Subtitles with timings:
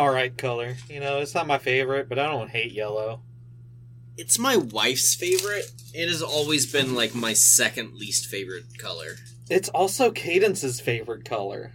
[0.00, 0.76] It's an alright color.
[0.88, 3.20] You know, it's not my favorite, but I don't hate yellow.
[4.16, 5.70] It's my wife's favorite.
[5.92, 9.16] It has always been like my second least favorite color.
[9.48, 11.72] It's also Cadence's favorite color,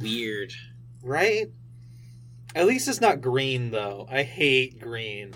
[0.00, 0.54] Weird.
[1.02, 1.48] right?
[2.54, 4.08] At least it's not green, though.
[4.10, 5.34] I hate green.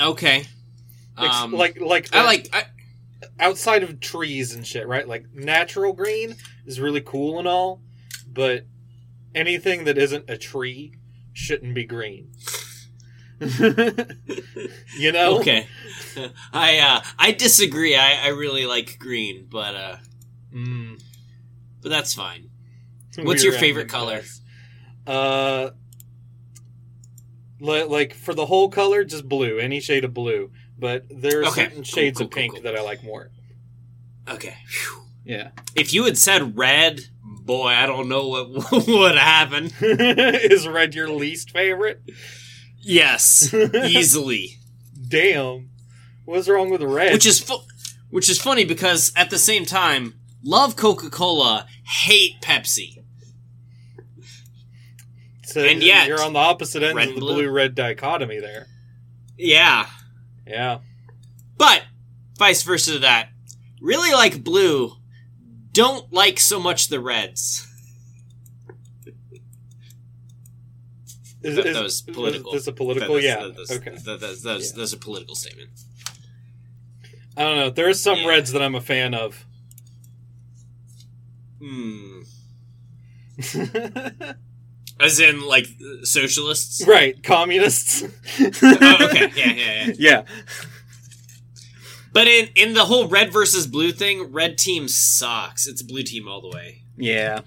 [0.00, 0.46] Okay.
[1.16, 2.48] Um, like, like, I like.
[2.52, 2.64] I,
[3.38, 5.06] outside of trees and shit, right?
[5.06, 6.34] Like natural green
[6.66, 7.82] is really cool and all,
[8.26, 8.64] but
[9.34, 10.94] anything that isn't a tree
[11.32, 12.30] shouldn't be green.
[14.98, 15.38] you know?
[15.40, 15.66] okay.
[16.52, 17.96] I uh, I disagree.
[17.96, 19.96] I, I really like green, but uh,
[20.54, 21.02] Mm.
[21.80, 22.50] but that's fine.
[23.18, 24.20] What's your favorite color?
[25.06, 25.70] Uh,
[27.58, 30.50] li- like for the whole color, just blue, any shade of blue.
[30.78, 31.64] But there are Okay.
[31.64, 32.62] certain shades cool, of cool, pink cool.
[32.64, 33.30] that I like more.
[34.28, 34.56] Okay.
[34.66, 35.02] Phew.
[35.24, 35.50] Yeah.
[35.74, 37.00] If you had said red,
[37.52, 39.70] boy, I don't know what would happen.
[39.80, 42.00] Is red your least favorite?
[42.80, 44.56] Yes, easily.
[45.08, 45.68] Damn.
[46.24, 47.12] What's wrong with red?
[47.12, 47.66] Which is fu-
[48.10, 53.02] which is funny because at the same time, love Coca Cola, hate Pepsi.
[55.44, 57.50] So and yet, you're on the opposite end of the blue.
[57.50, 58.66] red dichotomy there.
[59.36, 59.86] Yeah,
[60.46, 60.78] Yeah.
[61.58, 61.82] but
[62.38, 63.28] vice versa to that.
[63.80, 64.92] Really like blue.
[65.72, 67.66] Don't like so much the reds.
[71.42, 72.54] Is, That- is- that was political.
[72.54, 73.14] Is a political?
[73.16, 73.36] That- yeah.
[73.48, 73.96] that's- okay.
[74.04, 74.76] that- that's, that's, Yeah.
[74.78, 75.70] that's a political statement.
[77.36, 77.70] I don't know.
[77.70, 78.28] There are some Yeah.
[78.28, 79.44] reds that I'm a fan of.
[81.58, 82.20] Hmm.
[85.00, 85.66] As in, like
[86.04, 86.86] socialists.
[86.86, 87.20] right.
[87.22, 88.02] Communists.
[88.02, 88.06] oh,
[89.06, 89.32] okay.
[89.34, 89.92] Yeah, yeah, yeah.
[89.98, 90.22] Yeah.
[92.12, 95.66] But in in the whole red versus blue thing, red team sucks.
[95.66, 96.82] It's blue team all the way.
[96.96, 97.40] Yeah.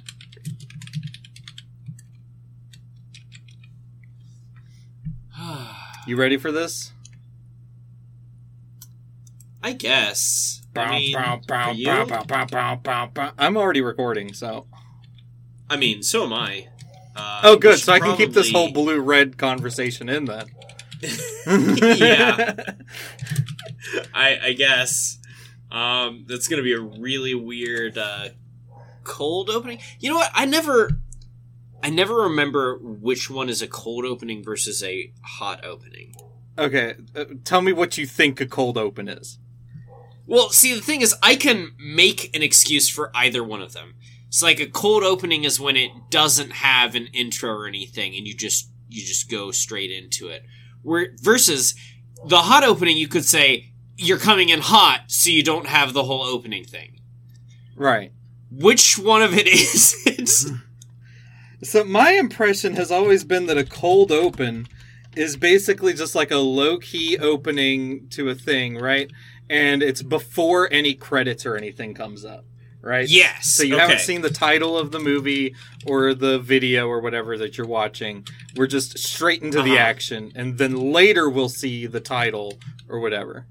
[6.08, 6.92] You ready for this?
[9.64, 10.62] I guess.
[10.76, 11.16] I mean,
[13.40, 14.68] I'm already recording, so.
[15.68, 16.68] I mean, so am I.
[17.16, 17.80] Uh, Oh, good.
[17.80, 20.46] So I can keep this whole blue red conversation in then.
[21.98, 22.56] yeah,
[24.14, 25.18] I, I guess.
[25.72, 28.30] Um, that's gonna be a really weird uh,
[29.04, 29.80] cold opening.
[30.00, 30.32] You know what?
[30.34, 30.92] I never,
[31.84, 36.16] I never remember which one is a cold opening versus a hot opening.
[36.58, 36.96] okay.
[37.16, 39.40] Uh, tell me what you think a cold open is.
[40.28, 43.96] Well, see, the thing is, I can make an excuse for either one of them.
[44.28, 48.28] It's like a cold opening is when it doesn't have an intro or anything, and
[48.28, 50.44] you just you just go straight into it.
[50.82, 51.76] Where versus
[52.26, 56.04] the hot opening, you could say you're coming in hot, so you don't have the
[56.04, 57.00] whole opening thing.
[57.76, 58.12] Right.
[58.52, 60.30] Which one of it is it?
[61.64, 64.68] So my impression has always been that a cold open
[65.16, 69.10] is basically just like a low key opening to a thing, right?
[69.50, 72.46] And it's before any credits or anything comes up,
[72.82, 73.08] right?
[73.10, 73.48] yes.
[73.48, 73.82] So you okay.
[73.82, 75.56] haven't seen the title of the movie
[75.88, 78.28] or the video or whatever that you're watching.
[78.56, 79.80] We're just straight into the Uh-huh.
[79.90, 83.48] action, and then later we'll see the title or whatever.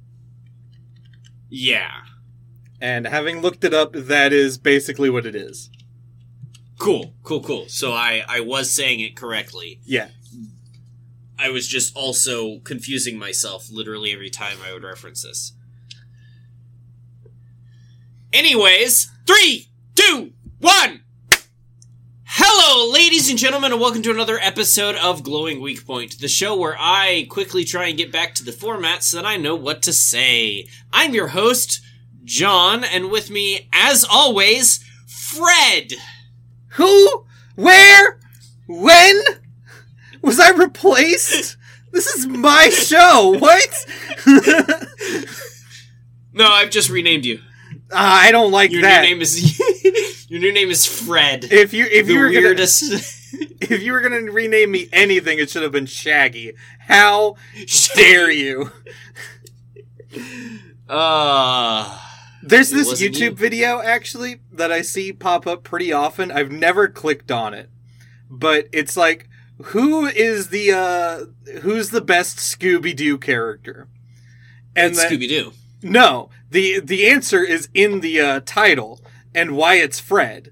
[1.56, 2.00] Yeah.
[2.80, 5.70] And having looked it up, that is basically what it is.
[6.80, 7.14] Cool.
[7.22, 7.42] Cool.
[7.42, 7.68] Cool.
[7.68, 9.78] So I I was saying it correctly.
[9.84, 10.08] Yeah.
[11.38, 15.52] I was just also confusing myself literally every time I would reference this.
[18.32, 21.03] Anyways, three, two, one.
[22.46, 26.54] Hello, ladies and gentlemen, and welcome to another episode of Glowing Weak Point, the show
[26.54, 29.80] where I quickly try and get back to the format so that I know what
[29.84, 30.68] to say.
[30.92, 31.80] I'm your host,
[32.22, 35.92] Jon, and with me, as always, Fred.
[36.72, 37.24] Who?
[37.54, 38.20] Where?
[38.68, 39.22] When?
[40.20, 41.56] Was I replaced?
[41.92, 43.38] This is my show.
[43.38, 43.86] What?
[46.36, 47.38] No, I've just renamed you.
[47.92, 49.02] Ah, I don't like Your that.
[49.02, 51.44] new name is your new name is Fred.
[51.52, 52.90] if you if you were weirdest.
[52.90, 53.02] gonna
[53.60, 56.52] if you were gonna rename me anything, it should have been Shaggy.
[56.80, 57.36] How
[57.94, 58.70] dare you?
[60.88, 61.98] Uh,
[62.42, 63.30] There's this YouTube you.
[63.32, 66.30] video actually that I see pop up pretty often.
[66.30, 67.70] I've never clicked on it,
[68.30, 69.28] but it's like,
[69.62, 71.24] who is the uh
[71.60, 73.88] who's the best Scooby Doo character?
[74.76, 75.52] And Scooby Doo.
[75.82, 79.00] no, the the answer is in the uh, title
[79.34, 80.50] and why it's Fred.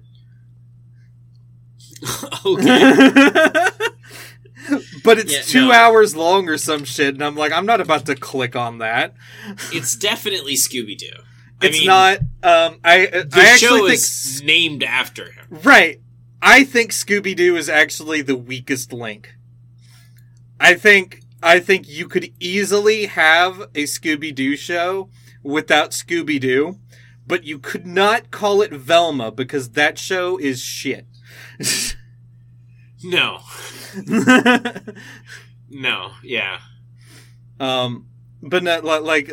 [2.45, 2.93] okay.
[5.03, 5.71] but it's Yeah, two no.
[5.71, 9.13] hours long or some shit, and I'm like, I'm not about to click on that.
[9.71, 11.07] it's definitely Scooby Doo.
[11.61, 12.17] It's mean, not.
[12.43, 15.59] Um, I The I actually show think is named after him.
[15.63, 15.99] right.
[16.41, 19.33] I think Scooby Doo is actually the weakest link.
[20.59, 25.09] I think I think you could easily have a Scooby Doo show
[25.43, 26.79] without Scooby Doo,
[27.27, 31.05] but you could not call it Velma because that show is shit.
[33.03, 33.39] No.
[35.69, 36.11] No.
[36.23, 36.59] Yeah.
[37.59, 38.07] um,
[38.41, 39.31] but not li- like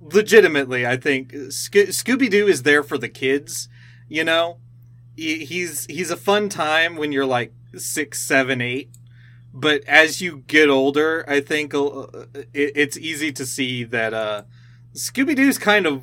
[0.00, 3.68] legitimately, I think Sco- Scooby Doo is there for the kids.
[4.08, 4.58] You know,
[5.16, 8.90] he's he's a fun time when you're like six, seven, eight.
[9.54, 12.06] But as you get older, I think uh,
[12.52, 14.42] it's easy to see that uh,
[14.96, 16.02] Scooby Doo's kind of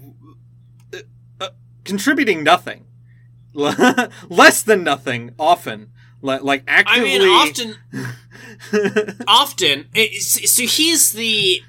[0.94, 0.98] uh,
[1.42, 1.50] uh,
[1.84, 2.86] contributing nothing,
[3.54, 5.92] less than nothing, often.
[6.22, 7.16] Li- Like actually.
[7.16, 7.76] I mean, often,
[9.28, 9.86] often.
[10.22, 11.62] So he's the.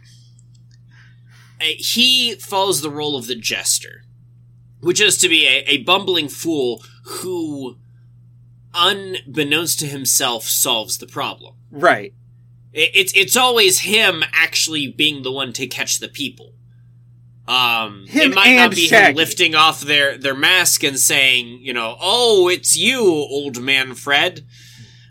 [1.60, 4.04] uh, He follows the role of the jester,
[4.80, 7.78] which is to be a, a bumbling fool who,
[8.74, 11.54] unbeknownst to himself, solves the problem.
[11.70, 12.12] right?
[12.72, 16.53] It, it's it's always him actually being the one to catch the people.
[17.46, 21.58] Um, Him it might not and be him lifting off their their mask and saying,
[21.60, 24.46] you know, "Oh, it's you, old man Fred."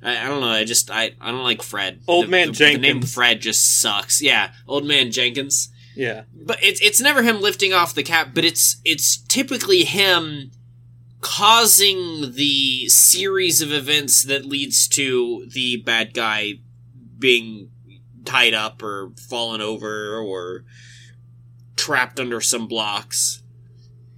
[0.02, 0.48] I, I don't know.
[0.50, 2.02] I just I, I don't like Fred.
[2.08, 4.22] Old The- man the, The name Fred just sucks.
[4.22, 5.70] Yeah, old man Jenkins.
[5.96, 8.30] Yeah, But it's it's never him lifting off the cap.
[8.34, 10.50] But it's it's typically him
[11.22, 16.56] causing the series of events that leads to the bad guy
[17.18, 17.70] being
[18.26, 20.66] tied up or fallen over or
[21.84, 23.42] trapped under some blocks.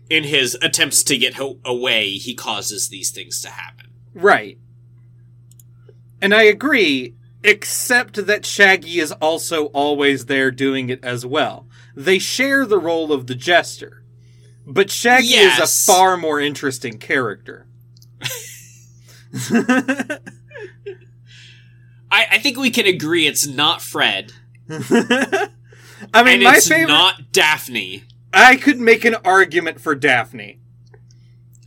[0.09, 3.87] In his attempts to get ho- away, he causes these things to happen.
[4.13, 4.59] Right.
[6.21, 11.67] And I agree, except that Shaggy is also always there doing it as well.
[11.95, 14.03] They share the role of the jester.
[14.67, 15.59] But Shaggy Yes.
[15.59, 17.65] is a far more interesting character.
[22.11, 24.31] I, I think we can agree it's not Fred,
[26.13, 26.87] I mean, and my it's favorite.
[26.87, 28.03] not Daphne.
[28.33, 30.59] I could make an argument for Daphne.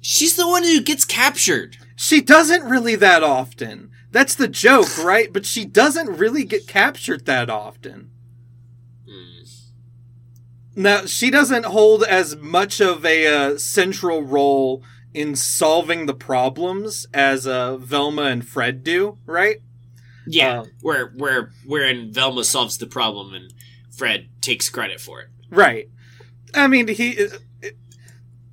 [0.01, 1.77] She's the one who gets captured.
[1.97, 3.91] She doesn't really that often.
[4.11, 5.33] That's the joke, right?
[5.33, 8.11] But she doesn't really get captured that often.
[9.09, 9.43] Hmm.
[10.77, 14.83] Now, she doesn't hold as much of a uh, central role
[15.15, 19.57] in solving the problems as uh, Velma and Fred do, right?
[20.27, 23.53] Yeah, Um, where where wherein Velma solves the problem and
[23.99, 25.29] Fred takes credit for it.
[25.51, 25.89] Right.
[26.55, 27.27] I mean, he.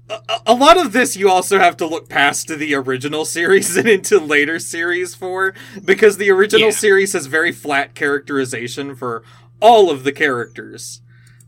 [0.07, 3.75] A, a lot of this you also have to look past to the original series
[3.77, 5.53] and into later series for,
[5.83, 6.75] because the original Yeah.
[6.75, 9.23] series has very flat characterization for
[9.59, 11.01] all of the characters.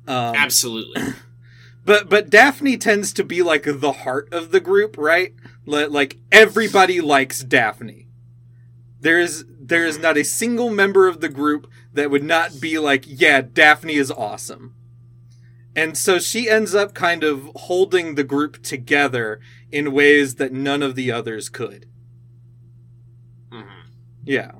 [0.07, 1.01] Um, Absolutely.
[1.85, 5.33] But but Daphne tends to be like the heart of the group, right?
[5.65, 8.07] Like everybody likes Daphne.
[9.00, 11.65] There is there is not a single member of the group
[11.98, 14.74] that would not be like, yeah, Daphne is awesome.
[15.75, 19.39] And so she ends up kind of holding the group together
[19.72, 21.86] in ways that none of the others could.
[23.51, 23.66] Mhm.
[24.24, 24.51] Yeah.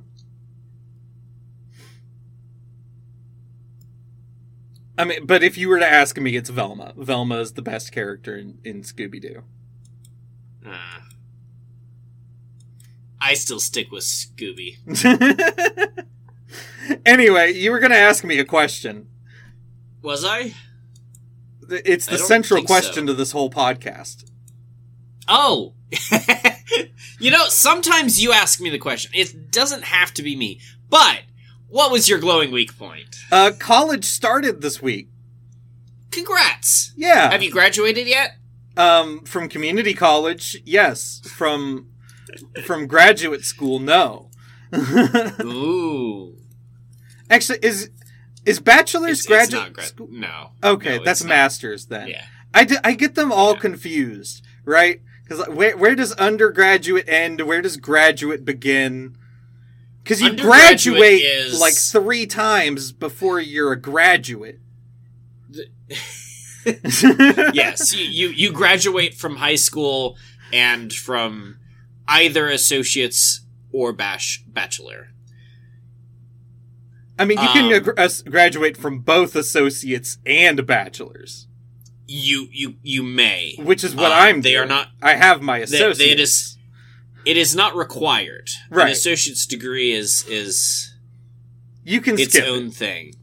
[4.98, 6.94] I mean, but if you were to ask me, it's Velma.
[6.98, 9.44] Velma is the best character in, in Scooby Doo.
[10.65, 11.01] Uh,
[13.22, 14.77] I still stick with Scooby.
[17.05, 19.07] anyway, you were going to ask me a question.
[20.01, 20.53] Was I?
[21.69, 23.07] It's the central question so.
[23.07, 24.29] to this whole podcast.
[25.27, 25.73] Oh.
[27.19, 29.11] you know, sometimes you ask me the question.
[29.13, 30.59] It doesn't have to be me.
[30.89, 31.23] But
[31.67, 33.17] what was your glowing weak point?
[33.31, 35.09] Uh, college started this week.
[36.11, 36.93] Congrats.
[36.95, 37.31] Yeah.
[37.31, 38.37] Have you graduated yet?
[38.77, 41.21] Um, from community college, yes.
[41.25, 41.89] From
[42.63, 44.29] from graduate school, no.
[45.41, 46.37] Ooh.
[47.29, 47.89] Actually, is
[48.46, 49.88] is bachelor's It's, it's graduate not grad.
[49.88, 50.07] school?
[50.12, 50.51] No.
[50.63, 51.36] Okay, No, that's it's not.
[51.36, 52.07] masters then.
[52.07, 52.24] Yeah.
[52.53, 53.60] I, d- I get them all Yeah.
[53.60, 55.01] confused, right?
[55.24, 57.41] Because where where does undergraduate end?
[57.41, 59.17] Where does graduate begin?
[60.03, 64.60] Because you graduate is- like three times before you're a graduate.
[66.65, 70.17] yes, you, you you graduate from high school
[70.51, 71.57] and from
[72.07, 73.41] either associates
[73.72, 75.10] or bash bachelor.
[77.19, 81.47] I mean, you can Um, ag- graduate from both associates and bachelors,
[82.07, 83.55] You you you may.
[83.59, 84.41] which is what Uh, I'm.
[84.41, 85.97] they are not- I have my They, associates.
[86.00, 86.57] they- it is
[87.25, 88.50] it is not required.
[88.71, 90.93] An associate's degree is is
[91.83, 92.74] you can its skip own it.
[92.74, 93.13] thing.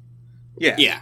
[0.58, 0.76] Yeah.
[0.78, 1.00] Yeah.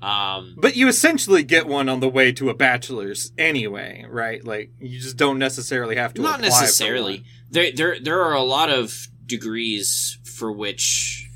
[0.00, 4.44] Um, But you essentially get one on the way to a bachelor's anyway, right?
[4.44, 6.22] Like you just don't necessarily have to.
[6.22, 7.22] not necessarily.
[7.50, 11.30] There, there, there are a lot of degrees for which,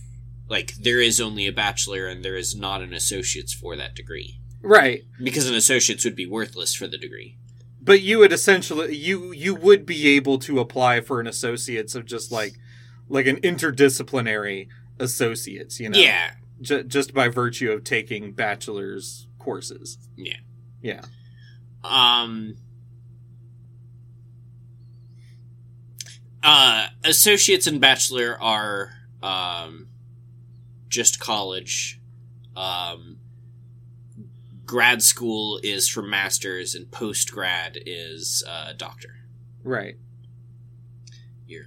[0.48, 4.38] like, there is only a bachelor and there is not an associate's for that degree
[4.66, 5.04] right?
[5.22, 7.36] because an associate's would be worthless for the degree.
[7.80, 12.04] But you would essentially you you would be able to apply for an associate's of
[12.04, 12.54] just like
[13.08, 14.66] like an interdisciplinary
[14.98, 15.98] associates, you know?
[15.98, 19.98] Yeah, J- just by virtue of taking bachelor's courses.
[20.16, 20.38] Yeah.
[20.82, 21.02] Yeah.
[21.84, 22.56] Um,
[26.46, 29.88] uh, associates and bachelor are um,
[30.88, 32.00] just college.
[32.54, 33.18] Um,
[34.64, 39.16] grad school is for masters, and post grad is uh, doctor.
[39.64, 39.96] Right.
[41.46, 41.64] Your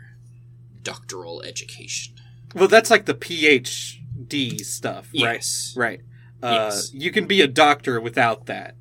[0.81, 2.15] doctoral education.
[2.55, 5.21] Well, that's like the PhD stuff, right?
[5.75, 5.99] Right.
[6.41, 6.93] Uh, Yes.
[6.93, 8.75] You can be a doctor without that.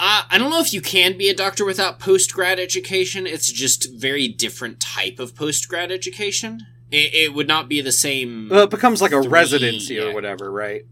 [0.00, 3.26] Uh, I don't know if you can be a doctor without post grad education.
[3.26, 6.66] It's just very different type of post grad education.
[6.90, 8.48] It, it would not be the same.
[8.50, 10.02] Well, it becomes like a Three, residency yeah.
[10.04, 10.82] or whatever, right?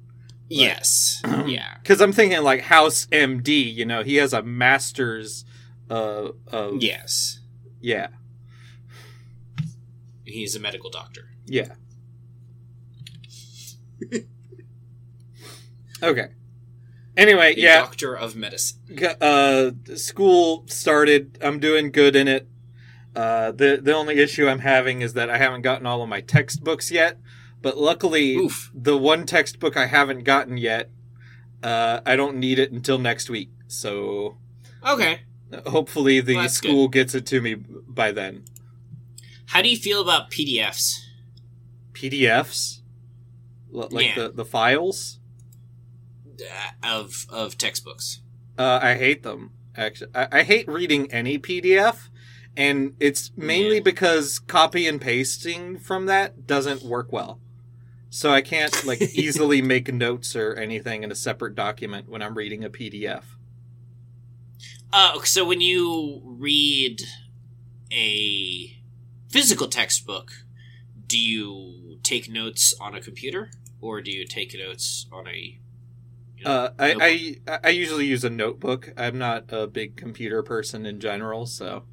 [0.49, 1.21] yes.
[1.47, 1.79] yeah.
[1.83, 3.75] Because I'm thinking like House MD.
[3.75, 5.45] You know, he has a master's.
[5.91, 7.41] Uh, of Yes.
[7.81, 8.09] yeah,
[10.25, 11.29] He's a medical doctor.
[11.47, 11.75] yeah.
[16.03, 16.29] okay.
[17.16, 17.81] Anyway, yeah.
[17.81, 18.78] doctor of medicine.
[19.21, 22.49] Uh school started i'm doing good in it
[23.14, 26.21] uh the the only issue i'm having is that i haven't gotten all of my
[26.23, 27.19] textbooks yet
[27.61, 28.71] but luckily Oof.
[28.75, 30.90] the one textbook i haven't gotten yet
[31.62, 34.38] uh i don't need it until next week so
[34.87, 35.21] Okay.
[35.66, 38.45] hopefully the Well, school gets it to me by then
[39.47, 40.95] How do you feel about PDFs?
[41.92, 42.81] pdfs
[43.75, 44.14] L- like Yeah.
[44.16, 45.19] the the files
[46.83, 48.21] of of textbooks.
[48.59, 49.51] Uh, I hate them.
[49.77, 52.09] Actually, I, I hate reading any PDF,
[52.57, 53.83] and it's mainly Yeah.
[53.83, 57.41] because copy and pasting from that doesn't work well.
[58.11, 62.35] So I can't like easily make notes or anything in a separate document when I'm
[62.37, 63.25] reading a PDF.
[64.93, 67.01] Uh, so when you read
[67.91, 68.77] a
[69.31, 70.33] physical textbook,
[71.07, 75.59] do you take notes on a computer or do you take notes on a?
[76.43, 77.37] You know, Uh, I.
[77.49, 78.93] I I usually use a notebook.
[78.97, 81.85] I'm not a big computer person in general, so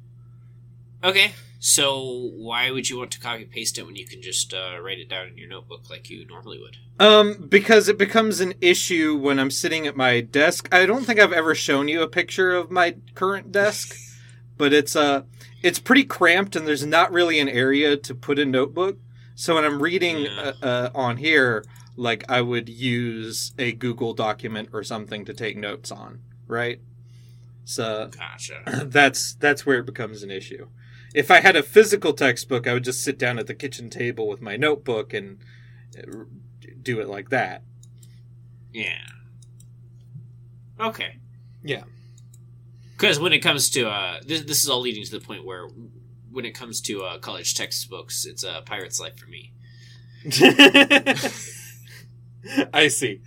[1.02, 1.32] okay.
[1.62, 4.98] So why would you want to copy paste it when you can just uh, write
[4.98, 6.78] it down in your notebook like you normally would?
[6.98, 10.68] Um, because it becomes an issue when I'm sitting at my desk.
[10.72, 13.94] I don't think I've ever shown you a picture of my current desk,
[14.56, 15.24] but it's uh
[15.62, 18.96] it's pretty cramped and there's not really an area to put a notebook.
[19.34, 20.52] So when I'm reading Yeah.
[20.62, 21.64] uh, uh, on here,
[22.00, 26.80] like I would use a Google document or something to take notes on, right?
[27.64, 28.62] So Gotcha.
[28.86, 30.68] that's that's where it becomes an issue.
[31.14, 34.28] If I had a physical textbook, I would just sit down at the kitchen table
[34.28, 35.40] with my notebook and
[35.98, 36.24] uh,
[36.82, 37.64] do it like that.
[38.72, 39.06] Yeah.
[40.80, 41.18] Okay.
[41.62, 41.84] Yeah.
[42.96, 45.68] Because when it comes to uh, this, this is all leading to the point where
[46.30, 49.52] when it comes to uh, college textbooks, it's a pirate's life for me.
[52.72, 53.20] I see.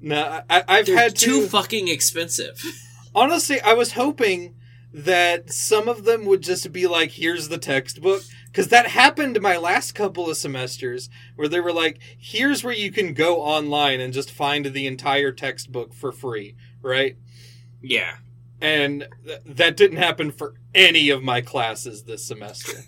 [0.00, 1.24] No, I, I've They're had to.
[1.24, 2.62] too fucking expensive.
[3.14, 4.54] honestly, I was hoping
[4.92, 9.56] that some of them would just be like, "Here's the textbook," because that happened my
[9.56, 14.12] last couple of semesters, where they were like, "Here's where you can go online and
[14.14, 17.16] just find the entire textbook for free," right?
[17.82, 18.16] yeah.
[18.60, 22.82] And th- that didn't happen for any of my classes this semester.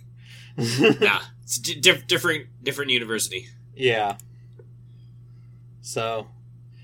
[1.00, 3.48] Nah, it's di- different different university.
[3.74, 4.16] yeah.
[5.80, 6.28] So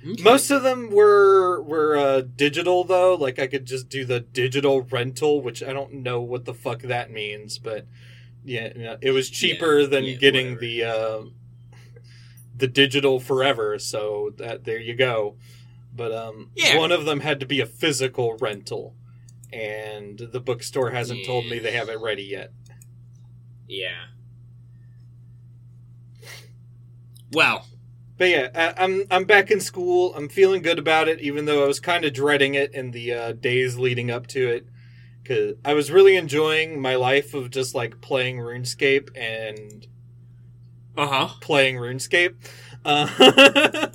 [0.09, 0.23] Okay.
[0.23, 3.14] Most of them were were uh, digital though.
[3.14, 6.83] Like I could just do the digital rental, which I don't know what the fuck
[6.83, 7.87] that means, but
[8.45, 10.61] yeah, you know, it was cheaper Yeah, than yeah, getting whatever.
[10.61, 11.21] the uh,
[12.56, 13.80] the digital forever.
[13.80, 15.37] So that there you go.
[15.92, 16.78] But um, Yeah.
[16.78, 18.95] one of them had to be a physical rental,
[19.52, 22.52] and the bookstore hasn't told me they have it ready yet.
[23.69, 24.07] Yeah.
[27.33, 27.67] Well,
[28.19, 30.15] But yeah, I, I'm I'm back in school.
[30.15, 33.13] I'm feeling good about it, even though I was kind of dreading it in the
[33.13, 34.67] uh, days leading up to it,
[35.23, 39.87] because I was really enjoying my life of just like playing RuneScape and
[40.97, 41.29] uh huh.
[41.41, 42.37] playing RuneScape.
[42.85, 43.89] Uh,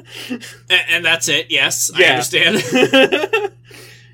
[0.69, 1.47] And, and that's it.
[1.49, 2.57] Yes, I understand.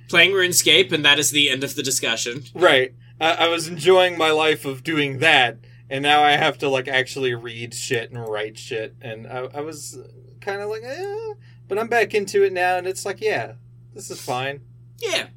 [0.09, 2.43] Playing RuneScape, and that is the end of the discussion.
[2.53, 2.93] right.
[3.19, 5.57] I, I was enjoying my life of doing that,
[5.89, 9.61] and now I have to like actually read shit and write shit, and I, I
[9.61, 9.97] was
[10.41, 11.33] kind of like, eh,
[11.67, 13.53] but I'm back into it now, and it's like, yeah,
[13.93, 14.61] this is fine.
[14.99, 15.27] Yeah,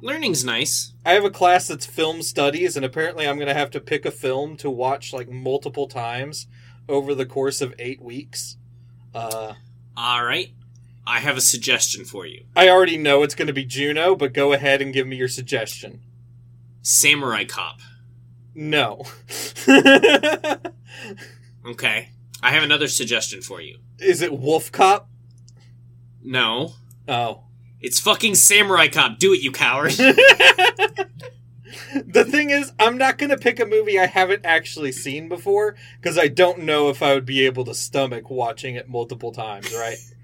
[0.00, 0.92] learning's nice.
[1.04, 4.04] I have a class that's film studies, and apparently I'm going to have to pick
[4.04, 6.46] a film to watch like multiple times
[6.88, 8.56] over the course of eight weeks.
[9.14, 9.54] Uh,
[9.96, 10.52] All right,
[11.06, 12.44] I have a suggestion for you.
[12.54, 15.28] I already know it's going to be Juno, but go ahead and give me your
[15.28, 16.00] suggestion.
[16.88, 17.80] Samurai Cop.
[18.54, 19.02] No.
[21.66, 22.10] Okay,
[22.44, 23.78] I have another suggestion for you.
[23.98, 25.10] Is it Wolf Cop?
[26.22, 26.74] No,
[27.08, 27.42] Oh.
[27.80, 29.18] it's fucking Samurai Cop.
[29.18, 29.90] Do it, you coward.
[32.06, 35.74] the thing is, I'm not going to pick a movie I haven't actually seen before
[36.00, 39.74] because I don't know if I would be able to stomach watching it multiple times,
[39.74, 39.96] right?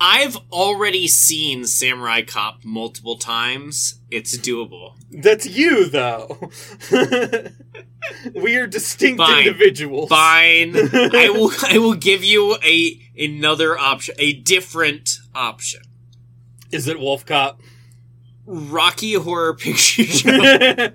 [0.00, 4.00] I've already seen Samurai Cop multiple times.
[4.10, 4.94] It's doable.
[5.10, 6.50] That's you, though.
[8.34, 9.46] we are distinct Fine.
[9.46, 10.08] individuals.
[10.08, 10.74] Fine.
[10.92, 15.82] I will I will give you a another option, a different option.
[16.72, 17.60] Is it Wolf Cop?
[18.46, 20.92] Rocky Horror Picture Show.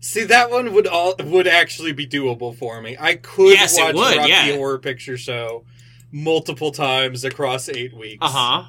[0.00, 2.96] See, that one would all would actually be doable for me.
[2.98, 4.52] I could Yes, watch Rocky yeah.
[4.56, 5.64] Horror Picture Show
[6.12, 8.18] multiple times across eight weeks.
[8.20, 8.64] Uh huh.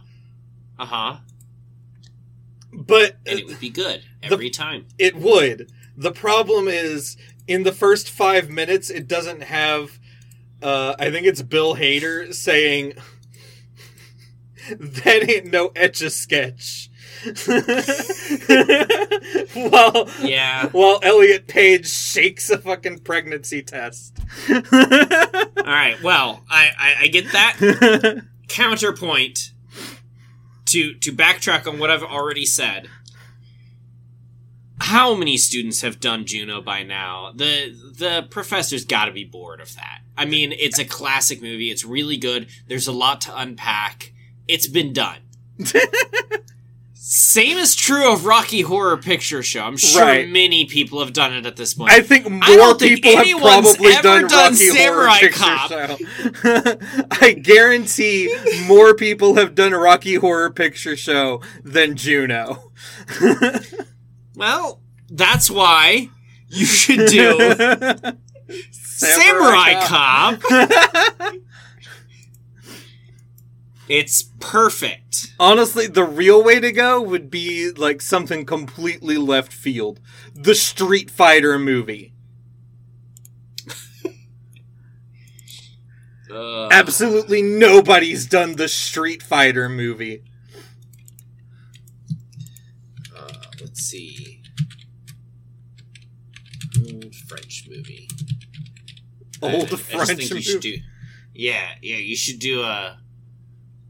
[0.80, 1.18] Uh huh.
[2.72, 4.88] But And it would be good every time.
[4.98, 5.72] It would.
[5.96, 10.00] The problem is, in the first five minutes, it doesn't have.
[10.62, 12.94] Uh, I think it's Bill Hader saying,
[14.80, 16.90] "That ain't no etch a sketch."
[19.54, 20.68] while Yeah.
[20.70, 24.18] while Elliot Page shakes a fucking pregnancy test.
[24.50, 24.62] All
[25.66, 25.98] right.
[26.04, 28.24] Well, I, I I get that.
[28.48, 29.52] Counterpoint
[30.66, 32.88] to to backtrack on what I've already said.
[34.80, 37.32] How many students have done Juno by now?
[37.34, 40.00] The the professor's got to be bored of that.
[40.18, 41.72] I mean, it's a classic movie.
[41.72, 42.48] It's really good.
[42.68, 44.12] There's a lot to unpack.
[44.48, 45.20] It's been done.
[47.06, 49.60] Same is true of Rocky Horror Picture Show.
[49.62, 50.30] I'm sure Right.
[50.30, 51.92] many people have done it at this point.
[51.92, 57.06] I think more think people have probably ever done, done Rocky Samurai Horror Picture Show.
[57.12, 58.34] I guarantee
[58.68, 62.72] more people have done Rocky Horror Picture Show than Juno.
[64.36, 66.10] Well, that's why
[66.50, 67.38] you should do
[68.72, 70.42] Samurai Cop.
[73.96, 75.36] It's perfect.
[75.40, 80.00] Honestly, the real way to go would be like something completely left field.
[80.34, 82.14] The Street Fighter movie.
[86.32, 90.24] Uh, Absolutely nobody's done the Street Fighter movie.
[93.16, 93.28] uh,
[93.62, 94.42] let's see.
[96.80, 98.08] Old French movie.
[99.44, 100.60] Old I- I French should movie.
[100.60, 100.78] do.
[101.36, 102.98] Yeah, yeah, you should do a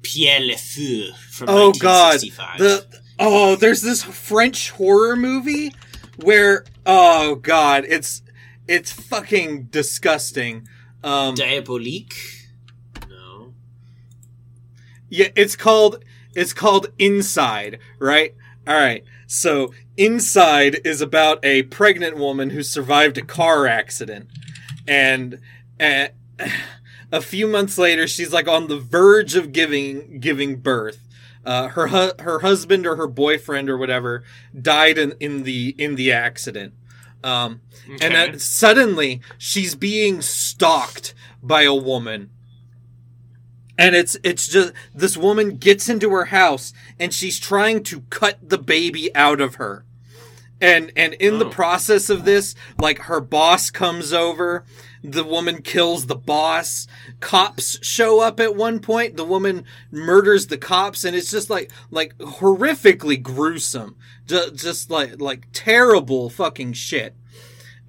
[0.04, 2.20] Pierre Le Feu from Oh god.
[2.20, 2.86] The
[3.20, 5.74] Oh, there's this French horror movie
[6.18, 8.22] where oh god, it's
[8.68, 10.68] it's fucking disgusting.
[11.04, 12.16] Um Diabolique?
[13.10, 13.54] No.
[15.10, 16.04] Yeah, it's called
[16.36, 18.36] it's called Inside, right?
[18.68, 19.04] All right.
[19.28, 24.28] So Inside is about a pregnant woman who survived a car accident,
[24.88, 25.40] and
[25.80, 26.08] uh,
[27.14, 31.00] a few months later, she's like on the verge of giving giving birth.
[31.46, 34.24] Uh, her hu- her husband or her boyfriend or whatever
[34.60, 36.74] died in, in the in the accident.
[37.24, 37.62] Um,
[38.02, 42.30] and then suddenly she's being stalked by a woman
[43.78, 48.38] and it's it's just this woman gets into her house and she's trying to cut
[48.48, 49.86] the baby out of her
[50.62, 51.50] and and in the Oh.
[51.50, 54.64] process of this like her boss comes over
[55.04, 56.88] the woman kills the boss.
[57.20, 59.18] Cops show up at one point.
[59.18, 63.96] The woman murders the cops and it's just like like horrifically gruesome.
[64.26, 67.16] Just, just like like terrible fucking shit.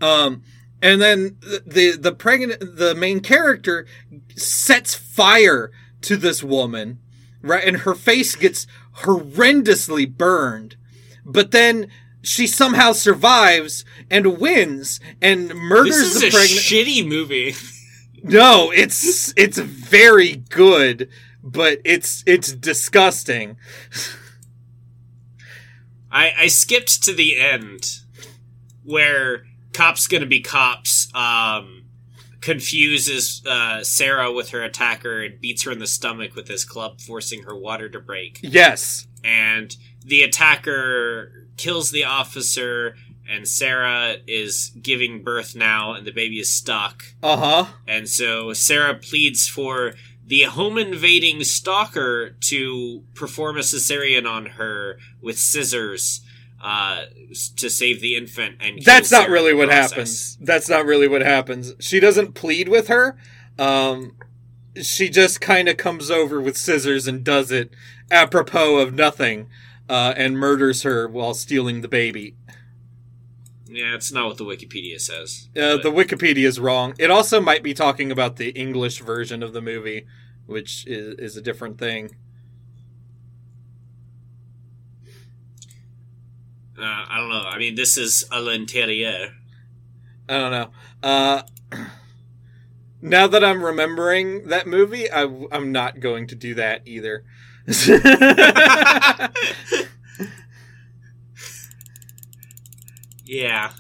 [0.00, 0.42] Um
[0.82, 3.86] and then the, the the pregnant the main character
[4.36, 5.70] sets fire
[6.02, 6.98] to this woman
[7.44, 7.64] right?
[7.64, 8.66] And her face gets
[8.98, 10.76] horrendously burned.
[11.24, 11.88] But then
[12.26, 17.54] she somehow survives and wins and murders This is the pregnant shitty movie.
[18.22, 21.08] no it's it's very good
[21.42, 23.56] but it's it's disgusting
[26.10, 27.86] I, I skipped to the end
[28.84, 31.84] where cops gonna be cops um,
[32.40, 37.00] confuses uh, Sarah with her attacker and beats her in the stomach with his club,
[37.00, 38.38] forcing her water to break.
[38.42, 42.96] yes And the attacker kills the officer
[43.28, 47.04] and Sarah is giving birth now, and the baby is stuck.
[47.22, 47.72] Uh huh.
[47.88, 49.94] And so Sarah pleads for
[50.26, 56.20] the home invading stalker to perform a cesarean on her with scissors
[56.62, 57.04] uh,
[57.56, 58.56] to save the infant.
[58.60, 59.90] And That's not really what process.
[59.90, 60.38] happens.
[60.40, 61.74] That's not really what happens.
[61.78, 63.16] She doesn't plead with her.
[63.58, 64.16] Um,
[64.82, 67.70] she just kind of comes over with scissors and does it
[68.10, 69.46] apropos of nothing,
[69.88, 72.36] uh, and murders her while stealing the baby.
[73.66, 75.48] Yeah, it's not what the Wikipedia says.
[75.56, 76.94] Uh, the Wikipedia is wrong.
[76.98, 80.06] It also might be talking about the English version of the movie,
[80.46, 82.10] which is, is a different thing.
[86.78, 87.48] uh, I don't know.
[87.48, 89.32] I mean, this is à l'intérieur.
[90.28, 90.70] I don't know.
[91.02, 91.42] Uh,
[93.02, 97.24] now that I'm remembering that movie, I, am not going to do that either.
[103.24, 103.70] Yeah.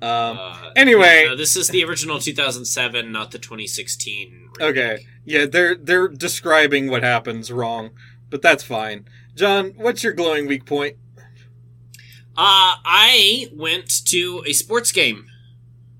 [0.00, 1.24] um, Uh, anyway.
[1.26, 4.30] no, this is the original 2007, not the 2016.
[4.32, 4.60] remake.
[4.60, 7.90] okay, yeah, they're they're describing what happens wrong,
[8.30, 9.06] but that's fine.
[9.34, 10.96] Jon, what's your glowing weak point?
[12.34, 15.26] Uh, I went to a sports game.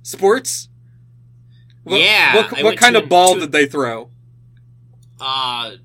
[0.03, 0.69] Sports.
[1.85, 4.11] What, Yeah, What, what kind of ball to- did they throw?
[5.25, 5.77] Uh,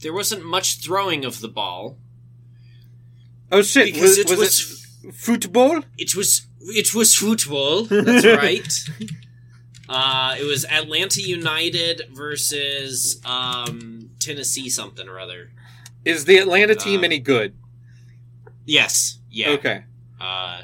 [0.00, 1.98] there wasn't much throwing of the ball.
[3.50, 3.86] Oh shit!
[3.86, 5.82] Because Was, it was was- it football?
[5.98, 7.84] It was it was football.
[7.84, 8.72] That's right.
[9.88, 15.50] Uh, it was Atlanta United versus um, Tennessee something or other.
[16.04, 17.54] Is the Atlanta team Uh, any good?
[18.64, 19.18] Yes.
[19.30, 19.50] Yeah.
[19.50, 19.84] Okay.
[20.20, 20.62] Uh,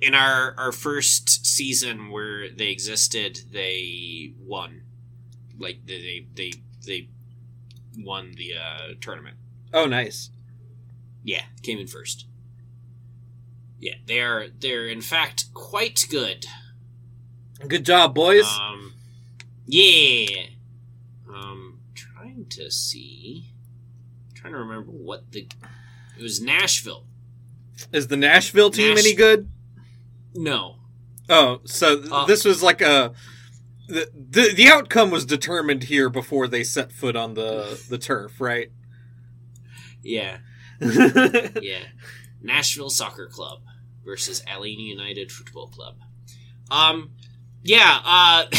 [0.00, 4.82] in our our first season where they existed, they won.
[5.58, 6.52] Like they they
[6.88, 7.08] they
[7.96, 9.36] won the uh, tournament.
[9.72, 10.30] Oh, nice.
[11.22, 12.26] Yeah, came in first.
[13.80, 16.46] Yeah, they are they're in fact quite good.
[17.66, 18.46] Good job, boys.
[18.60, 18.94] Um,
[19.66, 20.46] yeah.
[21.32, 23.52] Um, trying to see,
[24.34, 25.46] trying to remember what the
[26.18, 27.04] it was Nashville.
[27.92, 29.48] Is the Nashville team Nash- any good?
[30.34, 30.76] No,
[31.30, 33.12] Oh, so th- Uh, this was like a
[33.88, 38.40] the, the the outcome was determined here before they set foot on the the turf,
[38.40, 38.70] right?
[40.02, 40.38] yeah,
[40.80, 41.80] yeah.
[42.42, 43.60] Nashville Soccer Club
[44.04, 45.96] versus Atlanta United Football Club.
[46.70, 47.12] Um,
[47.62, 48.00] yeah.
[48.04, 48.44] Uh,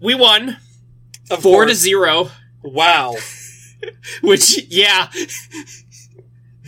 [0.00, 0.58] we won
[1.30, 2.30] Of four to zero.
[2.62, 3.16] Wow,
[4.22, 5.10] Which, yeah,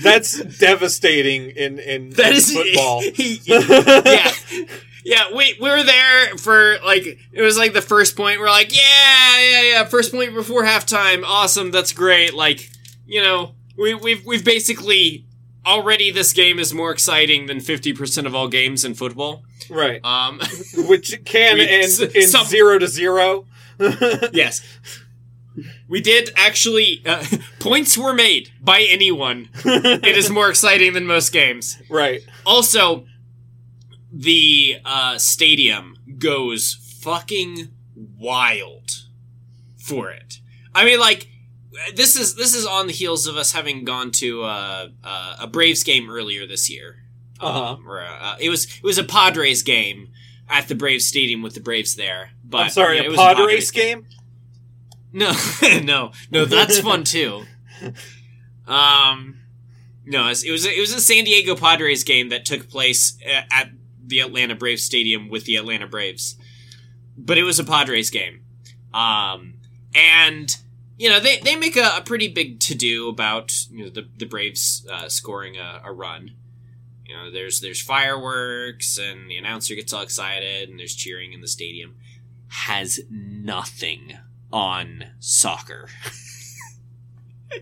[0.02, 3.02] that's devastating in in, that in is football.
[4.04, 4.32] yeah.
[5.08, 8.40] Yeah, we we were there for like it was like the first point.
[8.40, 9.84] We're like, yeah, yeah, yeah.
[9.84, 11.22] First point before halftime.
[11.24, 12.34] Awesome, that's great.
[12.34, 12.68] Like,
[13.06, 15.24] you know, we we've we've basically
[15.64, 19.44] already this game is more exciting than fifty percent of all games in football.
[19.70, 20.40] right, Um,
[20.88, 23.46] which can We- end in some- zero to zero.
[24.32, 24.60] yes,
[25.88, 27.02] we did actually.
[27.06, 27.24] Uh,
[27.60, 29.50] points were made by anyone.
[29.64, 31.78] It is more exciting than most games.
[31.88, 32.22] right.
[32.44, 33.06] Also,
[34.16, 38.90] the uh, stadium goes fucking wild
[39.76, 40.40] for it.
[40.74, 41.28] I mean, like
[41.94, 45.46] this is this is on the heels of us having gone to uh, uh, a
[45.46, 47.02] Braves game earlier this year.
[47.38, 47.74] Uh-huh.
[47.74, 50.08] Um, or, uh, it was it was a Padres game
[50.48, 52.30] at the Braves Stadium with the Braves there.
[52.42, 54.06] But I'm sorry, yeah, a it was Padres game.
[55.12, 55.32] no,
[55.82, 56.44] no, no.
[56.46, 57.44] That's fun too.
[58.68, 59.42] Um,
[60.04, 62.68] no, it was it was a, it was a San Diego Padres game that took
[62.68, 63.68] place at
[64.06, 66.36] the Atlanta Braves stadium with the Atlanta Braves,
[67.16, 68.42] but it was a Padres game.
[68.94, 69.54] Um,
[69.94, 70.56] and
[70.98, 74.08] you know they they make a, a pretty big to do about you know the
[74.16, 76.32] the Braves uh, scoring a, a run.
[77.06, 81.40] You know, there's there's fireworks and the announcer gets all excited and there's cheering in
[81.40, 81.96] the stadium.
[82.48, 84.18] Has nothing
[84.52, 85.88] on soccer.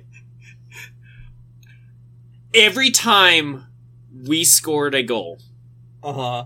[2.55, 3.67] Every time
[4.15, 5.41] we scored a goal,
[6.05, 6.45] Uh huh.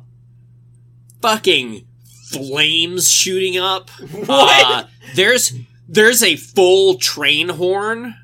[1.21, 1.85] fucking
[2.31, 3.90] flames shooting up.
[4.12, 4.66] What?
[4.66, 5.53] Uh, there's
[5.88, 8.14] there's a full train horn,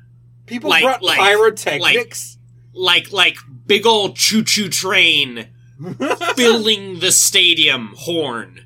[0.45, 2.37] People like- brought like- pyrotechnics.
[2.73, 5.47] like like big old choo choo train
[6.35, 8.61] filling the stadium horn.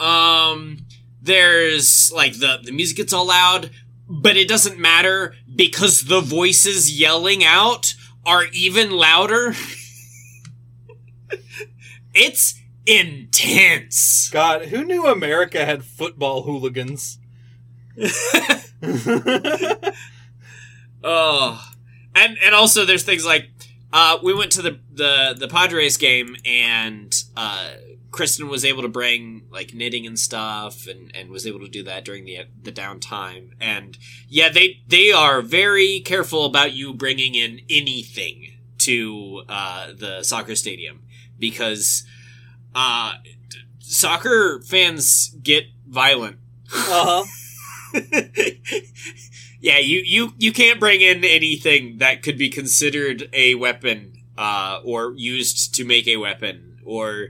[0.00, 0.78] Um,
[1.20, 3.70] there's like the the music gets all loud,
[4.08, 7.94] but it doesn't matter because the voices yelling out
[8.26, 9.54] are even louder.
[12.14, 14.28] it's intense.
[14.30, 17.18] God, who knew America had football hooligans?
[21.04, 21.72] Oh,
[22.14, 23.48] and and also there's things like
[23.92, 27.70] uh, we went to the the the Padres game and uh,
[28.10, 31.82] Kristen was able to bring like knitting and stuff and, and was able to do
[31.84, 33.98] that during the the downtime and
[34.28, 40.54] yeah they they are very careful about you bringing in anything to uh, the soccer
[40.54, 41.02] stadium
[41.42, 42.04] because
[42.74, 43.12] uh,
[43.80, 46.38] soccer fans get violent
[46.74, 47.24] Uh huh.
[49.60, 54.80] yeah, you, you, you can't bring in anything that could be considered a weapon, uh,
[54.82, 57.28] or used to make a weapon, or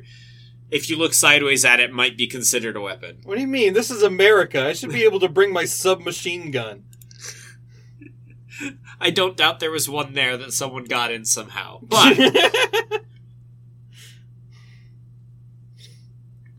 [0.71, 3.19] if you look sideways at it, might be considered a weapon.
[3.25, 3.73] What do you mean?
[3.75, 4.65] This is America.
[4.65, 6.85] I should be able to bring my submachine gun.
[9.01, 12.17] I don't doubt there was one there that someone got in somehow, but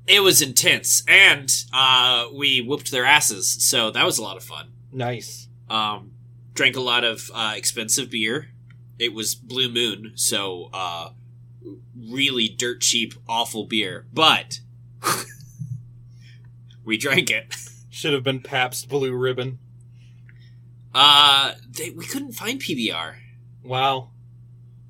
[0.07, 4.43] it was intense, and uh, we whooped their asses, so that was a lot of
[4.43, 4.71] fun.
[4.91, 5.47] nice.
[5.69, 6.11] Um,
[6.53, 8.49] drank a lot of uh, expensive beer.
[8.99, 11.09] It was Blue Moon, so uh,
[11.97, 14.05] really dirt cheap, awful beer.
[14.13, 14.59] But
[16.85, 17.55] we drank it.
[17.89, 19.59] Should have been Pabst Blue Ribbon.
[20.93, 23.15] Uh, they, we couldn't find PBR.
[23.63, 24.11] Wow.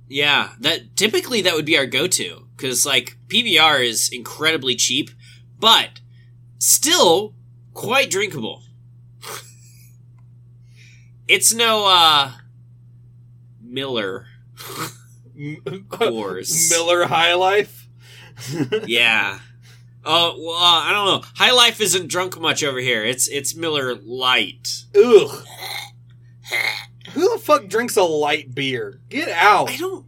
[0.09, 5.09] Yeah, that typically that would be our go-to because like PBR is incredibly cheap,
[5.59, 5.99] but
[6.59, 7.35] still
[7.73, 8.63] quite drinkable.
[11.27, 12.31] it's no uh
[13.61, 14.27] Miller
[15.35, 16.69] Coors.
[16.69, 17.89] Miller High Life.
[18.85, 19.39] yeah.
[20.05, 21.29] Oh well, uh, I don't know.
[21.35, 23.03] High Life isn't drunk much over here.
[23.03, 24.85] It's it's Miller Lite.
[24.95, 25.45] Ugh.
[27.11, 29.01] Who the fuck drinks a light beer?
[29.09, 29.69] Get out.
[29.69, 30.05] I don't.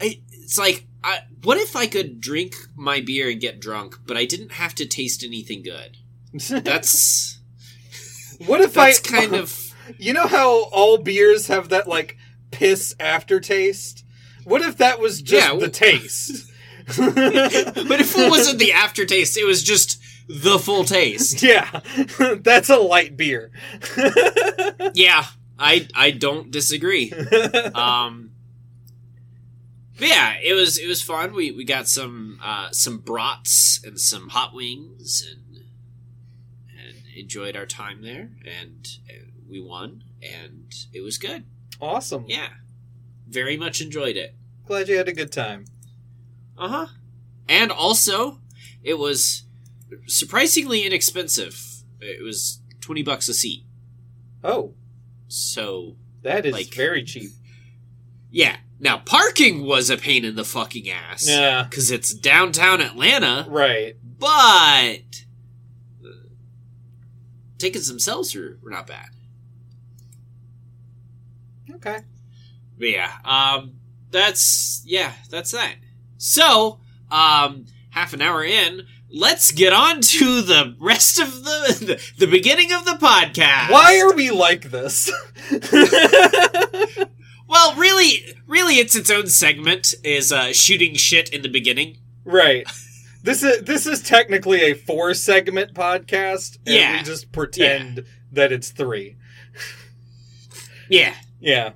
[0.00, 4.16] I, it's like, I, what if I could drink my beer and get drunk, but
[4.16, 5.96] I didn't have to taste anything good?
[6.64, 7.38] That's
[8.46, 9.64] what if that's I kind of.
[9.96, 12.18] You know how all beers have that like
[12.50, 14.04] piss aftertaste?
[14.44, 16.46] What if that was just Yeah, the taste?
[16.88, 21.42] But if it wasn't the aftertaste, it was just the full taste.
[21.42, 21.80] yeah,
[22.40, 23.50] that's a light beer.
[24.94, 25.24] Yeah,
[25.58, 27.12] I I don't disagree.
[27.74, 28.27] Um,
[29.98, 31.34] but yeah, it was it was fun.
[31.34, 35.62] We we got some uh, some brats and some hot wings and
[36.78, 41.44] and enjoyed our time there, and, and we won, and it was good.
[41.80, 42.24] awesome.
[42.28, 42.48] Yeah,
[43.28, 44.34] very much enjoyed it.
[44.66, 45.64] Glad you had a good time.
[46.56, 46.86] Uh huh.
[47.48, 48.40] And also,
[48.82, 49.44] it was
[50.06, 51.58] surprisingly inexpensive.
[52.00, 53.64] It was twenty bucks a seat.
[54.44, 54.74] Oh,
[55.26, 57.30] So that is Like- very cheap.
[58.30, 58.58] yeah.
[58.80, 61.28] Now parking was a pain in the fucking ass.
[61.28, 63.96] Yeah, because it's downtown Atlanta, right.
[64.18, 65.24] but
[67.58, 69.08] tickets themselves were, were not bad.
[71.74, 71.98] Okay.
[72.78, 73.74] But yeah, um,
[74.10, 75.74] that's yeah, that's that.
[76.16, 76.78] So,
[77.10, 82.30] um, half an hour in, let's get on to the rest of the the, the
[82.30, 83.70] beginning of the podcast.
[83.70, 85.10] Why are we like this?
[87.48, 89.94] Well, really, really, it's its own segment.
[90.04, 91.98] Is uh, shooting shit in the beginning.
[92.24, 92.66] right.
[93.20, 96.96] This is this is technically a four segment podcast, and Yeah.
[96.98, 99.16] we just pretend that it's three.
[100.90, 101.14] Yeah.
[101.40, 101.72] Yeah.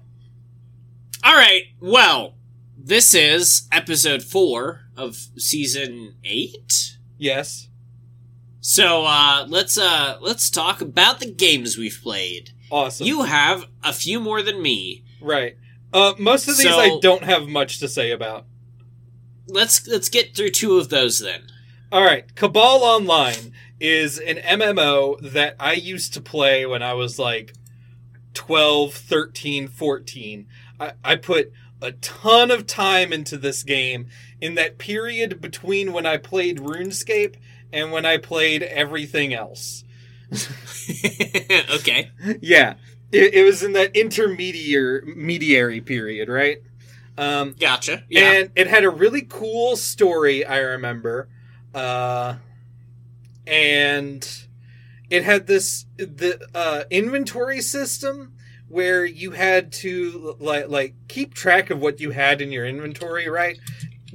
[1.22, 1.64] All right.
[1.80, 2.34] Well,
[2.78, 6.96] this is episode four of season eight.
[7.18, 7.68] Yes.
[8.60, 12.50] So uh, let's uh, let's talk about the games we've played.
[12.70, 13.06] Awesome.
[13.06, 15.04] You have a few more than me.
[15.20, 15.56] right.
[15.92, 18.46] Uh, most of these So- I don't have much to say about.
[19.48, 21.42] Let's let's get through two of those then.
[21.90, 27.18] All right, Cabal Online is an MMO that I used to play when I was
[27.18, 27.52] like
[28.34, 30.46] 12, 13, 14.
[30.80, 31.52] I, I put
[31.82, 34.06] a ton of time into this game
[34.40, 37.34] in that period between when I played RuneScape
[37.72, 39.84] and when I played everything else.
[41.74, 42.10] okay.
[42.40, 42.74] yeah,
[43.12, 46.58] it, it was in that intermediary mediary period, right?
[47.16, 48.04] Um, Gotcha.
[48.08, 48.32] Yeah.
[48.32, 51.28] and it had a really cool story i remember
[51.74, 52.36] uh
[53.46, 54.46] and
[55.10, 58.32] it had this the uh inventory system
[58.68, 63.28] where you had to like like keep track of what you had in your inventory
[63.28, 63.58] right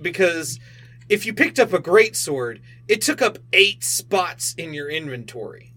[0.01, 0.59] because
[1.07, 5.71] if you picked up a great sword it took up eight spots in your inventory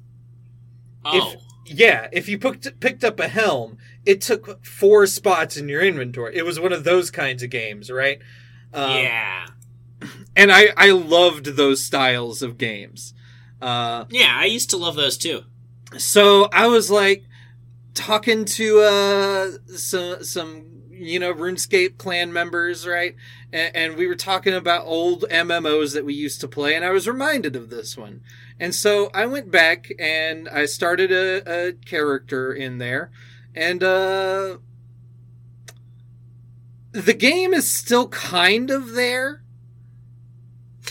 [1.05, 1.35] oh.
[1.73, 6.37] Yeah, if you picked picked up a helm, it took four spots in your inventory.
[6.37, 8.19] It was one of those kinds of games, right?
[8.75, 9.47] Um, yeah.
[10.37, 13.15] and I I loved those styles of games.
[13.63, 14.33] Uh, Yeah.
[14.35, 15.43] I used to love those too.
[15.97, 17.25] so I was like,
[17.95, 23.15] talking to uh some some you know RuneScape clan members, right?
[23.53, 26.91] And, and we were talking about old MMOs that we used to play, and I
[26.91, 28.23] was reminded of this one.
[28.61, 33.11] And so I went back and I started a, a character in there,
[33.57, 34.59] and uh,
[36.93, 39.43] the game is still kind of there.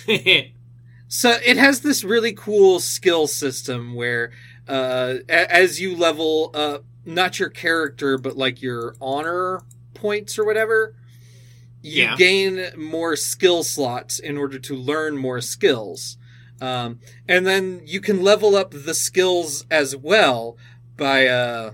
[1.08, 4.32] So it has this really cool skill system where,
[4.67, 9.62] uh, as you level up, not your character, but like your honor
[9.95, 10.95] points or whatever,
[11.82, 12.15] you Yeah.
[12.15, 16.17] gain more skill slots in order to learn more skills.
[16.62, 20.58] Um, and then you can level up the skills as well
[20.98, 21.72] by uh,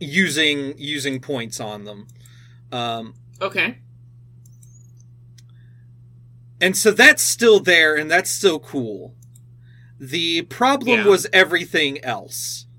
[0.00, 2.06] using using points on them.
[2.72, 3.78] Um, okay.
[6.60, 9.14] And so that's still there and that's still cool.
[10.00, 11.06] The problem Yeah.
[11.06, 12.66] was everything else.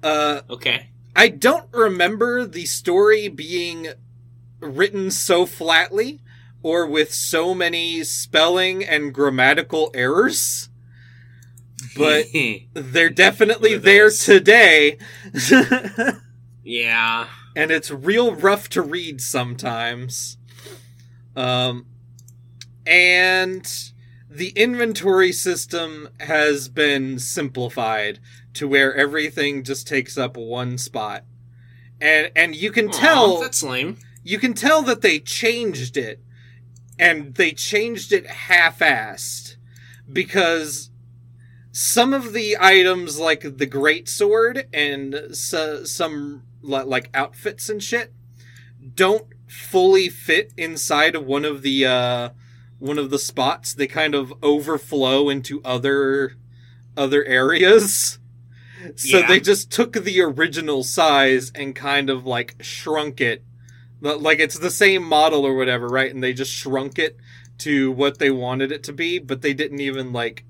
[0.00, 0.90] Uh, okay.
[1.16, 3.88] I don't remember the story being
[4.60, 6.20] written so flatly
[6.68, 10.68] or with so many spelling and grammatical errors,
[11.96, 12.26] but
[12.74, 14.98] they're definitely there today.
[16.62, 17.26] yeah.
[17.56, 20.36] and it's real rough to read sometimes.
[21.34, 21.86] Um,
[22.86, 23.66] and
[24.28, 28.18] the inventory system has been simplified
[28.52, 31.24] to where everything just takes up one spot.
[31.98, 33.96] And and you can Aw, tell that's lame.
[34.22, 36.22] you can tell that they changed it
[36.98, 39.56] and they changed it half-assed
[40.12, 40.90] because
[41.72, 48.12] some of the items like the great sword and so, some like outfits and shit
[48.94, 52.30] don't fully fit inside of one of the uh
[52.78, 56.34] one of the spots they kind of overflow into other
[56.96, 58.18] other areas
[58.96, 59.28] so Yeah.
[59.28, 63.44] they just took the original size and kind of like shrunk it
[64.00, 67.16] like it's the same model or whatever right and they just shrunk it
[67.58, 70.44] to what they wanted it to be but they didn't even like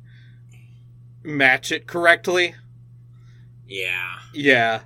[1.23, 2.55] match it correctly
[3.67, 4.17] Yeah.
[4.33, 4.81] yeah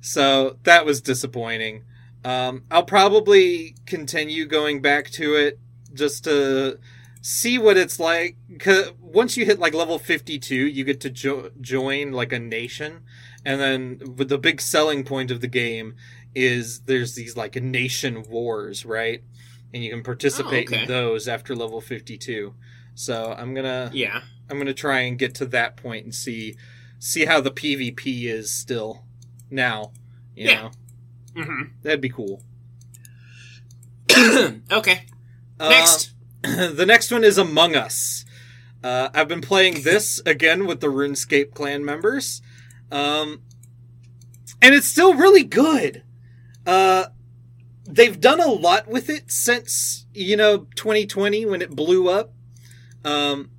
[0.00, 1.84] so that was disappointing
[2.24, 5.58] um i'll probably continue going back to it
[5.94, 6.78] just to
[7.20, 8.36] see what it's like.
[8.58, 13.00] Cause once you hit like level 52 you get to jo- join like a nation
[13.44, 15.94] and then with the big selling point of the game
[16.46, 19.22] is there's these like nation wars right
[19.74, 20.82] and you can participate Oh, okay.
[20.82, 22.54] in those after level 52
[22.94, 24.22] so i'm gonna Yeah.
[24.50, 26.56] I'm gonna try and get to that point and see
[26.98, 29.04] see how the PvP is still
[29.50, 29.92] now.
[30.34, 30.70] You Yeah.
[31.36, 32.42] know, hmm that'd be cool.
[34.72, 35.02] okay.
[35.60, 36.12] Uh, Next.
[36.42, 38.24] the next one is Among Us.
[38.82, 42.40] Uh, I've been playing this again with the RuneScape clan members,
[42.92, 43.42] um,
[44.62, 46.02] and it's still really good.
[46.68, 47.06] Uh,
[47.88, 52.34] they've done a lot with it since you know 2020 when it blew up.
[53.06, 53.50] Um,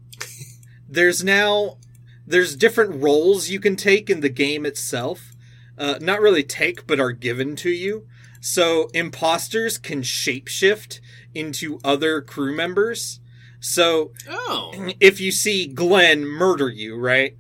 [0.88, 1.80] there's now
[2.28, 5.34] there's different roles you can take in the game itself.
[5.76, 8.06] Uh, not really take, but are given to you.
[8.42, 11.00] So imposters can shapeshift
[11.34, 13.22] into other crew members.
[13.60, 14.72] So oh.
[15.00, 17.36] if you see Glenn murder you, right?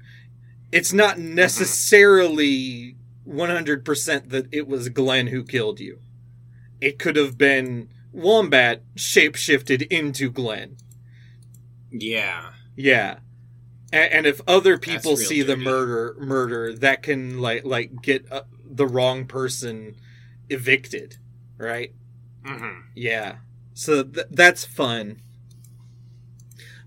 [0.71, 2.95] It's not necessarily
[3.29, 5.99] 100% that it was Glenn who killed you.
[6.81, 10.77] It could have been Wombat shapeshifted into Glenn.
[11.91, 12.51] Yeah.
[12.75, 13.19] Yeah.
[13.91, 18.43] And, and if other people see the murder murder that can like like get uh,
[18.65, 19.95] the wrong person
[20.49, 21.17] evicted,
[21.57, 21.93] right?
[22.45, 23.37] hmm Yeah.
[23.73, 25.21] So th- that's fun.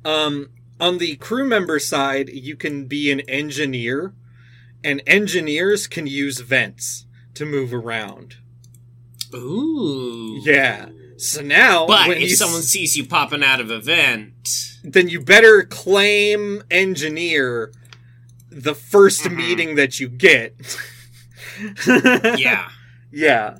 [0.04, 4.14] Um, on the crew member side, you can be an engineer,
[4.84, 8.36] and engineers can use vents to move around.
[9.34, 10.40] Ooh.
[10.44, 10.88] Yeah.
[11.16, 15.08] So now, But when if you someone sees you popping out of a vent, then
[15.08, 17.72] you better claim engineer
[18.50, 19.36] the 1st Mhm.
[19.36, 20.54] meeting that you get.
[22.38, 22.68] yeah,
[23.10, 23.58] yeah.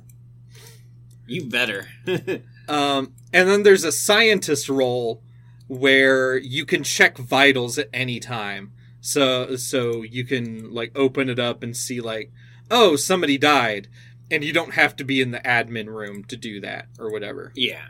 [1.27, 1.87] you better.
[2.65, 5.21] Um, and then there's a scientist role
[5.67, 8.71] where you can check vitals at any time.
[9.05, 12.31] So so you can like open it up and see like,
[12.71, 13.89] oh, somebody died,
[14.31, 17.51] and you don't have to be in the admin room to do that or whatever.
[17.53, 17.87] yeah.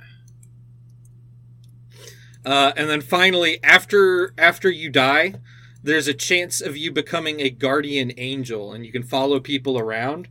[2.43, 5.36] Uh, and then finally, after after you die,
[5.84, 10.28] there's a chance of you becoming a guardian angel, and you can follow people around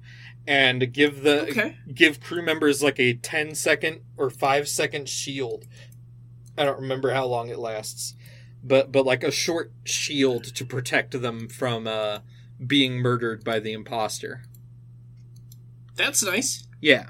[0.47, 1.77] and give the Okay.
[1.95, 5.65] give crew members like a 10 second or 5 second shield.
[6.59, 8.15] I don't remember how long it lasts,
[8.63, 12.21] but but like a short shield to protect them from uh,
[12.65, 14.43] being murdered by the imposter.
[15.97, 16.67] That's nice.
[16.81, 17.07] Yeah.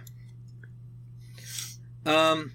[2.04, 2.52] Um,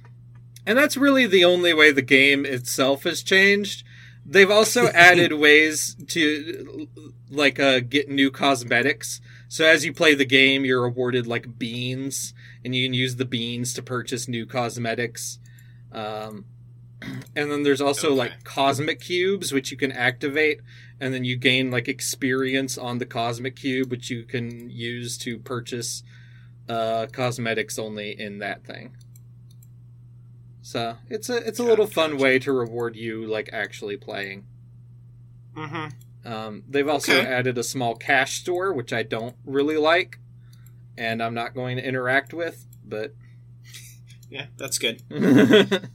[0.65, 3.83] and that's really the only way the game itself has changed.
[4.25, 6.87] They've also added ways to
[7.29, 9.21] like uh, get new cosmetics.
[9.47, 12.33] So as you play the game, you're awarded like beans,
[12.65, 15.39] and you can use the beans to purchase new cosmetics.
[15.93, 16.45] Um,
[17.01, 18.17] and then there's also Okay.
[18.17, 20.59] like cosmic cubes, which you can activate,
[20.99, 25.37] and then you gain like experience on the cosmic cube, which you can use to
[25.39, 26.03] purchase
[26.69, 28.95] uh, cosmetics only in that thing.
[30.61, 34.45] So it's a it's a little fun way to reward you like actually playing.
[35.55, 36.29] Mm-hmm.
[36.31, 37.25] Um, they've also Okay.
[37.25, 40.19] added a small cash store, which I don't really like,
[40.97, 42.65] and I'm not going to interact with.
[42.83, 43.13] But
[44.29, 45.01] Yeah, that's good.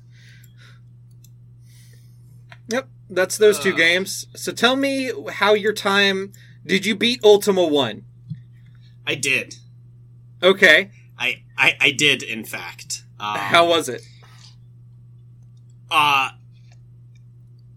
[2.69, 3.77] yep, that's those two Uh.
[3.77, 4.27] games.
[4.35, 6.33] So tell me how your time.
[6.65, 8.05] Did you beat Ultima One?
[9.07, 9.57] I did.
[10.43, 13.03] Okay, I I, I did, in fact.
[13.21, 14.03] Um, how was it?
[15.91, 16.31] Uh,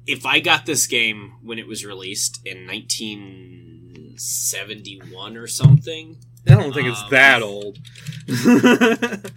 [0.08, 6.18] if I got this game when it was released in 1971 or something,
[6.48, 7.78] I don't think it's um, that old.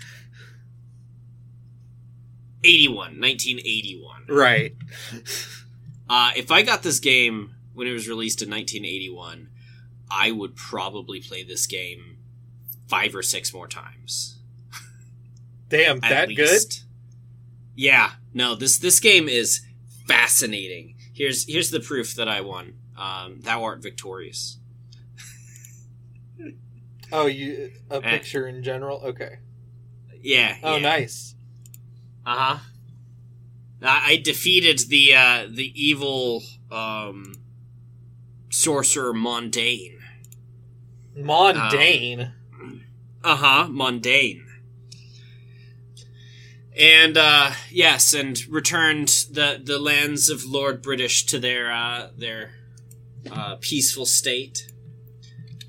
[2.64, 4.22] 81, 1981.
[4.28, 4.74] right.
[6.08, 9.48] Uh, if I got this game when it was released in 1981,
[10.10, 12.16] I would probably play this game
[12.88, 14.38] five or six more times.
[15.68, 16.62] Damn, at that good?
[17.74, 19.60] Yeah, no this this game is
[20.06, 20.96] fascinating.
[21.12, 22.74] Here's here's the proof that I won.
[22.96, 24.58] Um, thou art victorious.
[27.10, 28.00] Oh, you a Eh.
[28.18, 29.00] picture in general?
[29.02, 29.38] Okay.
[30.20, 30.56] Yeah.
[30.62, 30.82] Oh, yeah.
[30.82, 31.34] nice.
[32.26, 32.58] Uh huh.
[33.82, 37.34] I, I defeated the uh, the evil um,
[38.50, 39.98] sorcerer Mondain.
[41.16, 42.32] Mondain.
[43.24, 44.44] Uh huh, Mondain.
[46.78, 52.52] And uh, yes, and returned the the lands of Lord British to their uh, their
[53.30, 54.72] uh, peaceful state.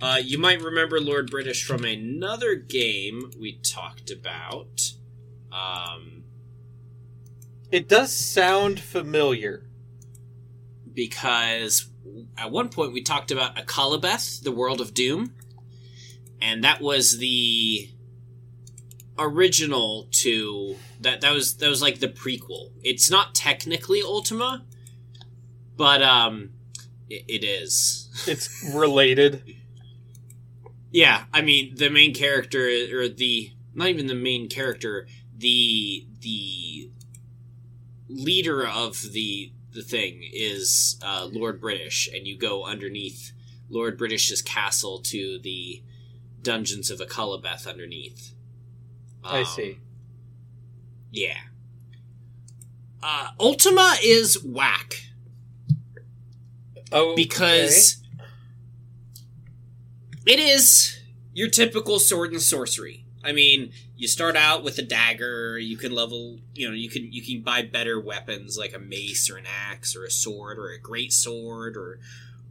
[0.01, 4.93] Uh, you might remember Lord British from another game we talked about.
[5.51, 6.23] Um,
[7.71, 9.63] it does sound familiar.
[10.93, 11.87] because
[12.37, 15.33] at one point we talked about Akalabeth, the world of Doom,
[16.41, 17.89] and that was the
[19.17, 22.71] original to that that was that was like the prequel.
[22.83, 24.65] It's not technically Ultima,
[25.77, 26.51] but um
[27.09, 28.09] it, it is.
[28.27, 29.43] It's related.
[30.91, 35.07] Yeah, I mean the main character or the not even the main character,
[35.37, 36.91] the the
[38.09, 43.31] leader of the the thing is uh, Lord British, and you go underneath
[43.69, 45.83] Lord British's castle to the
[46.41, 48.33] dungeons of Akalabeth underneath.
[49.23, 49.77] I Um, see.
[51.11, 51.37] Yeah.
[53.03, 55.03] Uh, Ultima is whack
[56.91, 57.97] Oh, because
[60.25, 60.99] it is
[61.33, 63.05] your typical sword and sorcery.
[63.23, 65.59] I mean, you start out with a dagger.
[65.59, 69.29] You can level, you know, you can you can buy better weapons like a mace
[69.29, 71.99] or an axe or a sword or a great sword or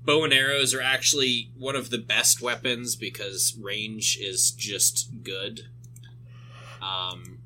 [0.04, 5.62] bow and arrows are actually one of the best weapons because range is just good.
[6.82, 7.38] Um.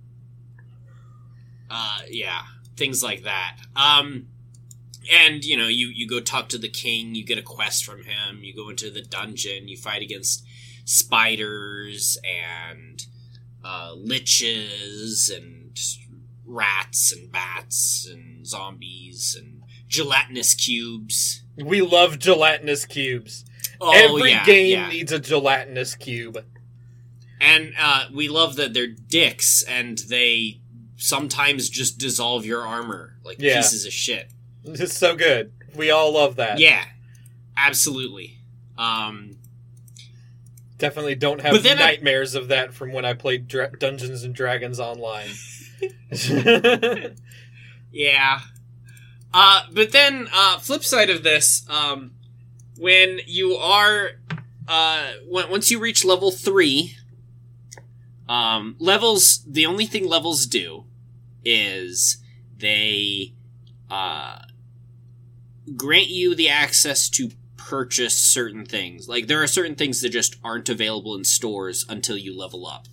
[1.70, 2.42] Uh, yeah,
[2.76, 3.56] things like that.
[3.76, 4.26] Um,
[5.12, 8.04] and you know you you go talk to the king you get a quest from
[8.04, 10.44] him you go into the dungeon you fight against
[10.84, 13.06] spiders and
[13.64, 15.76] uh, liches and
[16.44, 23.44] rats and bats and zombies and gelatinous cubes We love gelatinous cubes.
[23.80, 24.88] oh Every yeah, game yeah.
[24.88, 26.44] needs a gelatinous cube.
[27.40, 30.60] and uh, we love that they're dicks and they
[30.96, 33.56] sometimes just dissolve your armor like Yeah.
[33.56, 34.30] pieces of shit
[34.64, 35.52] It's so good.
[35.74, 36.58] We all love that.
[36.58, 36.84] yeah
[37.56, 38.38] absolutely
[38.78, 39.36] um
[40.82, 44.24] Definitely don't have But then I- nightmares of that from when I played Dra- Dungeons
[44.24, 45.30] and Dragons online.
[47.92, 48.40] Yeah.
[49.34, 52.12] Uh, but then, uh, flip side of this, um,
[52.78, 54.12] when you are,
[54.66, 56.96] uh, when, once you reach level three,
[58.28, 60.84] um, levels, the only thing levels do
[61.44, 62.16] is
[62.58, 63.34] they,
[63.90, 64.38] uh,
[65.76, 67.30] grant you the access to
[67.72, 69.08] purchase certain things.
[69.08, 72.84] Like, there are certain things that just aren't available in stores until you level up.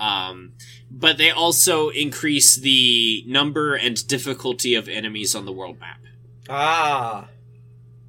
[0.00, 0.54] Um,
[0.90, 6.00] but they also increase the number and difficulty of enemies on the world map.
[6.48, 7.28] ah.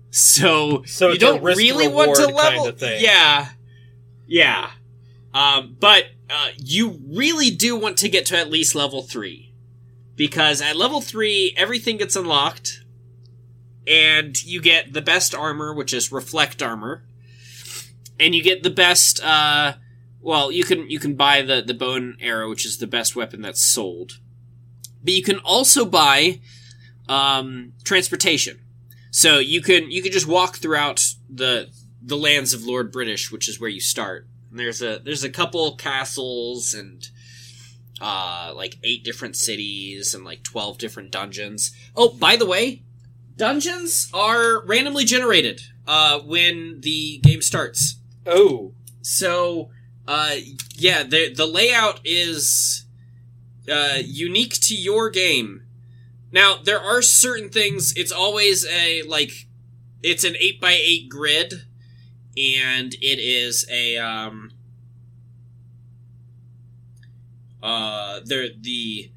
[0.10, 2.64] So, So you don't really want to level.
[2.64, 3.04] kinda thing.
[3.04, 3.50] Yeah,
[4.26, 4.72] yeah.
[5.32, 9.54] Um, but uh, you really do want to get to at least level three,
[10.16, 12.82] because at level three everything gets unlocked,
[13.88, 17.04] and you get the best armor, which is reflect armor,
[18.20, 19.24] and you get the best.
[19.24, 19.74] Uh,
[20.22, 23.16] well, you can you can buy the the bow and arrow, which is the best
[23.16, 24.20] weapon that's sold,
[25.04, 26.40] but you can also buy
[27.08, 28.60] um, transportation.
[29.12, 31.70] So you can you can just walk throughout the
[32.02, 34.28] the lands of Lord British, which is where you start.
[34.50, 37.08] And there's a there's a couple castles and
[38.00, 41.72] uh like eight different cities and like 12 different dungeons.
[41.96, 42.84] Oh, by the way,
[43.38, 48.02] dungeons are randomly generated uh when the game starts.
[48.26, 49.70] Oh, So,
[50.08, 50.36] uh,
[50.76, 52.86] yeah, the the layout is
[53.72, 55.64] uh, unique to your game.
[56.32, 57.94] Now, there are certain things.
[57.96, 59.48] It's always a like,
[60.04, 61.54] it's an eight by eight grid,
[62.38, 64.52] and it is a um.
[67.62, 69.12] Uh, there the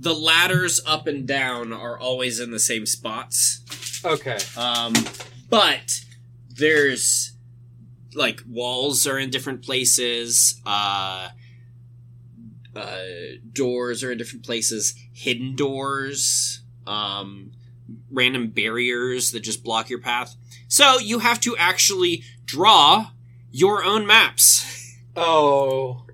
[0.00, 4.02] the ladders up and down are always in the same spots.
[4.04, 4.38] okay.
[4.56, 4.94] Um,
[5.50, 6.00] but
[6.50, 7.32] there's
[8.14, 10.60] like walls are in different places.
[10.64, 11.28] Uh,
[12.76, 12.98] uh,
[13.52, 14.94] doors are in different places.
[15.12, 16.62] Hidden doors.
[16.86, 17.52] Um,
[18.10, 20.36] random barriers that just block your path.
[20.68, 23.08] So you have to actually draw
[23.50, 24.94] your own maps.
[25.16, 26.04] Oh,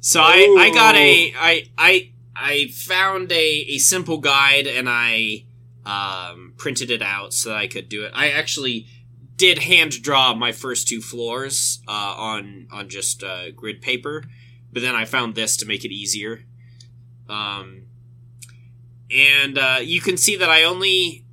[0.00, 1.32] So I, I got a.
[1.38, 2.11] I I
[2.42, 5.44] I found a, a simple guide and I
[5.86, 8.12] um, printed it out so that I could do it.
[8.14, 8.86] I actually
[9.36, 14.24] did hand draw my first two floors uh, on on just uh, grid paper,
[14.72, 16.44] but then I found this to make it easier.
[17.28, 17.84] Um,
[19.10, 21.24] and uh, you can see that I only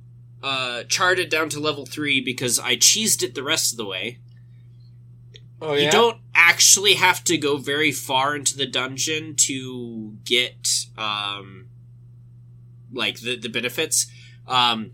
[0.42, 4.19] uh, charted down to level three because I cheesed it the rest of the way.
[5.60, 5.86] Oh yeah.
[5.86, 11.68] You don't actually have to go very far into the dungeon to get um
[12.92, 14.06] like the the benefits.
[14.48, 14.92] Um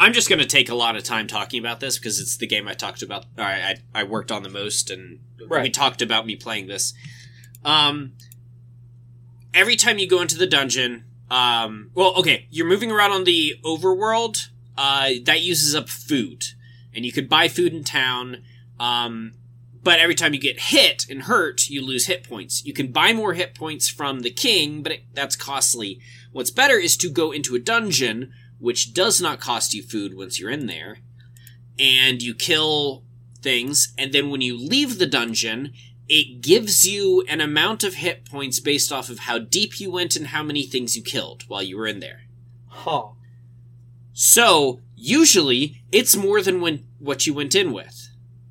[0.00, 2.46] I'm just going to take a lot of time talking about this because it's the
[2.46, 5.20] game I talked about or I I, I worked on the most and
[5.62, 6.92] we talked about me playing this.
[7.64, 8.12] Um
[9.54, 13.54] every time you go into the dungeon, um well okay, you're moving around on the
[13.64, 16.44] overworld, uh that uses up food.
[16.94, 18.42] And you could buy food in town.
[18.78, 19.34] Um
[19.82, 22.64] but every time you get hit and hurt, you lose hit points.
[22.64, 26.00] You can buy more hit points from the king, but it, that's costly.
[26.32, 30.38] What's better is to go into a dungeon, which does not cost you food once
[30.38, 30.98] you're in there,
[31.78, 33.04] and you kill
[33.40, 35.72] things, and then when you leave the dungeon,
[36.08, 40.16] it gives you an amount of hit points based off of how deep you went
[40.16, 42.22] and how many things you killed while you were in there.
[42.66, 43.08] Huh.
[44.12, 47.97] So, usually, it's more than when, what you went in with.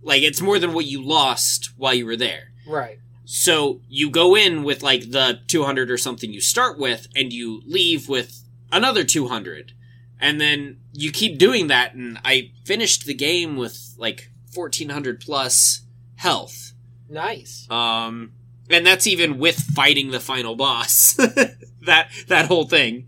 [0.01, 2.51] Like, it's more than what you lost while you were there.
[2.67, 2.99] Right.
[3.25, 7.61] So, you go in with, like, the 200 or something you start with, and you
[7.65, 9.73] leave with another 200.
[10.19, 15.81] And then you keep doing that, and I finished the game with, like, 1400 plus
[16.15, 16.71] health.
[17.09, 17.69] Nice.
[17.69, 18.31] Um,
[18.69, 21.13] and that's even with fighting the final boss.
[21.85, 23.07] that that whole thing.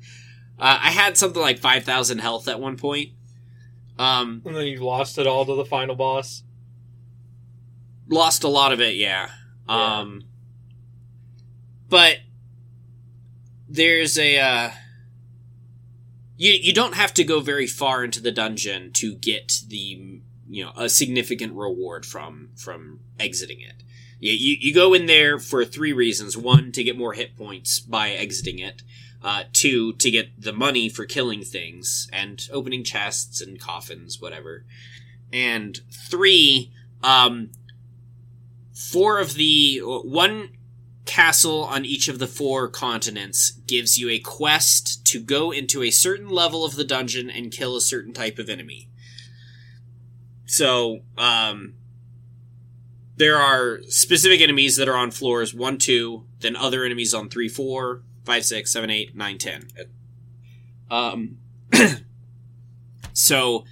[0.58, 3.10] Uh, I had something like five thousand health at one point.
[3.98, 6.44] Um, And then you lost it all to the final boss.
[8.10, 9.30] Lost a lot of it, yeah.
[9.68, 9.99] Yeah.
[9.99, 10.24] Um,
[11.89, 12.18] but
[13.68, 14.72] there's a uh,
[16.38, 20.66] you you don't have to go very far into the dungeon to get the you
[20.66, 23.84] know a significant reward from from exiting it.
[24.22, 27.80] You, you, you go in there for three reasons: one, to get more hit points
[27.80, 28.82] by exiting it;
[29.24, 34.66] uh, two, to get the money for killing things and opening chests and coffins, whatever;
[35.32, 35.80] and
[36.10, 36.72] three,
[37.03, 37.51] um,
[38.80, 40.50] four of the one
[41.06, 45.92] castle on each of the four continents gives you a quest to go into a
[45.92, 48.88] certain level of the dungeon and kill a certain type of enemy.
[50.46, 51.74] So, um,
[53.18, 57.50] there are specific enemies that are on floors 1, 2, then other enemies on 3,
[57.50, 59.68] 4, 5, 6, 7, 8, 9, 10.
[60.90, 61.38] Um,
[63.14, 63.66] so,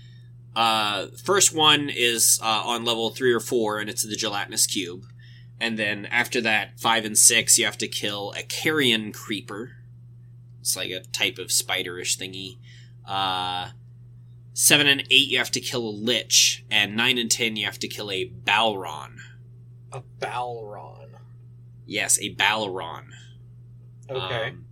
[0.57, 5.03] uh, first one is uh, on level 3 or 4, and it's the gelatinous cube.
[5.59, 9.73] And then after that, 5 and 6, you have to kill a carrion creeper.
[10.59, 12.57] It's like a type of spiderish thingy.
[13.07, 13.69] Uh,
[14.53, 16.65] 7 and 8, you have to kill a lich.
[16.71, 19.17] And 9 and 10, you have to kill a Balron.
[19.91, 21.09] A Balron.
[21.85, 23.09] Yes, a Balron.
[24.09, 24.49] Okay.
[24.49, 24.65] Um,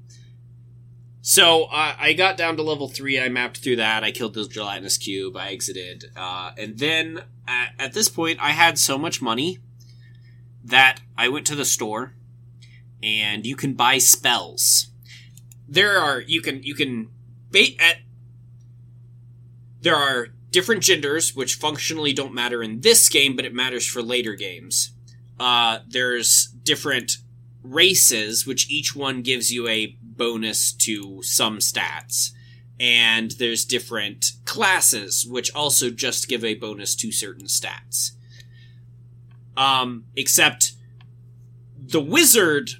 [1.28, 3.20] So uh, I got down to level three.
[3.20, 4.04] I mapped through that.
[4.04, 5.36] I killed the gelatinous cube.
[5.36, 9.58] I exited, uh, and then at, at this point, I had so much money
[10.64, 12.14] that I went to the store,
[13.02, 14.92] and you can buy spells.
[15.68, 17.10] There are you can you can
[17.50, 18.02] bait at.
[19.82, 24.04] There are different genders which functionally don't matter in this game, but it matters for
[24.04, 24.92] later games.
[25.40, 27.18] Uh, there's different
[27.64, 32.32] races, which each one gives you a bonus to some stats.
[32.80, 38.12] And there's different classes, which also just give a bonus to certain stats.
[39.56, 40.74] Um, except
[41.78, 42.72] the wizard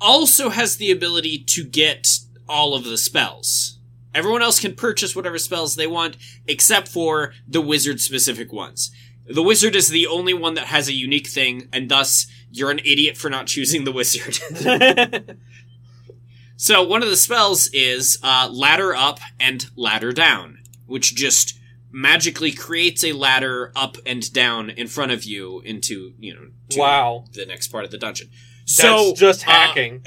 [0.00, 2.08] also has the ability to get
[2.48, 3.78] all of the spells.
[4.14, 6.16] Everyone else can purchase whatever spells they want,
[6.46, 8.90] except for the wizard specific ones.
[9.26, 12.80] The wizard is the only one that has a unique thing, and thus you're an
[12.80, 14.38] idiot for not choosing the wizard.
[16.56, 21.58] so one of the spells is uh, ladder up and ladder down, which just
[21.90, 26.80] magically creates a ladder up and down in front of you into you know to
[26.80, 27.24] Wow.
[27.32, 28.30] the next part of the dungeon.
[28.62, 30.02] That's So just uh, hacking.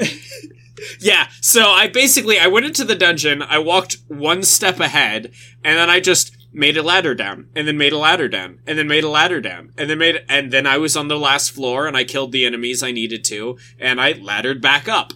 [1.00, 5.32] yeah, so I basically I went into the dungeon, I walked one step ahead,
[5.64, 8.78] and then I just made a ladder down, and then made a ladder down, and
[8.80, 11.52] then made a ladder down, and then made and then I was on the last
[11.52, 15.14] floor and I killed the enemies I needed to, and I laddered back up.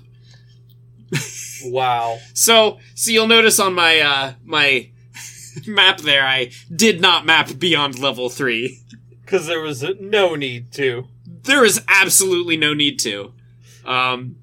[1.66, 2.20] Wow.
[2.34, 4.89] So so you'll notice on my uh my
[5.68, 8.80] map there I did not map beyond level 3.
[9.22, 11.07] Because there was no need to.
[11.26, 13.34] there is absolutely no need to.
[13.86, 14.36] Um,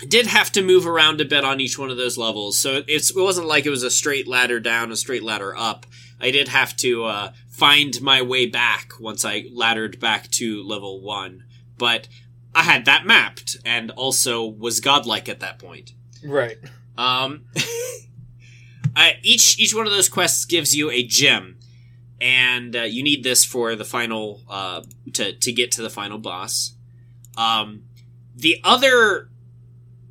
[0.00, 2.82] I did have to move around a bit on each one of those levels, so
[2.88, 5.86] it's, it wasn't like it was a straight ladder down, a straight ladder up.
[6.20, 11.00] I did have to uh, find my way back once I laddered back to level
[11.00, 11.44] one,
[11.78, 12.08] but
[12.54, 15.92] I had that mapped and also was godlike at that point.
[16.24, 16.58] Right.
[16.96, 17.44] Um,
[18.96, 21.58] I, each each one of those quests gives you a gem,
[22.20, 24.82] and uh, you need this for the final uh,
[25.14, 26.74] to to get to the final boss.
[27.36, 27.84] Um,
[28.34, 29.30] the other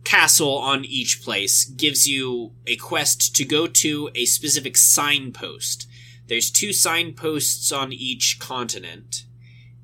[0.03, 5.87] castle on each place gives you a quest to go to a specific signpost.
[6.27, 9.25] There's two signposts on each continent,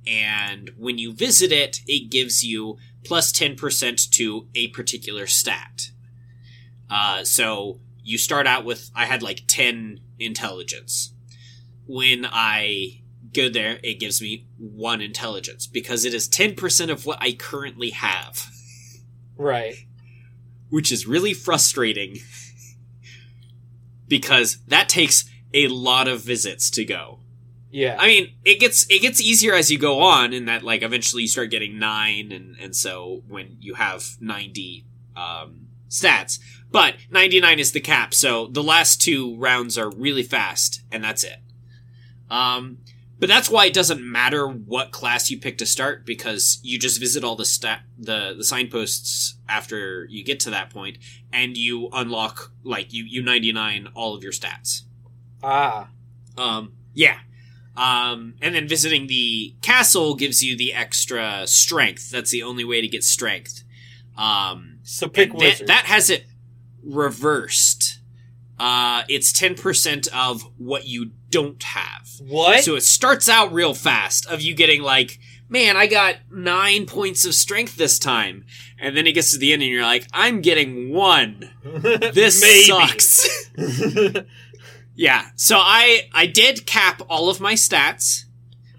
[0.08, 5.90] and when you visit it, it gives you plus 10% to a particular stat.
[6.90, 11.14] Uh, so you start out with, I had like 10 intelligence.
[11.86, 13.02] When I
[13.34, 17.90] go there, it gives me one intelligence because it is 10% of what I currently
[17.92, 18.46] have,
[19.36, 19.76] Right.
[20.70, 22.20] which is really frustrating
[24.08, 27.20] because that takes a lot of visits to go.
[27.70, 27.98] Yeah.
[28.00, 31.24] I mean, it gets it gets easier as you go on, in that like eventually
[31.24, 36.40] you start getting nine, and and so when you have ninety um, stats,
[36.72, 38.14] but ninety nine is the cap.
[38.14, 41.40] So the last two rounds are really fast, and that's it.
[42.30, 42.80] Um,
[43.20, 47.00] but that's why it doesn't matter what class you pick to start because you just
[47.00, 51.00] visit all the stat the the signposts after you get to that point,
[51.34, 54.84] and you unlock like you you ninety nine all of your stats.
[55.44, 55.90] ah.
[56.38, 57.18] Um, yeah.
[57.78, 62.10] Um, and then visiting the castle gives you the extra strength.
[62.10, 63.64] That's the only way to get strength.
[64.18, 65.68] Um, So pick and that, wizard.
[65.68, 66.26] that has it
[66.84, 68.00] reversed.
[68.60, 72.08] Uh, it's 10% of what you don't have.
[72.22, 72.64] what?
[72.64, 77.26] So it starts out real fast of you getting like, man, I got nine points
[77.26, 78.46] of strength this time.
[78.80, 81.52] And then it gets to the end and you're like, I'm getting one.
[81.64, 83.50] This sucks.
[84.98, 88.24] Yeah, so I I did cap all of my stats.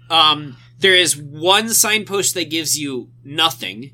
[0.09, 3.91] Um, there is one signpost that gives you nothing,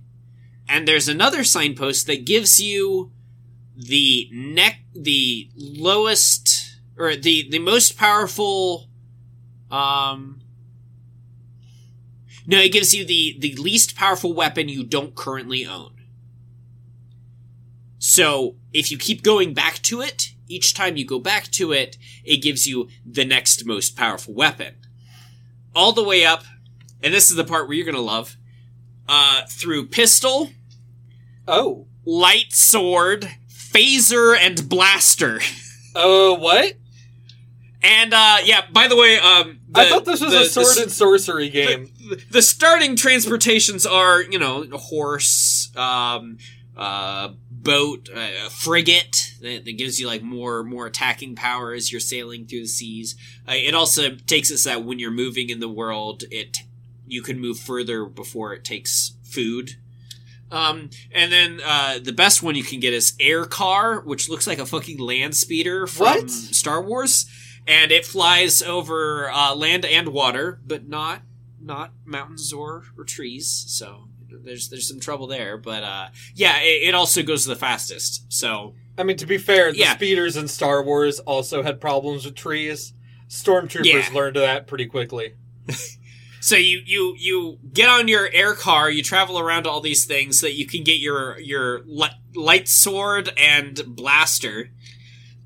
[0.67, 3.11] and there's another signpost that gives you
[3.77, 8.89] the neck the lowest or the the most powerful.
[9.69, 10.41] Um,
[12.47, 15.94] no, it gives you the the least powerful weapon you don't currently own.
[18.07, 21.97] So if you keep going back to it, each time you go back to it,
[22.23, 24.75] it gives you the next most powerful weapon.
[25.75, 26.43] All the way up,
[27.01, 28.37] and this is the part where you're gonna love,
[29.09, 30.51] uh, through pistol,
[31.47, 31.87] oh.
[32.05, 35.41] light sword, phaser, and blaster.
[35.95, 36.73] Uh, what?
[37.81, 40.83] And, uh, yeah, by the way, um, I thought this was the- a sword the,
[40.83, 41.89] and sorcery game.
[42.09, 46.37] the, the starting transportations are, you know, horse, um,
[46.75, 47.29] uh,
[47.65, 52.45] boat, uh, frigate that, that gives you like more more attacking power as you're sailing
[52.45, 53.15] through the seas.
[53.47, 56.59] Uh, it also takes us that when you're moving in the world, it
[57.05, 59.71] you can move further before it takes food.
[60.51, 64.47] Um, and then uh, the best one you can get is Air Car, which looks
[64.47, 66.29] like a fucking land speeder from What?
[66.29, 67.25] Star Wars,
[67.67, 71.21] and it flies over uh, land and water, but not
[71.59, 73.65] not mountains or, or trees.
[73.67, 74.07] So
[74.43, 75.57] there's there's some trouble there.
[75.57, 78.31] But uh, yeah, it, it also goes the fastest.
[78.31, 79.95] So I mean, to be fair, the Yeah.
[79.95, 82.93] speeders in Star Wars also had problems with trees.
[83.29, 84.09] Stormtroopers Yeah.
[84.13, 85.33] learned that pretty quickly.
[86.41, 90.39] So you you you get on your air car, you travel around all these things
[90.39, 94.69] so that you can get your your li- light sword and blaster.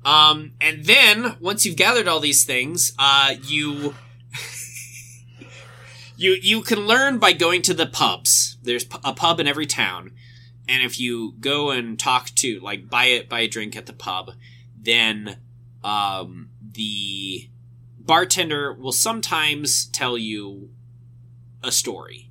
[0.04, 3.94] Um, and then once you've gathered all these things, uh, you
[6.20, 8.58] you you can learn by going to the pubs.
[8.62, 10.12] There's a pub in every town,
[10.68, 13.94] and if you go and talk to like buy it buy a drink at the
[13.94, 14.32] pub,
[14.78, 15.38] then
[15.82, 17.48] um, the
[17.98, 20.68] bartender will sometimes tell you
[21.62, 22.30] a story.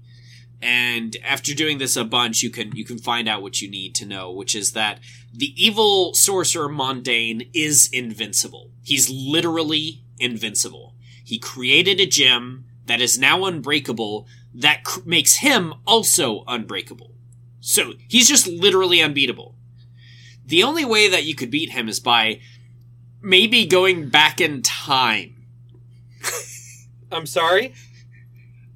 [0.62, 3.96] And after doing this a bunch, you can you can find out what you need
[3.96, 5.00] to know, which is that
[5.34, 8.70] the evil sorcerer Mondain is invincible.
[8.84, 10.94] He's literally invincible.
[11.24, 17.14] He created a gem that is now unbreakable that cr- makes him also unbreakable.
[17.62, 19.56] So he's just literally unbeatable.
[20.46, 22.42] The only way that you could beat him is by
[23.22, 25.40] maybe going back in time
[27.12, 27.74] I'm sorry?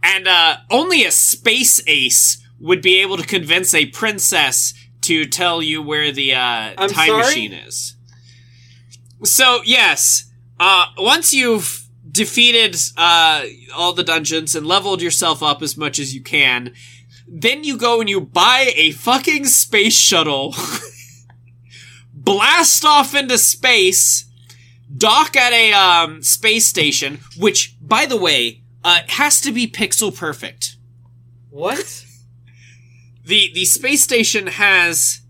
[0.02, 5.62] And uh, only a space ace would be able to convince a princess to tell
[5.62, 7.18] you where the uh, I'm time sorry?
[7.24, 7.96] machine is.
[9.24, 11.83] So yes, uh, once you've
[12.14, 13.44] defeated uh,
[13.76, 16.74] all the dungeons and leveled yourself up as much as you can,
[17.28, 20.56] then you go and you buy a fucking space shuttle,
[22.14, 24.26] blast off into space,
[24.96, 30.16] dock at a um, space station, which, by the way, uh, has to be pixel
[30.16, 30.78] perfect.
[31.50, 32.06] What?
[33.26, 35.22] the The space station has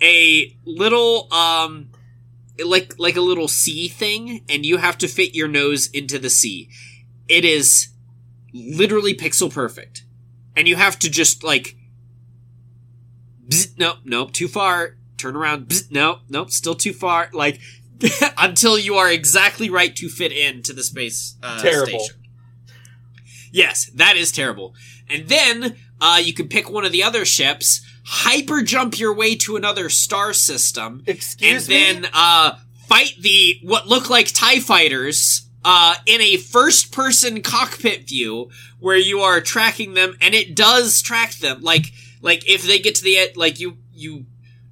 [0.00, 1.90] a little um
[2.64, 6.30] like like a little C thing, and you have to fit your nose into the
[6.30, 6.68] C.
[7.28, 7.88] It is
[8.52, 10.04] literally pixel perfect,
[10.56, 11.76] and you have to just like.
[13.48, 14.96] Bzz, nope, nope, too far.
[15.16, 15.68] Turn around.
[15.68, 17.30] Bzz, nope, nope, still too far.
[17.32, 17.60] Like
[18.38, 22.00] until you are exactly right to fit into the space uh, Terrible.
[22.00, 22.22] station.
[23.50, 24.74] Yes, that is terrible.
[25.08, 27.80] And then uh, you can pick one of the other ships,
[28.10, 32.02] hyper jump your way to another star system, Excuse and me?
[32.02, 32.56] then uh,
[32.86, 38.48] fight the what look like Tie fighters uh, in a first person cockpit view
[38.80, 41.60] where you are tracking them, and it does track them.
[41.60, 41.92] Like
[42.22, 44.24] like if they get to the end, like you you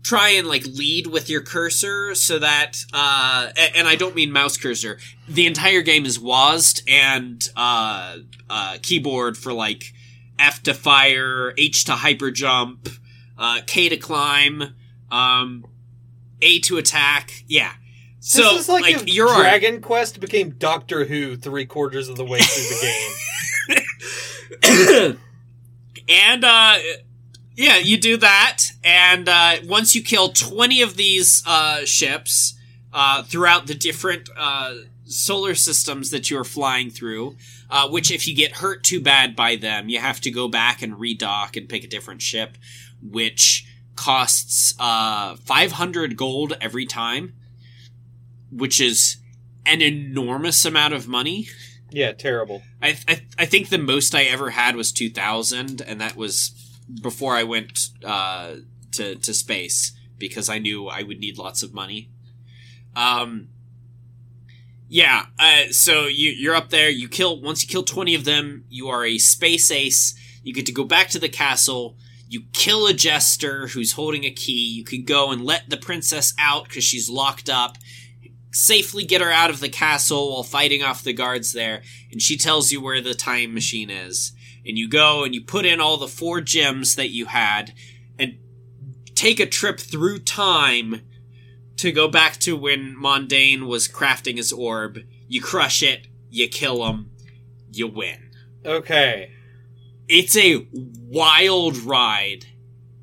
[0.03, 4.57] try and like lead with your cursor so that uh and I don't mean mouse
[4.57, 4.99] cursor.
[5.29, 8.19] The entire game is WASD and uh
[8.49, 9.93] uh keyboard for like
[10.39, 12.89] F to fire, H to hyper jump,
[13.39, 14.75] uh K to climb,
[15.11, 15.67] um
[16.43, 17.45] A to attack.
[17.47, 17.73] Yeah.
[18.21, 19.29] So this is like, like, if you're.
[19.29, 23.83] Dragon Quest became Doctor Who three quarters of the way through the
[24.79, 25.19] game.
[26.09, 26.79] and uh
[27.57, 32.55] yeah, you do that, and uh, once you kill twenty of these uh, ships
[32.93, 34.75] uh, throughout the different uh,
[35.07, 37.37] solar systems that you're flying through,
[37.71, 40.83] uh, which if you get hurt too bad by them, you have to go back
[40.83, 42.59] and redock and pick a different ship,
[43.11, 47.35] which costs uh, five hundred gold every time,
[48.51, 49.17] which is
[49.65, 51.49] an enormous amount of money.
[51.91, 52.63] Yeah, terrible.
[52.83, 56.53] I, I I think the most I ever had was two thousand, and that was
[57.03, 58.57] before I went uh,
[58.93, 62.11] to to space because I knew I would need lots of money.
[62.95, 63.49] Um,
[64.89, 65.27] yeah.
[65.39, 66.91] Uh, so you you're up there.
[66.91, 70.15] You kill once you kill twenty of them, you are a space ace.
[70.43, 71.97] You get to go back to the castle.
[72.29, 74.67] You kill a jester who's holding a key.
[74.67, 77.79] You can go and let the princess out because she's locked up.
[78.53, 82.37] Safely get her out of the castle while fighting off the guards there, and she
[82.37, 84.33] tells you where the time machine is.
[84.67, 87.75] And you go and you put in all the four gems that you had,
[88.19, 88.39] and
[89.15, 91.03] take a trip through time
[91.77, 95.01] to go back to when Mondain was crafting his orb.
[95.29, 97.11] You crush it, you kill him,
[97.71, 98.31] you win.
[98.65, 99.33] Okay.
[100.09, 102.47] It's a wild ride,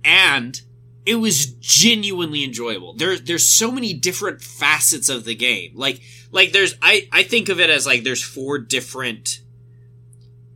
[0.03, 0.59] and
[1.05, 2.93] it was genuinely enjoyable.
[2.93, 5.73] There, there's so many different facets of the game.
[5.75, 6.01] Like,
[6.31, 9.41] like there's, I, I think of it as like there's four different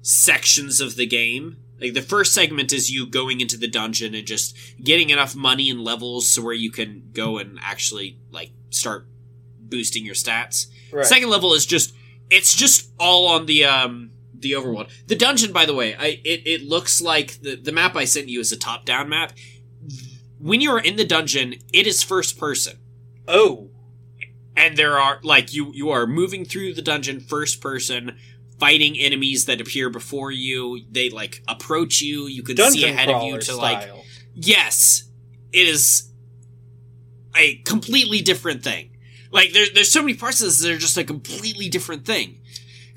[0.02, 1.58] sections of the game.
[1.80, 5.70] Like the first segment is you going into the dungeon and just getting enough money
[5.70, 9.06] and levels so where you can go and actually like start
[9.60, 10.68] boosting your stats.
[10.92, 11.06] Right.
[11.06, 11.94] Second level is just
[12.30, 14.90] it's just all on the um the overworld.
[15.08, 18.30] The dungeon, by the way, I it, it looks like the the map I sent
[18.30, 19.34] you is a top down map.
[20.40, 22.78] when you are in the dungeon, it is first person.
[23.28, 23.70] Oh,
[24.58, 28.18] and there are like you you are moving through the dungeon first person
[28.60, 33.22] fighting enemies that appear before you they like approach you you can see ahead of
[33.24, 33.58] you to style.
[33.58, 33.88] like
[34.34, 35.04] yes
[35.54, 36.12] it is
[37.36, 38.98] a completely different thing
[39.32, 42.42] like there, there's so many parts of this that are just a completely different thing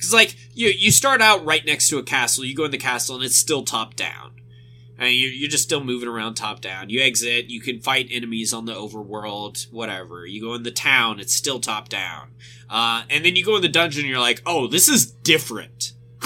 [0.00, 2.78] because like you you start out right next to a castle you go in the
[2.78, 4.32] castle and it's still top down
[5.00, 6.90] and you're, you're just still moving around top down.
[6.90, 10.26] You exit, you can fight enemies on the overworld, whatever.
[10.26, 12.32] You go in the town, it's still top down.
[12.68, 15.94] Uh, and then you go in the dungeon, you're like, oh, this is different.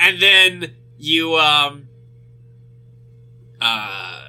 [0.00, 1.88] and then you, um,
[3.58, 4.24] uh,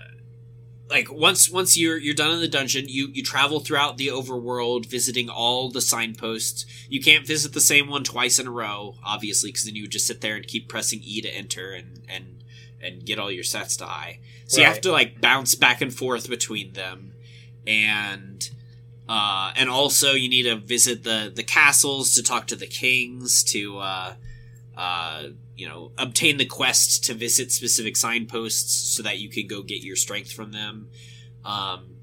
[0.93, 4.85] like once once you're you're done in the dungeon, you you travel throughout the overworld,
[4.85, 6.67] visiting all the signposts.
[6.87, 9.91] You can't visit the same one twice in a row, obviously, because then you would
[9.91, 12.43] just sit there and keep pressing E to enter and and
[12.79, 14.19] and get all your sets to high.
[14.45, 17.13] So you have to like bounce back and forth between them,
[17.65, 18.47] and
[19.09, 23.43] uh, and also you need to visit the the castles to talk to the kings
[23.45, 24.13] to uh,
[24.75, 29.61] uh, you know obtain the quest to visit specific signposts so that you can go
[29.61, 30.89] get your strength from them.
[31.45, 31.97] Um,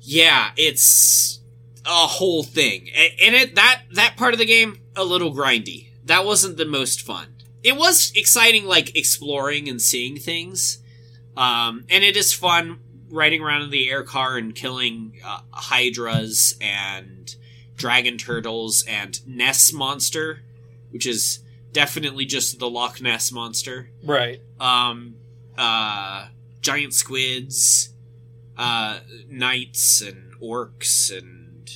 [0.00, 1.40] yeah, it's
[1.84, 5.88] a whole thing, and it that that part of the game a little grindy.
[6.04, 7.34] That wasn't the most fun.
[7.62, 10.78] It was exciting, like exploring and seeing things,
[11.36, 12.80] um, and it is fun
[13.10, 17.34] riding around in the air car and killing uh, hydras and
[17.76, 20.42] dragon turtles and Ness monster,
[20.90, 21.40] which is
[21.72, 23.90] definitely just the Loch Ness monster.
[24.02, 24.40] right.
[24.58, 25.16] Um,
[25.56, 26.28] uh,
[26.60, 27.94] giant squids,
[28.56, 31.70] uh, knights and orcs and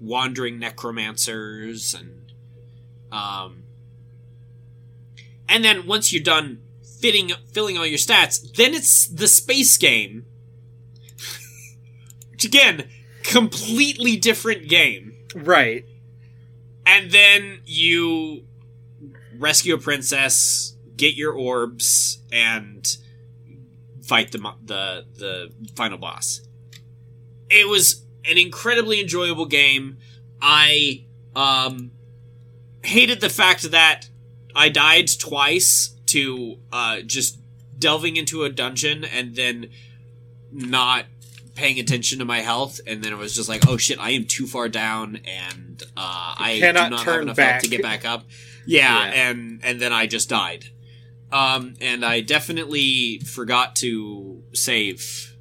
[0.00, 2.32] wandering necromancers and
[3.10, 3.64] um,
[5.48, 6.60] and then once you're done
[7.00, 10.26] fitting filling all your stats, then it's the space game.
[12.30, 12.88] Which again,
[13.22, 15.14] completely different game.
[15.34, 15.84] Right.
[16.88, 18.44] And then you
[19.36, 22.88] rescue a princess, get your orbs, and
[24.02, 26.40] fight the the the final boss.
[27.50, 29.98] It was an incredibly enjoyable game.
[30.40, 31.04] I
[31.36, 31.90] um
[32.82, 34.08] hated the fact that
[34.56, 37.38] I died twice to uh just
[37.78, 39.68] delving into a dungeon and then
[40.50, 41.04] not
[41.54, 44.24] paying attention to my health and then it was just like oh shit I am
[44.24, 47.50] too far down and uh I cannot do not turn have enough back.
[47.52, 48.24] health to get back up.
[48.66, 49.30] Yeah, Yeah.
[49.30, 50.66] and and then I just died.
[51.32, 55.34] Um and I definitely forgot to save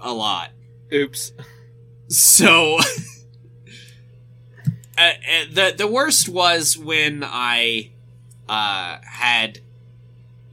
[0.00, 0.50] a lot.
[0.92, 1.32] Oops.
[2.08, 2.78] So
[4.98, 5.12] uh, uh,
[5.52, 7.90] the the worst was when I
[8.48, 9.60] uh, had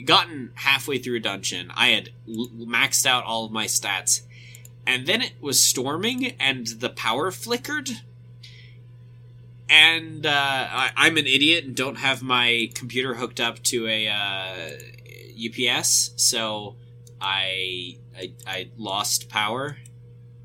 [0.05, 1.72] gotten halfway through a dungeon.
[1.76, 4.22] I had l- maxed out all of my stats,
[4.86, 7.89] and then it was storming, and the power flickered.
[9.70, 14.07] And uh, I, I'm an idiot and don't have my computer hooked up to a
[14.07, 14.72] uh,
[15.38, 16.78] UPS, so
[17.20, 19.78] I, I I lost power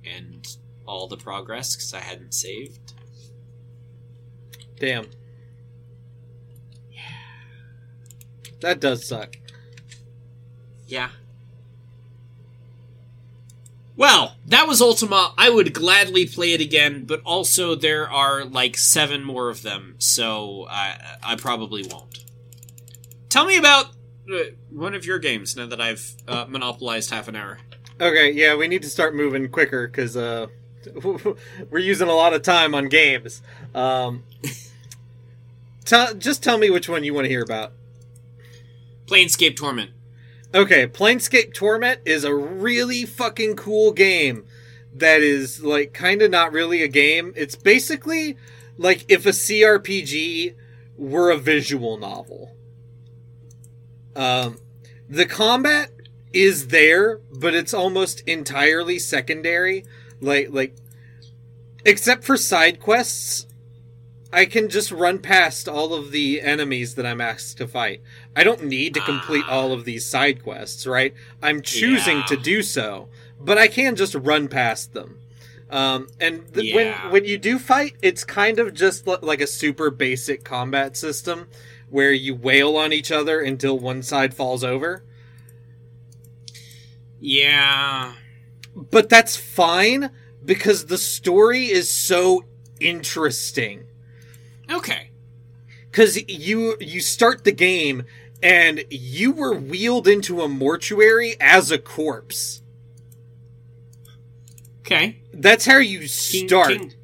[0.04, 0.46] and
[0.86, 2.94] all the progress because I hadn't saved.
[4.78, 5.06] Damn.
[6.90, 7.00] Yeah.
[8.60, 9.36] That does suck.
[10.88, 11.10] Yeah.
[13.96, 15.34] Well, that was Ultima.
[15.36, 19.96] I would gladly play it again, but also there are like seven more of them,
[19.98, 22.24] so I I probably won't.
[23.28, 23.86] Tell me about
[24.32, 24.38] uh,
[24.70, 27.58] one of your games now that I've uh, monopolized half an hour.
[28.00, 30.46] Okay, yeah, we need to start moving quicker because uh,
[31.70, 33.42] we're using a lot of time on games.
[33.74, 34.24] Um,
[35.84, 37.72] tell, just tell me which one you want to hear about.
[39.06, 39.90] Planescape Torment.
[40.54, 44.44] Okay, Planescape Torment is a really fucking cool game
[44.94, 47.32] that is like kind of not really a game.
[47.36, 48.36] It's basically
[48.76, 50.54] like if a CRPG
[50.98, 52.54] were a visual novel.
[54.14, 54.58] Um,
[55.08, 55.90] the combat
[56.34, 59.86] is there, but it's almost entirely secondary.
[60.20, 60.76] Like like
[61.86, 63.46] except for side quests,
[64.32, 68.00] I can just run past all of the enemies that I'm asked to fight.
[68.34, 69.52] I don't need to complete Ah.
[69.58, 71.12] all of these side quests, right?
[71.42, 72.26] I'm choosing Yeah.
[72.26, 73.08] to do so,
[73.38, 75.18] but I can just run past them.
[75.70, 76.74] Um, and th- Yeah.
[77.04, 80.96] when when you do fight, it's kind of just li- like a super basic combat
[80.96, 81.48] system
[81.90, 85.02] where you wail on each other until one side falls over.
[87.20, 88.14] Yeah.
[88.74, 90.10] But that's fine
[90.44, 92.44] because the story is so
[92.80, 93.84] interesting.
[94.72, 95.10] Okay.
[95.90, 98.04] because you you start the game
[98.42, 102.62] and you were wheeled into a mortuary as a corpse.
[104.80, 105.20] Okay.
[105.32, 106.72] That's how you start.
[106.72, 106.94] King-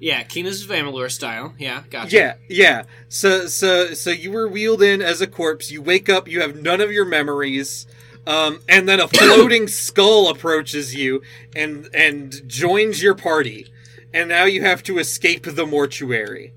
[0.00, 1.54] yeah, Kingdoms of Amalur style.
[1.58, 2.14] Yeah, gotcha.
[2.16, 2.82] Yeah, yeah.
[3.08, 5.70] So, so, so you were wheeled in as a corpse.
[5.70, 6.28] You wake up.
[6.28, 7.86] You have none of your memories,
[8.26, 11.22] um, and then a floating skull approaches you
[11.54, 13.72] and and joins your party.
[14.12, 16.52] And now you have to escape the mortuary.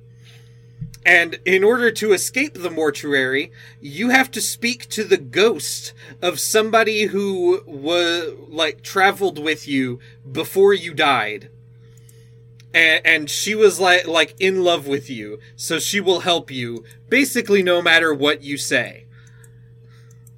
[1.08, 6.38] And in order to escape the mortuary, you have to speak to the ghost of
[6.38, 10.00] somebody who was like traveled with you
[10.30, 11.50] before you died.
[12.74, 16.84] And, and she was like like in love with you so she will help you
[17.08, 19.06] basically no matter what you say.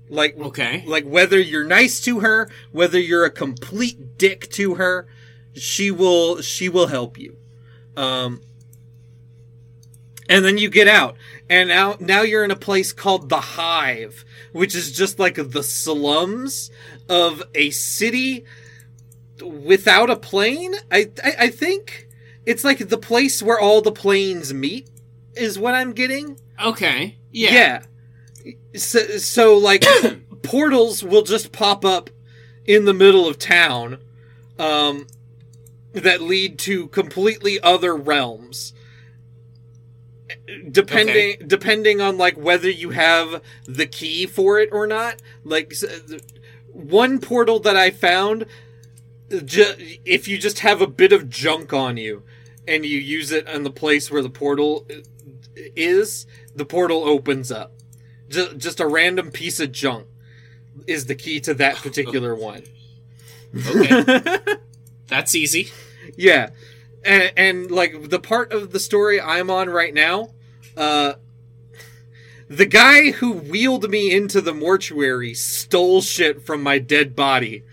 [0.07, 0.83] Like Okay.
[0.85, 5.07] like whether you're nice to her whether you're a complete dick to her
[5.55, 7.35] she will she will help you.
[7.97, 8.41] Um
[10.29, 11.17] and then you get out
[11.49, 14.23] and now now you're in a place called the hive
[14.53, 16.71] which is just like the slums
[17.09, 18.45] of a city
[19.43, 22.07] without a plane i i, I think
[22.45, 24.89] it's like the place where all the planes meet
[25.35, 27.15] is what i'm getting Okay.
[27.31, 27.81] Yeah.
[28.43, 28.53] yeah.
[28.75, 29.85] So, so like
[30.43, 32.09] portals will just pop up
[32.65, 33.99] in the middle of town
[34.57, 35.07] um
[35.93, 38.73] that lead to completely other realms
[40.71, 45.73] depending depending on like whether you have the key for it or not like
[46.71, 48.45] one portal that i found
[49.45, 49.75] ju-
[50.05, 52.23] if you just have a bit of junk on you
[52.67, 54.95] and you use it in the place where the portal uh,
[55.75, 56.25] is
[56.55, 57.73] the portal opens up
[58.29, 60.07] just, just a random piece of junk
[60.87, 62.63] is the key to that particular one
[63.55, 64.37] Okay.
[65.07, 65.71] That's easy.
[66.17, 66.51] yeah
[67.03, 70.29] and, and like the part of the story i'm on right now
[70.79, 71.13] uh
[72.47, 77.63] the guy who wheeled me into the mortuary stole shit from my dead body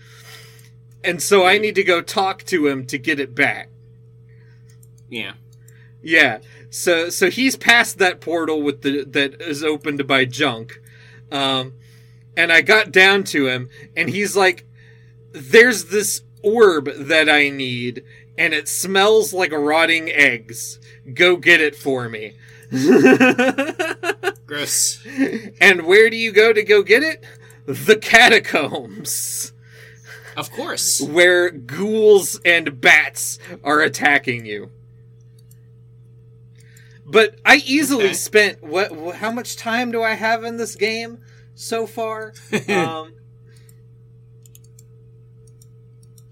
[1.03, 3.69] and so i need to go talk to him to get it back
[5.09, 5.33] Yeah.
[6.03, 6.39] Yeah.
[6.69, 10.79] So so he's past that portal with the that is opened by junk.
[11.31, 11.73] Um
[12.35, 14.65] and I got down to him and he's like
[15.31, 18.03] there's this orb that I need
[18.37, 20.79] and it smells like rotting eggs.
[21.13, 22.35] Go get it for me.
[24.45, 25.05] Gross.
[25.61, 27.23] and where do you go to go get it?
[27.65, 29.51] The catacombs,
[30.35, 31.01] Of course.
[31.01, 34.71] where ghouls and bats are attacking you.
[37.05, 38.13] But I easily Okay.
[38.13, 39.15] spent what, what?
[39.15, 41.19] How much time do I have in this game
[41.55, 42.33] so far?
[42.69, 43.13] um,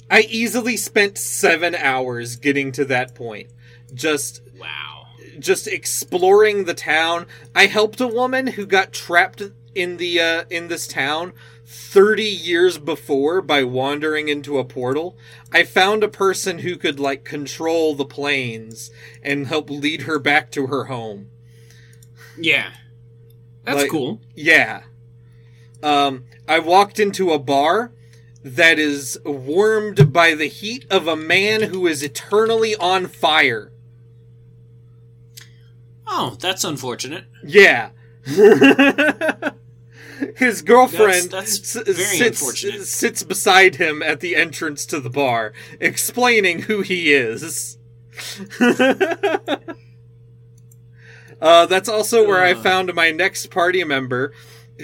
[0.09, 3.49] I easily spent seven hours getting to that point.
[3.93, 4.94] Just Wow.
[5.39, 7.25] Just exploring the town.
[7.53, 9.41] I helped a woman who got trapped
[9.73, 11.33] in the uh, in this town
[11.65, 15.17] 30 years before by wandering into a portal.
[15.51, 18.91] I found a person who could like control the planes
[19.23, 21.29] and help lead her back to her home.
[22.37, 22.71] Yeah.
[23.63, 24.21] That's Like- cool.
[24.35, 24.83] Yeah.
[25.81, 27.91] Um, I walked into a bar
[28.43, 33.71] that is warmed by the heat of a man who is eternally on fire.
[36.17, 37.25] Oh, that's unfortunate.
[37.43, 37.89] Yeah.
[40.37, 45.51] His girlfriend That's- that's s- sits, sits beside him at the entrance to the bar,
[45.81, 47.77] explaining who he is.
[51.41, 52.61] uh, that's also where I Uh.
[52.61, 54.33] found my next party member,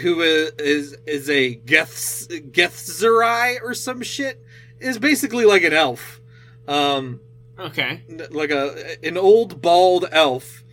[0.01, 4.41] who is is, is a Githzerai or some shit.
[4.79, 6.19] Is basically like an elf.
[6.67, 7.21] Um,
[7.59, 8.01] Okay.
[8.31, 10.63] like a an old bald elf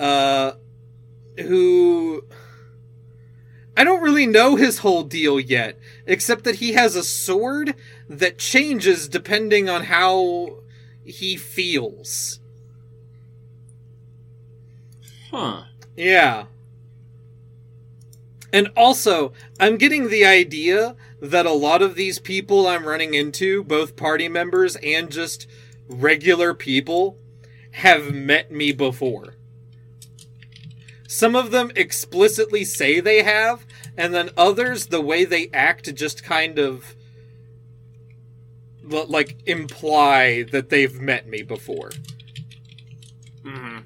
[0.00, 0.52] uh
[1.38, 2.24] who
[3.76, 7.74] I don't really know his whole deal yet except that he has a sword
[8.08, 10.58] that changes depending on how
[11.04, 12.40] he feels.
[15.30, 15.64] Huh.
[15.96, 16.46] Yeah.
[18.52, 23.64] And also, I'm getting the idea that a lot of these people I'm running into,
[23.64, 25.48] both party members and just
[25.88, 27.18] regular people,
[27.72, 29.34] have met me before.
[31.14, 33.64] Some of them explicitly say they have,
[33.96, 36.96] and then others, the way they act, just kind of
[38.82, 41.92] like imply that they've met me before.
[43.44, 43.78] hmm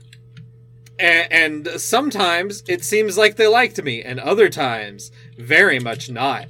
[0.98, 6.46] A- and sometimes it seems like they liked me, and other times, very much not.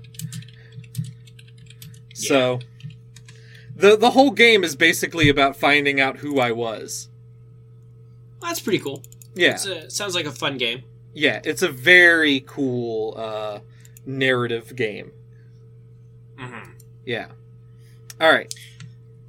[2.14, 2.60] So,
[3.74, 7.08] the the whole game is basically about finding out who I was.
[8.40, 9.02] That's pretty cool.
[9.38, 10.82] Yeah, It's a, sounds like a fun game.
[11.14, 13.60] yeah, it's a very cool uh,
[14.04, 15.12] narrative game.
[16.38, 16.72] Mhm.
[17.06, 17.28] Yeah.
[18.20, 18.52] All right.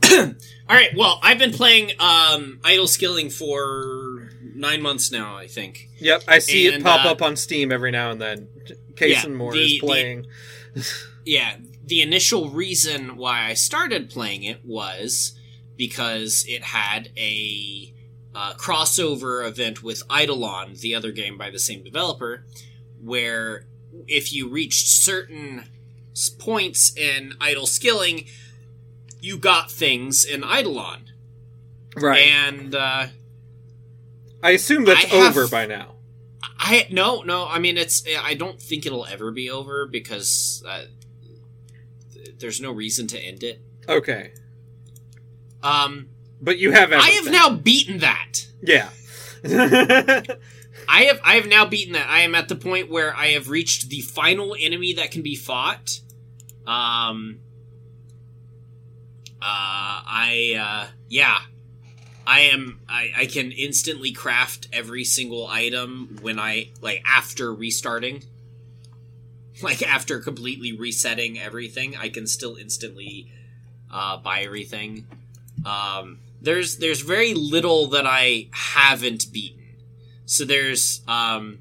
[0.12, 0.26] All
[0.70, 0.90] right.
[0.96, 5.38] Well, I've been playing um, Idle Skilling for nine months now.
[5.38, 5.90] I think.
[6.00, 8.48] Yep, I see it pop uh, up on Steam every now and then.
[8.96, 10.26] Case Yeah, and More the- is the- playing.
[11.26, 11.58] Yeah.
[11.86, 15.34] The initial reason why I started playing it was
[15.76, 17.94] because it had a
[18.40, 22.46] uh, crossover event with Eidolon, the other game by the same developer,
[23.04, 23.66] where
[24.08, 25.66] if you reached certain
[26.38, 28.26] points in Idle Skilling,
[29.20, 31.12] you got things in Eidolon.
[31.98, 32.22] right.
[32.28, 33.08] And uh,
[34.42, 35.96] I assume that's I have- over by now.
[36.62, 37.46] I no no.
[37.48, 38.04] I mean, it's.
[38.22, 40.84] I don't think it'll ever be over because uh,
[42.14, 43.62] th- there's no reason to end it.
[43.88, 44.32] Okay.
[45.64, 46.08] Um,
[46.42, 48.48] But you have I have now beaten that.
[48.62, 48.90] Yeah.
[50.88, 52.10] I have I have now beaten that.
[52.10, 55.36] I am at the point where I have reached the final enemy that can be
[55.36, 56.00] fought.
[56.66, 57.40] Um.
[59.42, 61.40] Uh, I uh, yeah,
[62.28, 62.82] I am.
[62.90, 68.24] I I can instantly craft every single item when I like after restarting.
[69.62, 73.30] Like after completely resetting everything, I can still instantly
[73.92, 75.06] uh, buy everything.
[75.66, 79.76] Um, there's there's very little that I haven't beaten.
[80.26, 81.60] So there's um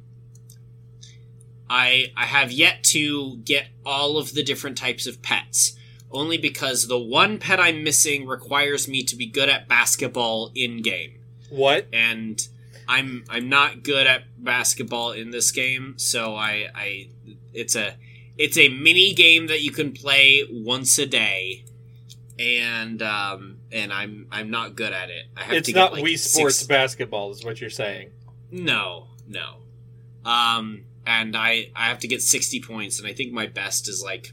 [1.71, 5.75] I I have yet to get all of the different types of pets.
[6.11, 10.81] Only because the one pet I'm missing requires me to be good at basketball in
[10.81, 11.21] game.
[11.51, 11.87] what?
[11.93, 12.41] And
[12.89, 17.09] I'm I'm not good at basketball in this game, so I I
[17.53, 17.97] it's a
[18.39, 21.65] it's a mini game that you can play once a day.
[22.39, 25.27] And um and I'm I'm not good at it.
[25.37, 28.11] I have It's to not get, like, Wii Sports six- basketball, is what you're saying.
[28.51, 29.57] no, no.
[30.25, 34.03] Um, and I I have to get sixty points, and I think my best is
[34.03, 34.33] like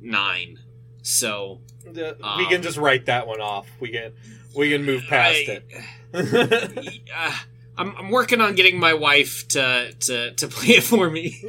[0.00, 0.58] nine.
[1.02, 3.66] So The- we Um, can just write that one off.
[3.80, 4.12] We can
[4.54, 5.62] we can move past I-
[6.14, 7.00] it.
[7.16, 7.36] uh,
[7.76, 11.42] I'm I'm working on getting my wife to to to play it for me.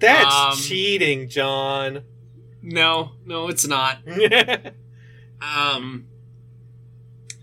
[0.00, 2.02] That's Um, cheating, Jon.
[2.68, 3.98] No, no, it's not.
[5.38, 6.06] Um,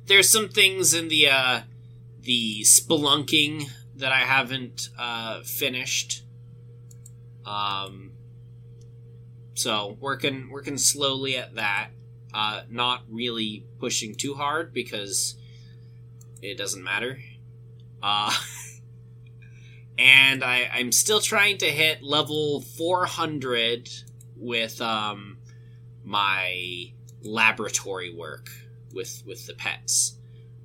[0.08, 1.62] there's some things in the uh
[2.20, 6.24] the spelunking that I haven't uh finished.
[7.46, 8.14] Um,
[9.54, 11.90] so working working slowly at that.
[12.34, 15.36] Uh, not really pushing too hard because
[16.42, 17.20] it doesn't matter.
[18.02, 18.34] Uh,
[20.00, 23.88] and I I'm still trying to hit level 400
[24.44, 25.38] with um
[26.04, 26.92] my
[27.24, 28.50] laboratory work
[28.94, 30.18] with with the pets.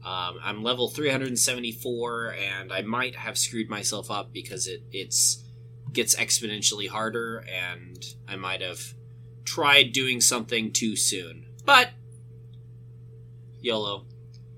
[0.05, 5.45] Um, I'm level 374, and I might have screwed myself up because it it's
[5.93, 8.95] gets exponentially harder, and I might have
[9.45, 11.47] tried doing something too soon.
[11.64, 11.91] But
[13.61, 14.07] YOLO.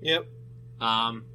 [0.01, 0.27] yep.
[0.79, 1.25] Um,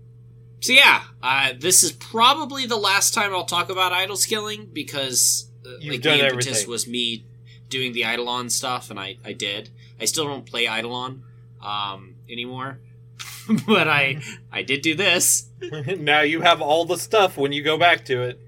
[0.61, 5.51] so yeah, uh, this is probably the last time I'll talk about idle skilling because
[5.65, 6.71] uh, like the impetus everything.
[6.71, 7.27] was me
[7.69, 9.71] doing the Eidolon stuff, and I I did.
[10.01, 11.23] I still don't play Eidolon
[11.63, 12.79] um, anymore,
[13.67, 14.21] but I
[14.53, 15.49] I did do this.
[15.99, 18.41] now you have all the stuff when you go back to it.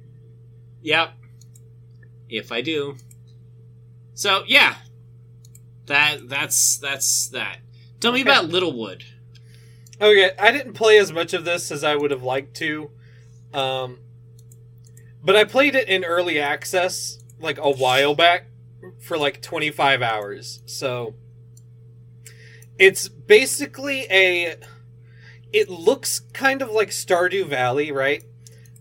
[0.82, 1.12] Yep,
[2.28, 2.96] if I do.
[4.14, 4.76] So yeah,
[5.86, 7.58] that that's that's that.
[8.00, 8.30] Tell me Okay.
[8.30, 9.04] about Littlewood.
[10.00, 12.90] Okay, I didn't play as much of this as I would have liked to.
[13.52, 13.98] Um,
[15.24, 18.44] but I played it in early access like a while back
[19.00, 20.62] for like 25 hours.
[20.66, 21.14] So
[22.78, 24.56] it's basically a
[25.52, 28.22] it looks kind of like Stardew Valley, right?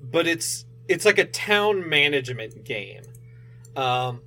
[0.02, 3.04] But it's it's like a town management game.
[3.76, 4.22] Um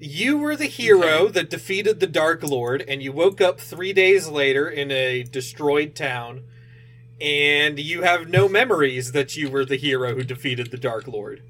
[0.00, 4.28] you were the hero that defeated the Dark Lord, and you woke up three days
[4.28, 6.42] later in a destroyed town,
[7.20, 11.42] and you have no memories that you were the hero who defeated the Dark Lord.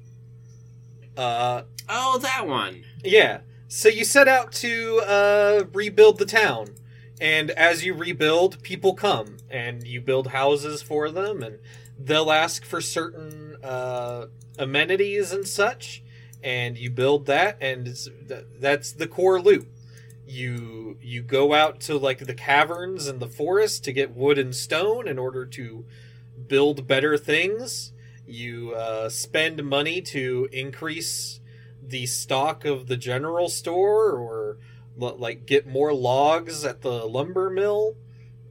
[1.17, 2.83] Uh, Oh, that one.
[3.03, 3.41] yeah.
[3.67, 6.75] So you set out to uh, rebuild the town,
[7.19, 11.57] and as you rebuild, people come, and you build houses for them, and
[11.97, 14.27] they'll ask for certain uh,
[14.59, 16.03] amenities and such,
[16.43, 17.97] and you build that, and
[18.59, 19.67] that's the core loop.
[20.27, 24.55] You you go out to like the caverns and the forest to get wood and
[24.55, 25.85] stone in order to
[26.47, 27.93] build better things.
[28.27, 31.39] You uh, spend money to increase
[31.89, 34.57] the stock of the general store or
[34.97, 37.95] like get more logs at the lumber mill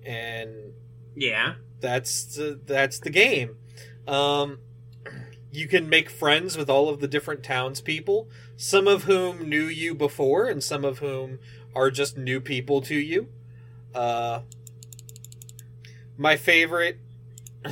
[0.05, 0.73] and
[1.17, 1.55] Yeah.
[1.81, 3.57] that's the, that's the game
[4.07, 4.59] um
[5.51, 9.95] you can make friends with all of the different townspeople, some of whom knew you
[9.95, 11.39] before, and some of whom
[11.77, 13.29] are just new people to you.
[13.95, 14.41] Uh,
[16.19, 16.99] my favorite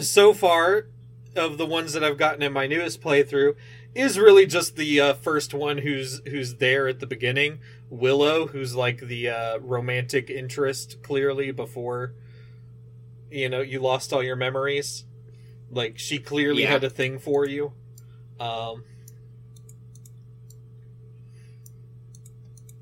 [0.01, 0.87] so far
[1.35, 3.57] of the ones that I've gotten in my newest playthrough
[3.95, 7.61] is really just the uh, first one who's who's there at the beginning,
[7.91, 12.15] Willow, who's like the uh, romantic interest clearly before
[13.31, 15.05] you know you lost all your memories.
[15.71, 16.71] Like she clearly Yeah.
[16.71, 17.73] had a thing for you.
[18.41, 18.85] Um,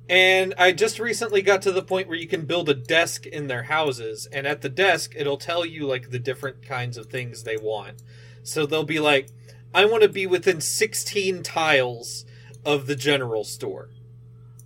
[0.09, 3.47] and I just recently got to the point where you can build a desk in
[3.47, 7.43] their houses, and at the desk it'll tell you like the different kinds of things
[7.45, 8.03] they want.
[8.43, 9.28] So they'll be like,
[9.72, 12.24] I want to be within 16 tiles
[12.64, 13.90] of the general store.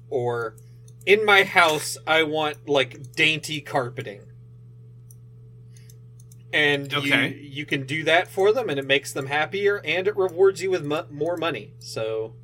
[0.08, 0.56] Or
[1.06, 4.22] in my house, I want like dainty carpeting.
[6.52, 7.28] And Okay.
[7.34, 10.62] you you can do that for them and it makes them happier and it rewards
[10.62, 11.74] you with mo- more money.
[11.78, 12.34] So,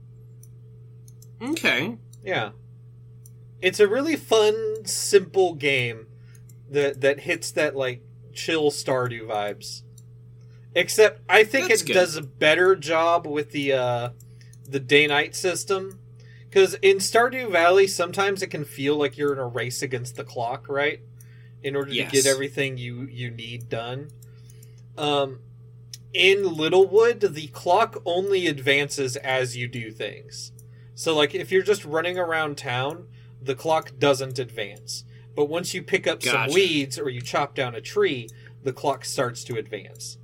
[1.41, 1.97] Okay.
[2.25, 2.51] yeah.
[3.63, 6.07] It's a really fun, simple game
[6.69, 9.83] that that hits that like chill Stardew vibes.
[10.75, 11.93] Except I think That's it good.
[11.95, 14.11] does a better job with the uh
[14.69, 15.99] the day night system.
[16.53, 20.25] Cuz in Stardew Valley sometimes it can feel like you're in a race against the
[20.25, 21.01] clock, right?
[21.63, 22.11] In order Yes.
[22.11, 24.11] to get everything you you need done.
[24.97, 25.41] Um
[26.13, 30.53] in Littlewood, the clock only advances as you do things.
[30.95, 33.07] So like if you're just running around town,
[33.43, 35.05] the clock doesn't advance.
[35.35, 36.51] But once you pick up Gotcha.
[36.51, 38.29] some weeds or you chop down a tree,
[38.63, 40.19] the clock starts to advance.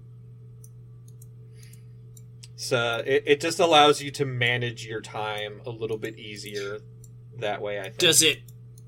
[2.56, 6.78] So it, it just allows you to manage your time a little bit easier
[7.38, 7.98] that way, I think.
[7.98, 8.38] Does it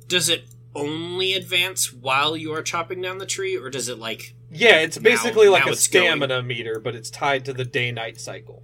[0.07, 4.35] does it only advance while you are chopping down the tree, or does it like
[4.51, 6.07] yeah, it's Now- basically like now a it's going.
[6.07, 8.63] stamina meter, but it's tied to the day night cycle.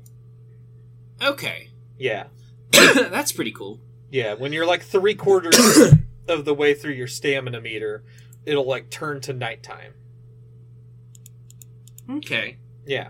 [1.23, 1.69] okay?
[1.99, 2.25] Yeah.
[2.73, 3.81] That's pretty cool.
[4.11, 5.57] Yeah, when you're like three quarters
[6.29, 8.05] of the way through your stamina meter,
[8.47, 9.93] it'll like turn to nighttime.
[12.11, 12.57] Okay.
[12.87, 13.09] Yeah.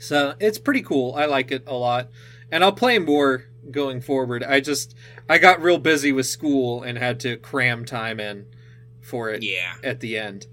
[0.00, 1.14] So it's pretty cool.
[1.14, 2.08] I like it a lot,
[2.50, 4.42] and I'll play more going forward.
[4.42, 4.94] I just
[5.28, 8.46] I got real busy with school and had to cram time in
[9.02, 9.74] for it Yeah.
[9.84, 10.46] at the end.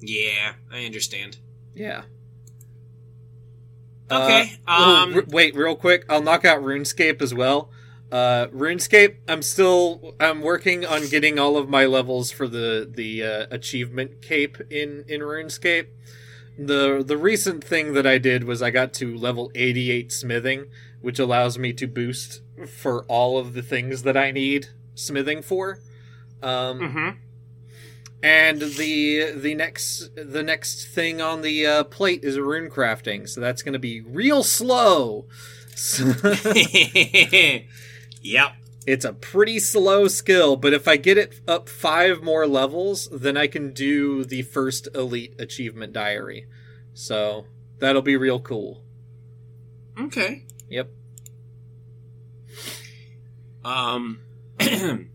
[0.00, 0.54] Yeah.
[0.72, 1.38] I understand.
[1.74, 2.02] Yeah.
[4.10, 4.52] Okay.
[4.66, 5.14] Uh, oh, um.
[5.14, 6.04] r- wait, real quick.
[6.08, 7.70] I'll knock out RuneScape as well.
[8.10, 9.16] Uh, RuneScape.
[9.26, 10.14] I'm still.
[10.20, 15.04] I'm working on getting all of my levels for the the uh, achievement cape in
[15.08, 15.86] in RuneScape.
[16.58, 20.66] The the recent thing that I did was I got to level 88 smithing,
[21.00, 25.80] which allows me to boost for all of the things that I need smithing for.
[26.42, 27.16] Um, mhm.
[28.22, 33.40] and the the next the next thing on the uh, plate is rune crafting, so
[33.40, 35.26] that's going to be real slow.
[38.22, 38.52] yep.
[38.86, 43.36] It's a pretty slow skill, but if I get it up five more levels, then
[43.36, 46.46] I can do the first elite achievement diary.
[46.94, 47.46] So
[47.78, 48.82] that'll be real cool.
[49.98, 50.44] Okay.
[50.68, 50.90] Yep.
[53.64, 54.20] Um.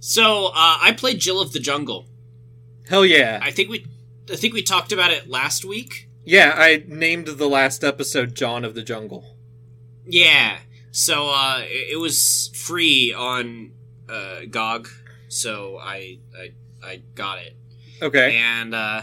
[0.00, 2.06] so uh, I played Jill of the Jungle.
[2.88, 3.38] Hell yeah.
[3.42, 3.86] I think we,
[4.30, 6.08] I think we talked about it last week.
[6.24, 9.36] Yeah, I named the last episode Jon of the Jungle.
[10.06, 10.58] Yeah.
[10.90, 13.72] So uh, it, it was free on
[14.08, 14.88] uh, GOG,
[15.28, 16.52] so I I
[16.82, 17.56] I got it,
[18.02, 18.36] Okay.
[18.36, 19.02] and uh,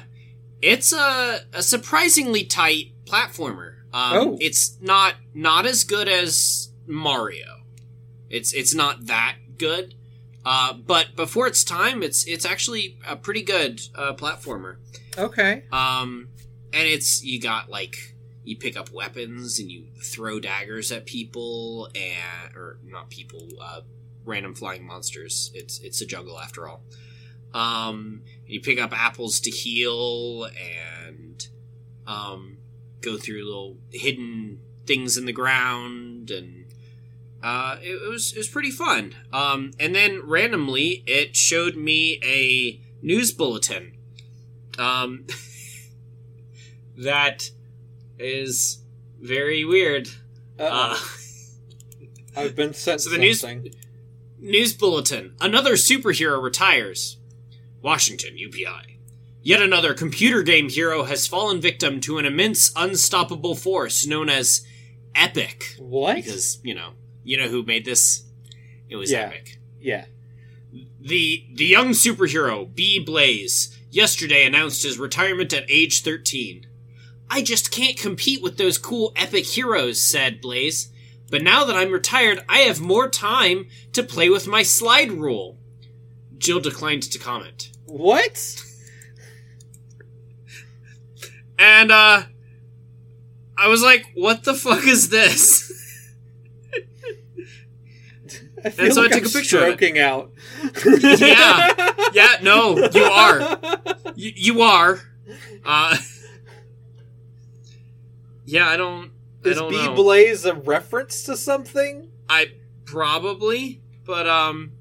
[0.61, 3.73] it's a, a surprisingly tight platformer.
[3.93, 4.37] Um, Oh.
[4.41, 7.61] it's not not as good as Mario.
[8.29, 9.95] It's it's not that good.
[10.43, 14.77] Uh, but before its time, it's it's actually a pretty good uh, platformer.
[15.17, 15.63] Okay.
[15.71, 16.27] Um,
[16.73, 18.14] and it's you got like
[18.45, 23.81] you pick up weapons and you throw daggers at people and or not people, uh,
[24.23, 25.51] random flying monsters.
[25.53, 26.83] It's it's a jungle after all.
[27.53, 31.47] Um, you pick up apples to heal and
[32.05, 32.57] um,
[33.01, 36.61] go through little hidden things in the ground and.
[37.43, 39.13] Uh, it, was it was pretty fun.
[39.31, 43.95] Um, and then randomly, it showed me a news bulletin.
[44.79, 45.27] Um,
[46.97, 47.51] that
[48.19, 48.81] is
[49.19, 50.09] very weird.
[50.59, 50.97] Uh,
[52.37, 53.43] I've been sent so the news-
[54.39, 57.17] news bulletin: Another superhero retires.
[57.81, 58.97] Washington UPI.
[59.43, 64.65] Yet another computer game hero has fallen victim to an immense, unstoppable force known as
[65.13, 65.75] Epic.
[65.77, 66.15] What?
[66.15, 66.93] Because you know,
[67.23, 68.23] you know who made this?
[68.89, 69.27] It was Yeah.
[69.27, 69.59] Epic.
[69.79, 70.05] yeah.
[70.99, 76.65] The the young superhero B Blaze yesterday announced his retirement at age 13.
[77.29, 80.91] I just can't compete with those cool epic heroes, said Blaze.
[81.29, 85.57] But now that I'm retired, I have more time to play with my slide rule.
[86.37, 87.71] Jill declined to comment.
[87.85, 88.63] What?
[91.57, 92.23] And, uh,
[93.57, 95.71] I was like, what the fuck is this?
[98.65, 100.31] I feel so I took I'm a picture stroking out.
[100.85, 101.91] Yeah.
[102.13, 103.59] yeah, no, you are.
[104.17, 105.01] You, you are.
[105.65, 105.97] Uh,
[108.45, 109.11] yeah, I don't.
[109.43, 109.93] I Is don't B know.
[109.95, 112.09] Blaze a reference to something?
[112.29, 112.53] I
[112.85, 114.71] probably, but um,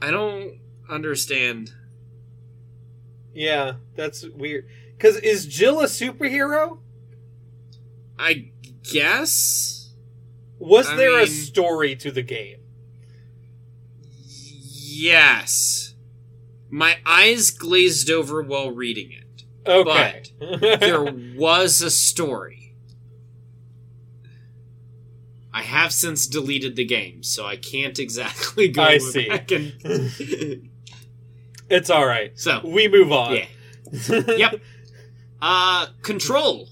[0.00, 0.58] I don't
[0.88, 1.72] understand.
[3.34, 4.66] Yeah, that's weird.
[4.96, 6.78] Because is Jill a superhero?
[8.18, 8.50] I
[8.92, 9.92] guess
[10.58, 12.58] Was I there a story to the game?
[15.00, 15.94] yes.
[16.70, 19.24] My eyes glazed over while reading it.
[19.66, 20.22] Okay.
[20.80, 21.04] There
[21.36, 22.74] was a story.
[25.52, 29.28] I have since deleted the game, so I can't exactly go I see.
[29.28, 29.72] back and.
[31.70, 32.38] it's all right.
[32.38, 33.34] so We move on.
[33.34, 33.46] yeah,
[34.36, 34.60] yep.
[35.40, 36.68] Uh, Control.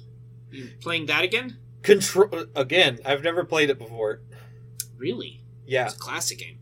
[0.50, 1.58] You playing that again?
[1.82, 2.98] Control again.
[3.04, 4.20] I've never played it before.
[4.96, 5.42] Really?
[5.66, 5.86] Yeah.
[5.86, 6.58] It's a classic game,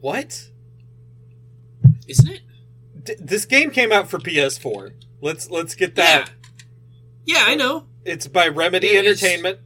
[0.00, 0.48] What?
[2.08, 2.40] isn't it?
[3.10, 4.92] D- this game came out for PS4.
[5.20, 6.30] Let's let's get that.
[7.26, 7.36] Yeah.
[7.36, 7.86] Yeah, I know.
[8.04, 9.58] It's by Remedy It is- Entertainment.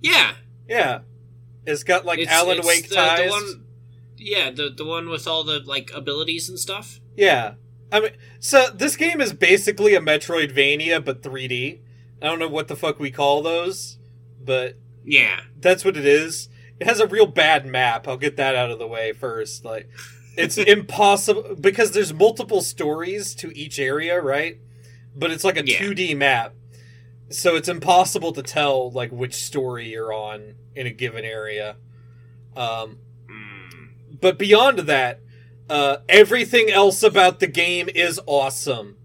[0.00, 0.32] Yeah.
[0.68, 1.00] Yeah.
[1.66, 3.24] It's got like It's- Alan it's Wake the, ties.
[3.24, 3.64] The one,
[4.16, 7.00] yeah, the the one with all the like abilities and stuff.
[7.16, 7.54] Yeah.
[7.90, 11.80] I mean, so this game is basically a Metroidvania, but 3D.
[12.20, 13.96] I don't know what the fuck we call those,
[14.44, 15.40] but Yeah.
[15.58, 16.48] that's what it is.
[16.80, 18.06] It has a real bad map.
[18.06, 19.64] I'll get that out of the way first.
[19.64, 19.88] Like,
[20.38, 24.58] it's impossible because there's multiple stories to each area, right?
[25.16, 25.78] But it's like a Yeah.
[25.78, 26.54] 2D map,
[27.30, 31.76] so it's impossible to tell like which story you're on in a given area.
[32.56, 32.98] Um,
[33.28, 33.90] Mm.
[34.20, 35.20] but beyond that,
[35.68, 38.96] uh, everything else about the game is awesome.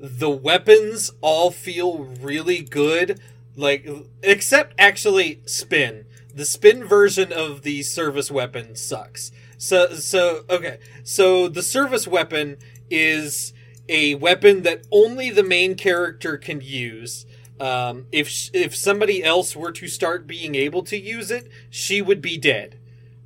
[0.00, 3.20] The weapons all feel really good,
[3.56, 3.88] like
[4.22, 6.06] except actually spin.
[6.34, 9.32] The spin version of the service weapon sucks.
[9.58, 10.78] So so okay.
[11.02, 12.58] So the service weapon
[12.90, 13.52] is
[13.88, 17.26] a weapon that only the main character can use.
[17.58, 22.20] Um, if if somebody else were to start being able to use it, she would
[22.20, 22.78] be dead.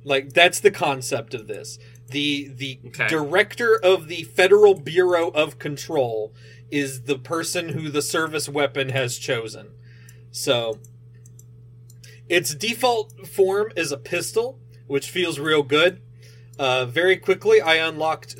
[0.03, 1.77] Like that's the concept of this.
[2.09, 3.07] The the Okay.
[3.07, 6.33] director of the Federal Bureau of Control
[6.69, 9.69] is the person who the service weapon has chosen.
[10.31, 10.79] So
[12.29, 16.01] its default form is a pistol, which feels real good.
[16.61, 18.35] Uh, very quickly, I unlocked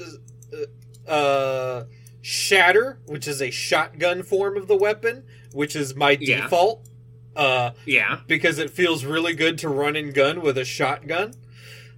[1.08, 1.86] uh, uh,
[2.22, 5.24] Shatter, which is a shotgun form of the weapon,
[5.54, 6.42] which is my Yeah.
[6.44, 6.88] default.
[7.36, 8.20] Uh, Yeah.
[8.28, 11.34] because it feels really good to run and gun with a shotgun.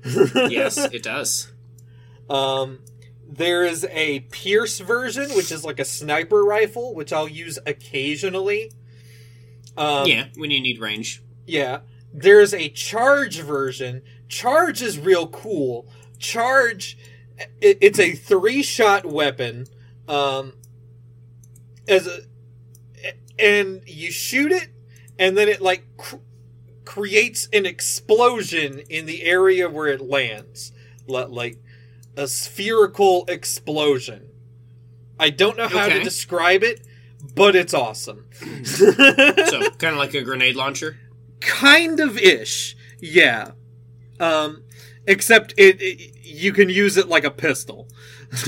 [0.50, 1.52] Yes, it does.
[2.30, 2.80] Um,
[3.30, 8.72] there is a Pierce version, which is like a sniper rifle, which I'll use occasionally.
[9.76, 11.22] Um, yeah, when you need range.
[11.46, 11.80] yeah.
[12.16, 14.04] There's a charge version.
[14.30, 15.88] Charge is real cool.
[16.24, 16.98] Charge,
[17.62, 19.68] it, it's a three shot weapon.
[20.08, 20.54] Um,
[21.88, 22.22] as a,
[23.38, 24.70] and you shoot it,
[25.20, 26.16] and then it like cr-
[26.86, 30.72] creates an explosion in the area where it lands,
[31.08, 31.62] Li- like
[32.16, 34.30] a spherical explosion.
[35.20, 36.86] I don't know how to describe it,
[37.36, 38.26] but it's awesome.
[38.66, 40.98] So, kind of like a grenade launcher.
[41.42, 43.52] kind of ish yeah
[44.20, 44.63] um
[45.08, 47.88] except it, it you can use it like a pistol.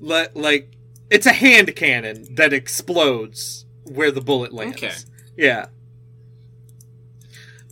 [0.00, 0.76] Like, like
[1.10, 4.76] it's a hand cannon that explodes where the bullet lands.
[4.76, 4.94] Okay.
[5.36, 5.66] yeah.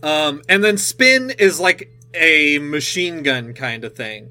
[0.03, 4.31] Um and then spin is like a machine gun kind of thing.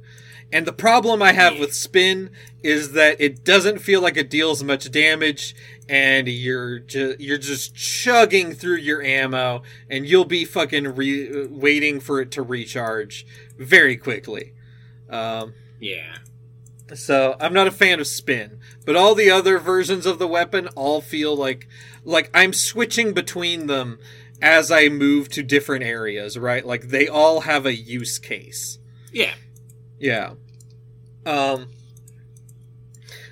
[0.52, 2.30] And the problem I have with spin
[2.64, 5.56] is that it doesn't feel like it deals much damage,
[5.90, 12.00] and you're ju- you're just chugging through your ammo, and you'll be fucking re- waiting
[12.00, 13.26] for it to recharge
[13.58, 14.54] very quickly.
[15.10, 16.18] Um, Yeah.
[16.94, 20.68] so I'm not a fan of spin, but all the other versions of the weapon
[20.76, 21.68] all feel like
[22.04, 24.00] like I'm switching between them
[24.42, 26.66] as I move to different areas, right?
[26.66, 28.80] Like they all have a use case.
[29.12, 29.34] Yeah.
[30.00, 30.34] Yeah.
[31.26, 31.68] Um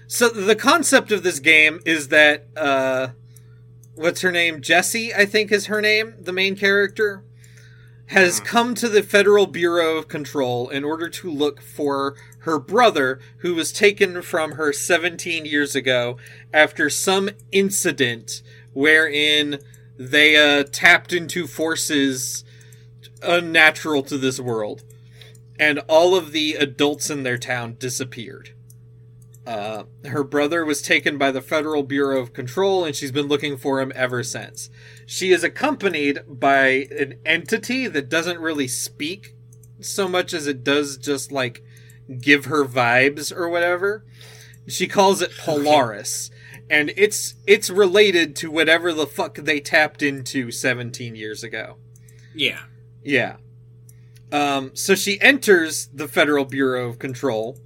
[0.08, 3.10] So the concept of this game is that uh
[3.96, 4.62] what's her name?
[4.62, 7.24] Jesse, I think is her name, the main character.
[8.08, 13.20] has come to the Federal Bureau of Control in order to look for her brother,
[13.38, 16.18] who was taken from her 17 years ago
[16.54, 19.60] after some incident wherein
[19.98, 22.44] they uh, tapped into forces
[23.24, 24.84] unnatural to this world,
[25.58, 28.55] and all of the adults in their town disappeared.
[29.46, 33.58] Uh, her brother was taken by the Federal Bureau of Control, and she's been looking
[33.58, 34.70] for him ever since.
[35.06, 39.36] She is accompanied by an entity that doesn't really speak
[39.80, 41.64] so much as it does just like
[42.20, 44.06] give her vibes or whatever.
[44.68, 46.32] She calls it Polaris,
[46.70, 51.78] and it's it's related to whatever the fuck they tapped into 17 years ago.
[52.34, 52.64] Yeah.
[53.04, 53.38] Yeah.
[54.32, 57.60] Um, so she enters the Federal Bureau of Control,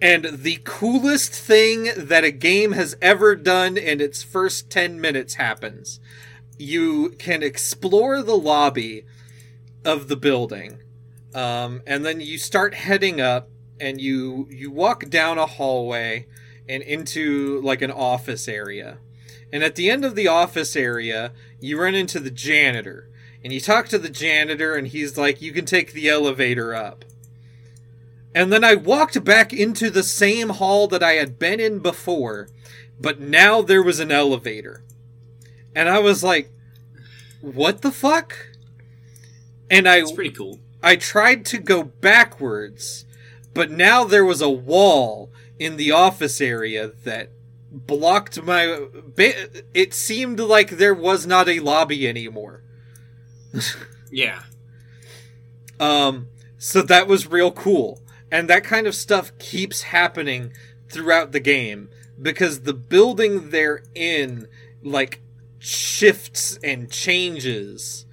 [0.00, 5.34] and the coolest thing that a game has ever done in its first 10 minutes
[5.34, 6.00] happens.
[6.58, 9.04] You can explore the lobby
[9.84, 10.80] of the building,
[11.34, 13.48] um, and then you start heading up,
[13.78, 16.26] and you you walk down a hallway
[16.68, 18.98] and into like an office area.
[19.52, 23.10] And at the end of the office area, you run into the janitor
[23.42, 27.04] and you talk to the janitor and he's like you can take the elevator up
[28.34, 32.48] and then i walked back into the same hall that i had been in before
[33.00, 34.82] but now there was an elevator
[35.74, 36.50] and i was like
[37.40, 38.36] what the fuck
[39.70, 40.58] and i It's pretty cool.
[40.82, 43.04] i tried to go backwards
[43.54, 47.30] but now there was a wall in the office area that
[47.72, 48.86] blocked my
[49.74, 52.62] it seemed like there was not a lobby anymore
[54.12, 54.42] Yeah.
[55.78, 56.26] Um,
[56.58, 58.00] so that was real cool.
[58.30, 60.52] And that kind of stuff keeps happening
[60.88, 61.88] throughout the game
[62.20, 64.46] because the building they're in
[64.82, 65.20] like
[65.58, 68.06] shifts and changes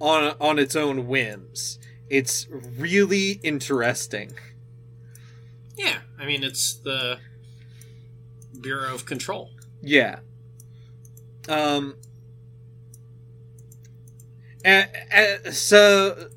[0.00, 1.78] on on its own whims.
[2.08, 4.34] It's really interesting.
[5.76, 5.98] Yeah.
[6.18, 7.18] I mean, it's the
[8.60, 9.50] Bureau of Control.
[9.82, 10.20] Yeah.
[11.48, 11.96] Um.
[14.64, 16.30] And, and so,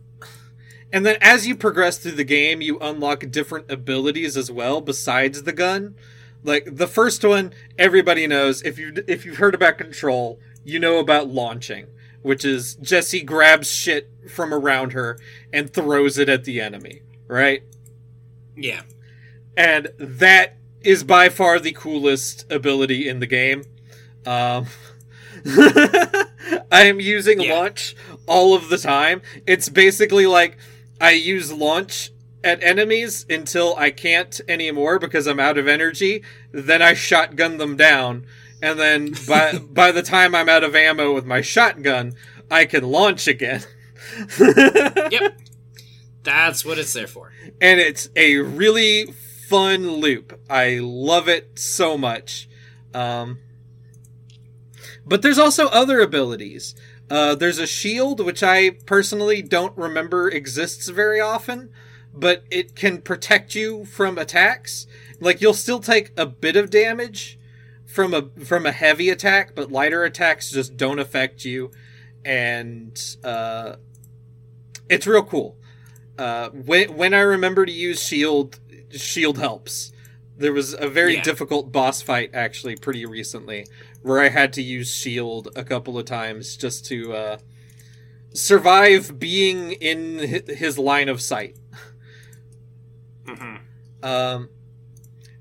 [0.94, 5.44] and then as you progress through the game, you unlock different abilities as well besides
[5.44, 5.96] the gun.
[6.44, 8.62] Like the first one, everybody knows.
[8.64, 11.86] If you if you've heard about Control, you know about launching,
[12.24, 15.18] which is Jesse grabs shit from around her
[15.54, 17.02] and throws it at the enemy.
[17.28, 17.64] Right
[18.58, 18.82] Yeah.
[19.56, 23.64] and that is by far the coolest ability in the game.
[24.26, 24.66] Um,
[25.46, 26.28] I
[26.86, 27.54] am using Yeah.
[27.54, 27.96] launch
[28.28, 29.22] all of the time.
[29.48, 30.58] It's basically like
[31.02, 32.12] I use launch
[32.44, 36.24] at enemies until I can't anymore because I'm out of energy.
[36.52, 38.26] Then I shotgun them down,
[38.62, 42.14] and then by by the time I'm out of ammo with my shotgun,
[42.50, 43.64] I can launch again.
[44.40, 45.40] Yep.
[46.24, 47.32] That's what it's there for.
[47.60, 49.06] and it's a really
[49.48, 50.40] fun loop.
[50.50, 52.48] I love it so much.
[52.94, 53.40] Um,
[55.06, 56.76] but there's also other abilities.
[57.12, 61.70] Uh, there's a shield, which I personally don't remember exists very often,
[62.14, 64.88] but it can protect you from attacks.
[65.20, 67.38] Like you'll still take a bit of damage
[67.86, 71.72] from a from a heavy attack, but lighter attacks just don't affect you,
[72.24, 73.76] and uh,
[74.90, 75.58] it's real cool.
[76.18, 78.58] Uh, when when I remember to use shield,
[78.92, 79.92] shield helps.
[80.38, 81.24] There was a very Yeah.
[81.24, 83.66] difficult boss fight actually pretty recently
[84.02, 87.38] where I had to use shield a couple of times just to uh,
[88.34, 91.58] survive being in his line of sight.
[93.26, 93.58] Mm-hmm.
[94.04, 94.50] Um,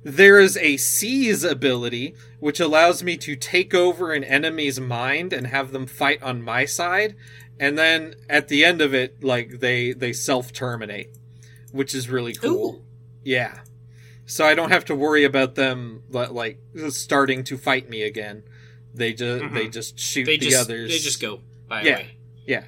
[0.02, 5.46] there is a seize ability which allows me to take over an enemy's mind and
[5.46, 7.14] have them fight on my side,
[7.58, 11.10] and then at the end of it, like they they self terminate,
[11.72, 12.76] which is really cool.
[12.76, 12.82] Ooh.
[13.22, 13.60] Yeah,
[14.30, 16.58] so I don't have to worry about them like
[16.90, 18.44] starting to fight me again.
[18.94, 19.54] They just Mhm.
[19.54, 20.90] they just shoot They the just others.
[20.90, 22.60] they just go bye Yeah.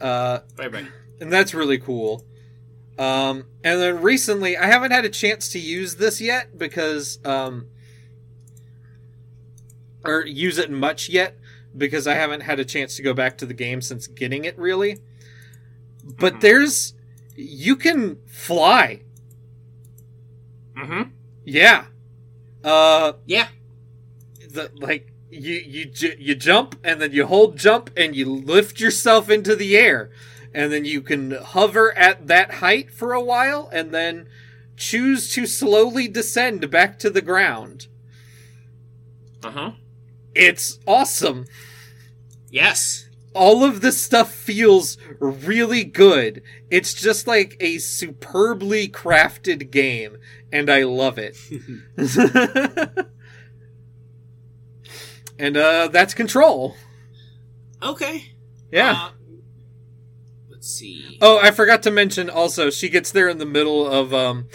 [0.00, 0.86] bye Uh, bye bye.
[1.20, 2.24] and that's really cool.
[2.98, 7.66] Um, and then recently, I haven't had a chance to use this yet because, um,
[10.04, 11.36] or use it much yet
[11.76, 14.58] because I haven't had a chance to go back to the game since getting it
[14.58, 14.98] really.
[16.02, 16.40] But Mhm.
[16.40, 16.94] there's,
[17.36, 19.02] you can fly.
[20.80, 21.02] Mm-hmm.
[21.44, 21.84] Yeah.
[22.64, 23.48] Uh, Yeah.
[24.52, 29.30] the like you you you jump and then you hold jump and you lift yourself
[29.30, 30.10] into the air
[30.52, 34.28] and then you can hover at that height for a while and then
[34.76, 37.86] choose to slowly descend back to the ground
[39.44, 39.70] Uh huh.
[40.34, 41.46] it's awesome
[42.50, 43.08] Yes.
[43.34, 46.42] All of this stuff feels really good.
[46.70, 50.18] It's just like a superbly crafted game,
[50.52, 51.36] and I love it.
[55.38, 56.74] and uh, that's Control.
[57.82, 58.32] Okay.
[58.72, 58.92] Yeah.
[58.92, 59.10] Uh,
[60.50, 61.18] let's see.
[61.20, 64.48] Oh, I forgot to mention also, she gets there in the middle of um,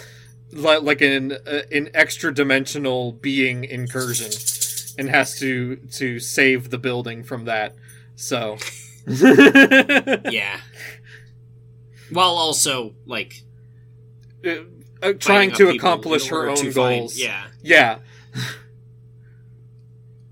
[0.52, 4.30] li- like an uh, an extra dimensional being incursion,
[4.98, 7.74] and has to to save the building from that.
[8.16, 8.56] So,
[9.06, 10.58] yeah.
[12.10, 13.42] While also like
[14.44, 14.50] Uh,
[15.02, 17.18] uh, trying to accomplish her own to find- goals.
[17.18, 17.44] yeah.
[17.62, 17.98] yeah,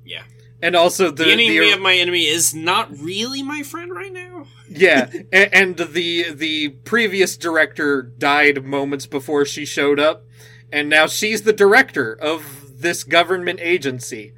[0.05, 0.23] Yeah.
[0.63, 4.13] and also the, The, enemy the of my enemy is not really my friend right
[4.13, 4.47] now.
[4.71, 10.25] yeah, and, and the the previous director died moments before she showed up,
[10.73, 14.33] and now she's the director of this government agency,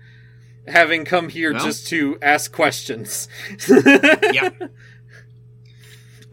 [0.69, 1.65] having come here Well.
[1.65, 3.29] just to ask questions.
[3.69, 4.71] Yep.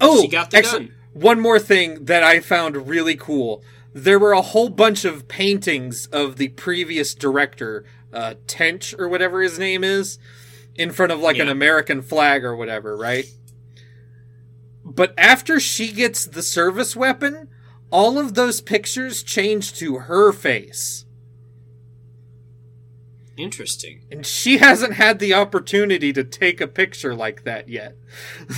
[0.02, 0.96] Oh, she got the actually, gun.
[1.14, 3.64] one more thing that I found really cool.
[3.94, 9.42] There were a whole bunch of paintings of the previous director, uh, Tench or whatever
[9.42, 10.18] his name is,
[10.76, 13.26] in front of like an American flag or whatever, right?
[14.84, 17.48] But after she gets the service weapon,
[17.92, 21.03] all of those pictures change to her face.
[23.36, 24.02] Interesting.
[24.12, 27.96] And she hasn't had the opportunity to take a picture like that yet.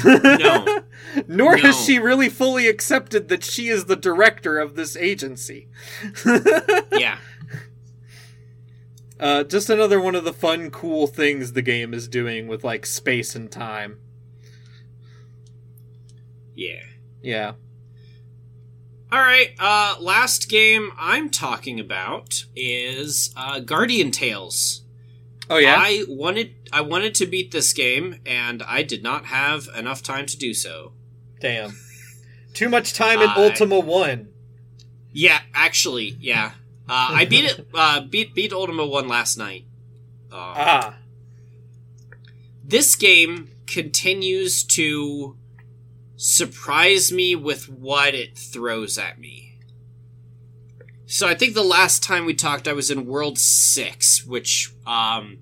[0.03, 0.83] No.
[1.27, 5.67] Nor has she really fully accepted that she is the director of this agency.
[6.91, 7.17] Yeah.
[9.17, 12.85] Uh, just another one of the fun, cool things the game is doing with like
[12.85, 13.97] space and time.
[16.53, 16.83] Yeah.
[17.21, 17.53] Yeah.
[19.15, 19.51] All right.
[19.57, 24.81] Uh, last game I'm talking about is uh, Guardian Tales.
[25.49, 25.77] Oh yeah.
[25.79, 30.25] I wanted I wanted to beat this game, and I did not have enough time
[30.25, 30.91] to do so.
[31.39, 31.77] Damn.
[32.53, 34.27] Too much time in I- Ultima 1.
[35.13, 36.51] Yeah, actually, yeah.
[36.89, 37.67] Uh, I beat it.
[37.73, 39.63] Uh, beat beat Ultima One last night.
[40.29, 40.97] Uh, Ah.
[42.65, 45.37] this game continues to
[46.15, 49.59] surprise me with what it throws at me.
[51.05, 55.37] So I think the last time we talked, I was in World Six, which um,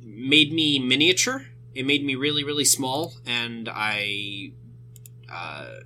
[0.00, 1.46] made me miniature.
[1.74, 4.52] It made me really, really small, and I
[5.30, 5.80] uh,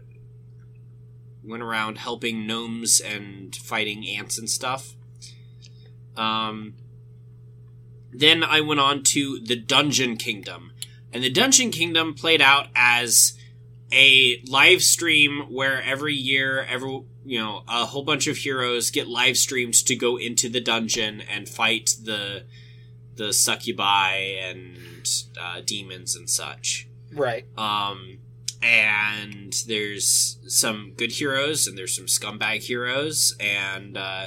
[1.42, 4.94] went around helping gnomes and fighting ants and stuff.
[6.16, 6.74] Um,
[8.12, 10.72] then I went on to the Dungeon Kingdom,
[11.12, 13.38] and the Dungeon Kingdom played out as
[13.92, 19.06] a live stream where every year, every you know, a whole bunch of heroes get
[19.06, 22.44] live streamed to go into the dungeon and fight the
[23.14, 24.78] the succubi and
[25.38, 26.88] uh, demons and such.
[27.12, 27.44] Right.
[27.58, 28.18] Um,
[28.62, 34.26] and there's some good heroes and there's some scumbag heroes, and uh,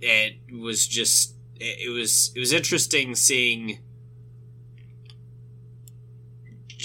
[0.00, 3.78] it was just it, it was it was interesting seeing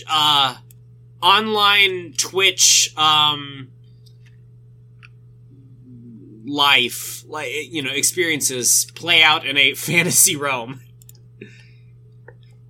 [0.07, 0.55] uh
[1.21, 3.69] online Twitch um
[6.49, 10.81] life like you know experiences play out in a fantasy realm.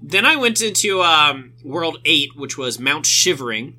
[0.01, 3.77] Then I went into um, World Eight, which was Mount Shivering.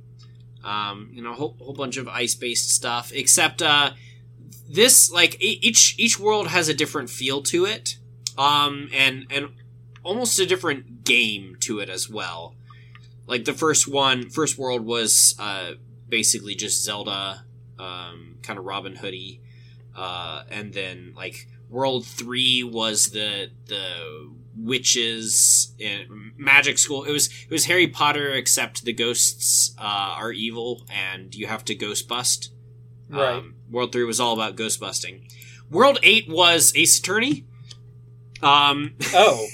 [0.63, 3.11] Um, you know, a whole, whole bunch of ice-based stuff.
[3.13, 3.93] Except uh,
[4.69, 7.97] this, like each each world has a different feel to it,
[8.37, 9.49] um, and and
[10.03, 12.55] almost a different game to it as well.
[13.27, 15.73] Like the first one, first world was uh,
[16.09, 17.45] basically just Zelda,
[17.79, 19.41] um, kind of Robin Hoodie,
[19.97, 27.05] uh, and then like World Three was the the witches in magic school.
[27.05, 31.65] It was it was Harry Potter, except the ghosts uh, are evil and you have
[31.67, 32.53] to ghost bust.
[33.09, 33.35] Right.
[33.35, 35.29] Um, World Three was all about ghost busting.
[35.71, 37.47] World Eight was Ace Attorney.
[38.43, 39.47] Um, Oh.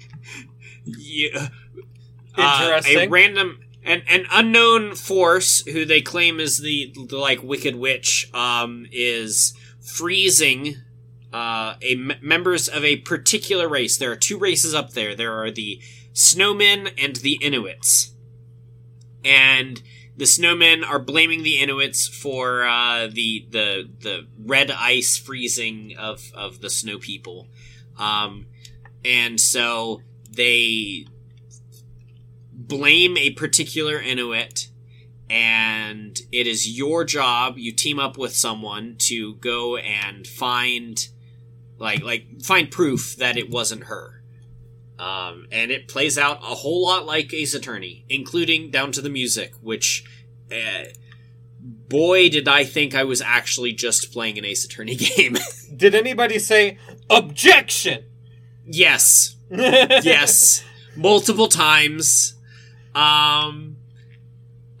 [0.84, 1.48] yeah,
[2.40, 7.76] uh, a random an an unknown force who they claim is the, the like wicked
[7.76, 10.76] witch um is freezing
[11.32, 13.96] uh a m- members of a particular race.
[13.96, 15.14] There are two races up there.
[15.14, 15.80] There are the
[16.12, 18.12] snowmen and the inuits.
[19.24, 19.80] And
[20.16, 26.32] the snowmen are blaming the inuits for uh the the the red ice freezing of
[26.34, 27.48] of the snow people.
[27.98, 28.46] Um
[29.04, 31.06] and so they
[32.70, 34.68] blame a particular Inuit,
[35.28, 37.58] and it is your job.
[37.58, 40.98] You team up with someone to go and find,
[41.78, 44.22] like, like find proof that it wasn't her.
[44.98, 49.10] Um, and it plays out a whole lot like Ace Attorney, including down to the
[49.10, 50.04] music, which,
[50.52, 50.84] uh,
[51.60, 55.36] boy, did I think I was actually just playing an Ace Attorney game.
[55.74, 56.78] Did anybody say
[57.10, 58.04] objection?
[58.66, 60.64] yes, yes,
[60.96, 62.34] multiple times.
[62.94, 63.76] Um,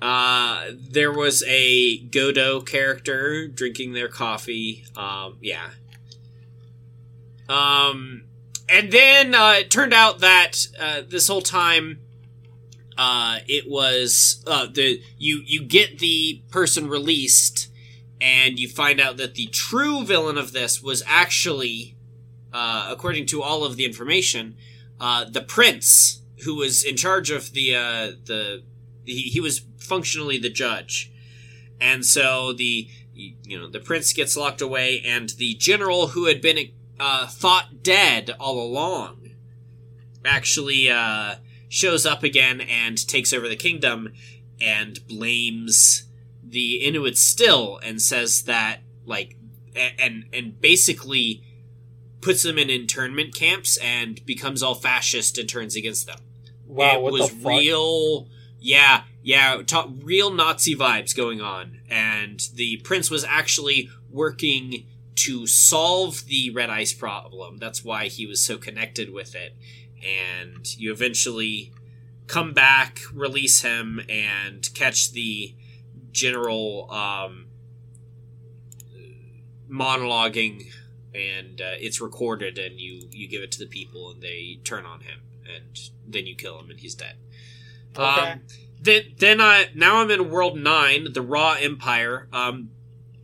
[0.00, 4.84] uh, there was a Godot character drinking their coffee.
[4.96, 5.70] Um, yeah.
[7.48, 8.24] Um,
[8.68, 12.00] and then uh, it turned out that uh, this whole time,
[12.96, 17.68] uh, it was uh, the you you get the person released,
[18.20, 21.96] and you find out that the true villain of this was actually,
[22.52, 24.56] uh, according to all of the information,
[25.00, 28.62] uh, the prince who was in charge of the uh, the
[29.04, 31.12] he, he was functionally the judge,
[31.80, 36.40] and so the you know the prince gets locked away, and the general who had
[36.40, 39.30] been uh, thought dead all along
[40.24, 41.36] actually uh,
[41.68, 44.12] shows up again and takes over the kingdom
[44.60, 46.04] and blames
[46.42, 49.36] the Inuits still and says that like
[49.74, 51.42] and and basically
[52.20, 56.18] puts them in internment camps and becomes all fascist and turns against them.
[56.70, 58.28] Wow, it what was real
[58.60, 61.80] yeah yeah ta- real nazi vibes going on.
[61.90, 64.86] And the prince was actually working
[65.16, 67.58] to solve the red ice problem.
[67.58, 69.56] That's why he was so connected with it.
[70.02, 71.72] And you eventually
[72.26, 75.54] come back release him and catch the
[76.12, 77.46] general um,
[79.68, 80.72] monologuing.
[81.12, 84.86] And uh, it's recorded and you you give it to the people and they turn
[84.86, 85.20] on him
[85.54, 87.16] and then you kill him and he's dead
[87.96, 88.30] Okay.
[88.32, 88.40] um,
[88.80, 92.28] then then I now I'm in World Nine, the Rah Empire.
[92.32, 92.70] Um,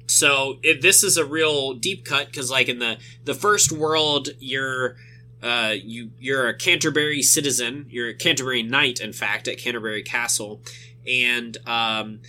[0.07, 4.31] so it, this is a real deep cut because like in the the first world,
[4.39, 4.97] you're
[5.43, 10.61] uh you you're a Kanterbury citizen, you're a Kanterbury knight, in fact, at Kanterbury Castle,
[11.07, 12.21] and um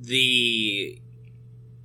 [0.00, 0.98] the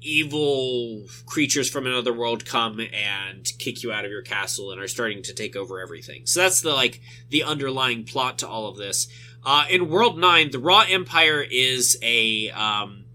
[0.08, 4.88] evil creatures from another world come and kick you out of your castle and are
[4.88, 6.26] starting to take over everything.
[6.26, 9.08] So that's the like the underlying plot to all of this.
[9.46, 13.06] Uh, in World Nine, the Rah Empire is a um,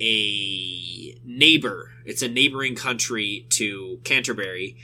[0.00, 1.92] a neighbor.
[2.04, 4.76] It's a neighboring country to Kanterbury,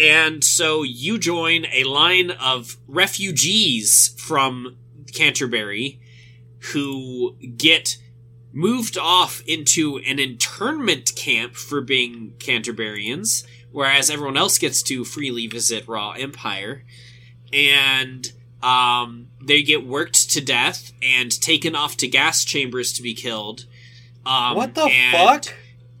[0.00, 4.76] and so you join a line of refugees from
[5.06, 6.00] Kanterbury
[6.72, 7.98] who get
[8.54, 15.46] moved off into an internment camp for being Kanterburyans, whereas everyone else gets to freely
[15.48, 16.84] visit Rah Empire,
[17.52, 18.32] and
[18.62, 23.66] um, they get worked to death and taken off to gas chambers to be killed.
[24.24, 25.54] Um, what the and- fuck?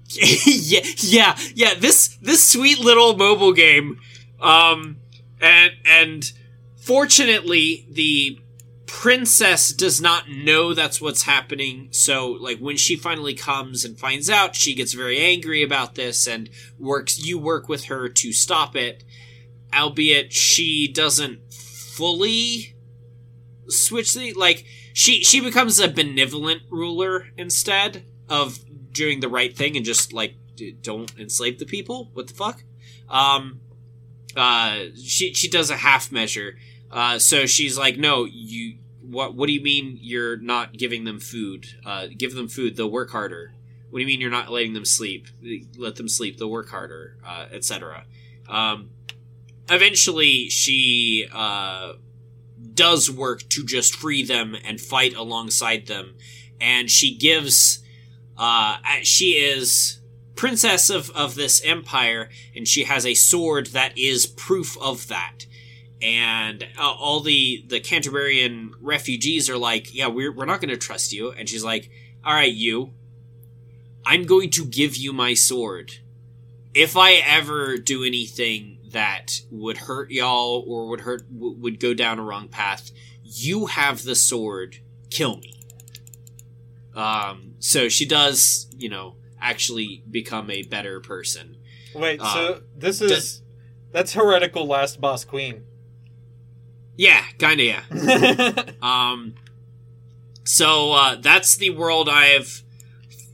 [0.10, 1.74] yeah, yeah, yeah.
[1.74, 3.98] This this sweet little mobile game,
[4.40, 4.98] um,
[5.40, 6.30] and and
[6.76, 8.38] fortunately, the
[8.94, 11.88] princess does not know that's what's happening.
[11.90, 16.28] So, like when she finally comes and finds out, she gets very angry about this
[16.28, 16.48] and
[16.78, 17.18] works.
[17.18, 19.02] You work with her to stop it,
[19.74, 22.76] albeit she doesn't fully
[23.68, 24.64] switch the like.
[24.92, 28.60] She she becomes a benevolent ruler instead of
[28.92, 30.36] doing the right thing and just like
[30.82, 32.10] don't enslave the people.
[32.14, 32.62] What the fuck?
[33.08, 33.60] Um,
[34.36, 36.56] uh, she she does a half measure.
[36.92, 38.78] Uh, so she's like, no, you.
[39.08, 41.66] What What do you mean you're not giving them food?
[41.84, 42.76] Uh, give them food.
[42.76, 43.54] They'll work harder.
[43.90, 45.28] What do you mean you're not letting them sleep?
[45.76, 46.38] Let them sleep.
[46.38, 48.04] They'll work harder, uh, etc.
[48.48, 48.90] Um,
[49.70, 51.92] eventually, she uh,
[52.74, 56.16] does work to just free them and fight alongside them,
[56.60, 57.84] and she gives
[58.36, 60.00] uh, she is
[60.34, 65.46] princess of, of this empire, and she has a sword that is proof of that.
[66.02, 70.76] And uh, all the the Kanterburyan refugees are like, "Yeah, we're we're not going to
[70.76, 71.90] trust you." And she's like,
[72.24, 72.92] "All right, you.
[74.04, 75.92] I'm going to give you my sword.
[76.74, 81.94] If I ever do anything that would hurt y'all or would hurt w- would go
[81.94, 82.90] down a wrong path,
[83.22, 84.78] you have the sword.
[85.10, 85.60] Kill me."
[86.94, 91.56] Um, so she does, you know, actually become a better person.
[91.94, 93.42] Wait, Uh, so this is
[93.92, 95.64] that's heretical last boss queen.
[96.96, 97.66] Yeah, kind of.
[97.66, 98.52] Yeah.
[98.82, 99.34] Um,
[100.44, 102.60] so uh, that's the world I have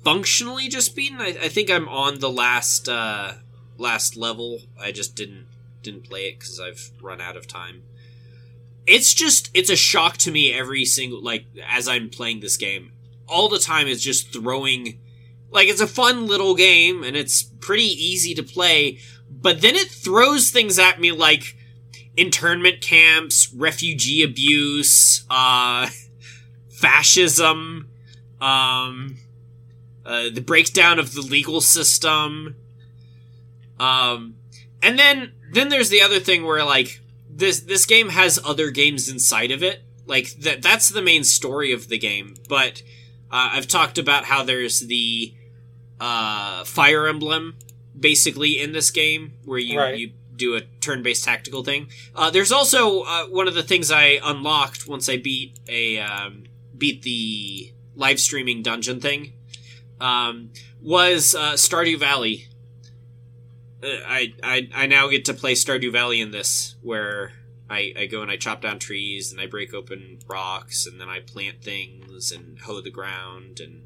[0.05, 1.21] functionally just beaten.
[1.21, 3.33] I, I think I'm on the last uh,
[3.77, 4.61] last level.
[4.81, 5.47] I just didn't
[5.83, 7.83] didn't play it because I've run out of time.
[8.87, 12.93] It's just it's a shock to me every single like as I'm playing this game.
[13.27, 15.01] All the time is just throwing
[15.51, 18.99] like it's a fun little game and it's pretty easy to play,
[19.31, 21.57] but then it throws things at me like
[22.21, 25.89] internment camps, refugee abuse, uh,
[26.71, 27.89] fascism,
[28.41, 29.17] um,
[30.05, 32.57] uh, the breakdown of the legal system.
[33.79, 34.37] Um,
[34.83, 39.09] and then then there's the other thing where like this this game has other games
[39.09, 39.83] inside of it.
[40.07, 42.35] Like that that's the main story of the game.
[42.49, 42.83] But
[43.31, 45.35] uh, I've talked about how there's the
[46.01, 47.57] uh, Fire Emblem
[47.99, 49.99] basically in this game where you Right.
[49.99, 51.89] you do a turn-based tactical thing.
[52.15, 56.45] Uh, there's also uh, one of the things I unlocked once I beat a um,
[56.77, 59.35] beat the live streaming dungeon thing
[60.01, 60.51] um,
[60.83, 62.49] was uh, Stardew Valley.
[63.83, 67.33] Uh, I, I I now get to play Stardew Valley in this, where
[67.69, 71.09] I, I go and I chop down trees and I break open rocks and then
[71.09, 73.83] I plant things and hoe the ground and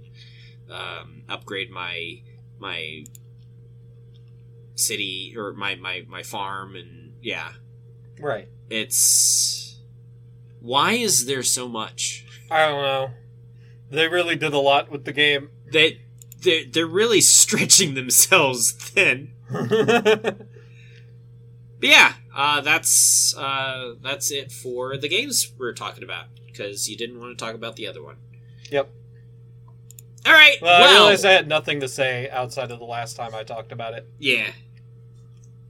[0.71, 2.23] um, upgrade my
[2.59, 3.05] my
[4.75, 7.53] city or my, my, my farm and yeah,
[8.21, 8.49] Right.
[8.71, 9.79] it's
[10.61, 12.25] why is there so much?
[12.51, 13.11] I don't know.
[13.91, 15.51] They really did a lot with the game.
[15.73, 16.03] They
[16.43, 19.33] they they're really stretching themselves thin.
[19.51, 20.47] But
[21.81, 27.19] yeah, uh, that's uh, that's it for the games we're talking about because you didn't
[27.19, 28.17] want to talk about the other one.
[28.71, 28.89] Yep.
[30.27, 30.57] All right.
[30.63, 33.43] well, I well, realized I had nothing to say outside of the last time I
[33.43, 34.07] talked about it.
[34.19, 34.51] yeah.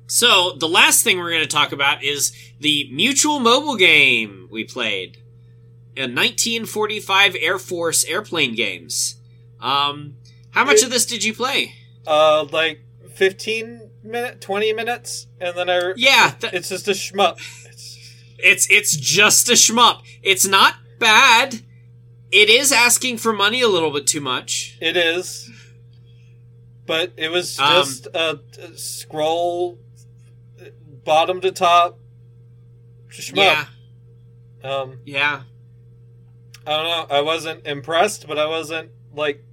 [0.07, 4.65] So the last thing we're going to talk about is the Mutual mobile game we
[4.65, 5.17] played,
[5.97, 9.17] a 1945 Air Force airplane games.
[9.61, 10.17] Um,
[10.51, 11.75] how much It- of this did you play?
[12.07, 12.81] Uh, like
[13.15, 15.95] fifteen minute, twenty minutes, and then I.
[15.97, 17.39] Yeah, th- it's just a shmup.
[18.39, 20.03] It's, It's just a shmup.
[20.23, 21.63] It's not bad.
[22.31, 24.77] It is asking for money a little bit too much.
[24.83, 25.49] it is,
[26.85, 29.79] but it was Um, just a, a scroll,
[31.05, 31.99] bottom to top.
[33.11, 33.37] Shmup.
[33.37, 33.67] Yeah,
[34.63, 35.43] Um, yeah.
[36.67, 37.17] I don't know.
[37.17, 39.45] I wasn't impressed, but I wasn't like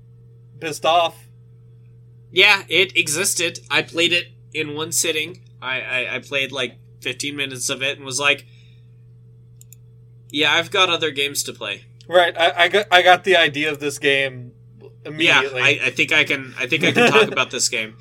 [0.59, 1.27] pissed off.
[2.31, 3.59] Yeah, it existed.
[3.69, 5.41] I played it in one sitting.
[5.61, 8.45] I, I, I played like 15 minutes of it and was like,
[10.29, 11.83] yeah, I've got other games to play.
[12.07, 12.35] Right.
[12.37, 14.53] I, I got I got the idea of this game
[15.05, 15.41] Yeah.
[15.53, 16.53] I, I think I can.
[16.57, 17.97] I think I can talk about this game.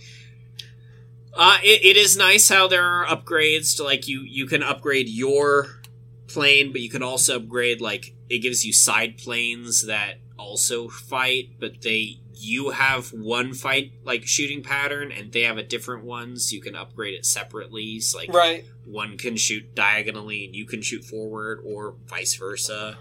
[1.35, 5.09] Uh, it, it is nice how there are upgrades to like you you can upgrade
[5.09, 5.81] your
[6.27, 11.51] plane, but you can also upgrade like it gives you side planes that also fight,
[11.59, 16.37] but they you have one fight like shooting pattern and they have a different one,
[16.37, 18.01] so you can upgrade it separately.
[18.01, 18.65] So like right.
[18.85, 22.97] one can shoot diagonally and you can shoot forward, or vice versa.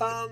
[0.00, 0.30] Um,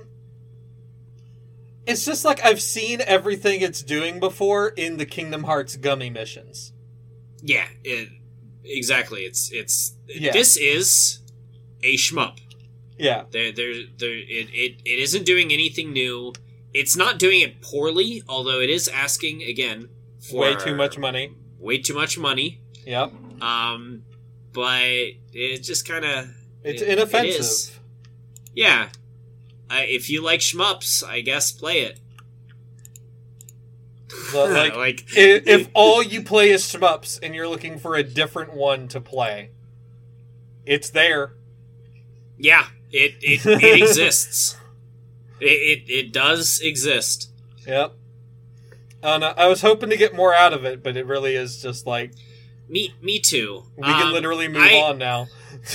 [1.86, 6.72] it's just like I've seen everything it's doing before in the Kingdom Hearts gummy missions.
[7.46, 8.08] Yeah, it,
[8.64, 9.22] exactly.
[9.22, 10.32] It's it's Yeah.
[10.32, 11.20] this is
[11.82, 12.38] a shmup.
[12.98, 13.24] Yeah.
[13.30, 14.10] There, there, there.
[14.14, 16.32] It, it, it isn't doing anything new.
[16.74, 19.88] It's not doing it poorly, although it is asking again
[20.20, 21.32] for Way too much money.
[21.58, 22.60] way too much money.
[22.86, 23.12] Yep.
[23.42, 24.02] Um,
[24.52, 24.82] but
[25.32, 26.28] it just kind of
[26.64, 27.78] It's It- inoffensive.
[28.54, 28.88] yeah.
[29.70, 32.00] Uh, if you like shmups, I guess play it.
[34.32, 38.02] But, like, like i- if all you play is shmups and you're looking for a
[38.02, 39.50] different one to play,
[40.64, 41.32] it's there.
[42.38, 44.56] yeah, it it, it exists.
[45.40, 47.30] It, it it does exist.
[47.66, 47.94] Yep.
[49.02, 49.24] And.
[49.24, 52.12] I was hoping to get more out of it, but it really is just like
[52.68, 53.64] Me me too.
[53.76, 55.26] we can Um, literally move I- on now.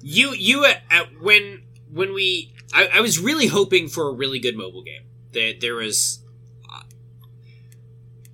[0.00, 1.62] you you at, at when
[1.92, 5.02] when we I, I was really hoping for a really good mobile game
[5.32, 6.31] that there was uh,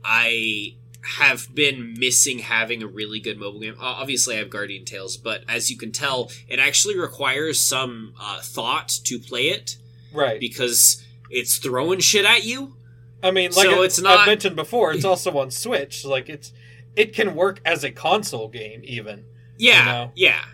[0.09, 0.75] i
[1.19, 5.45] have been missing having a really good mobile game obviously i have guardian tales but
[5.49, 9.77] as you can tell it actually requires some uh, thought to play it
[10.13, 10.41] right.
[10.41, 12.75] because it's throwing shit at you
[13.21, 16.05] I mean, like So I- it's not- I've mentioned before, it's also on Switch.
[16.05, 16.53] Like it's
[16.95, 19.25] it can work as a console game even.
[19.59, 20.13] Yeah, You know?
[20.15, 20.45] yeah.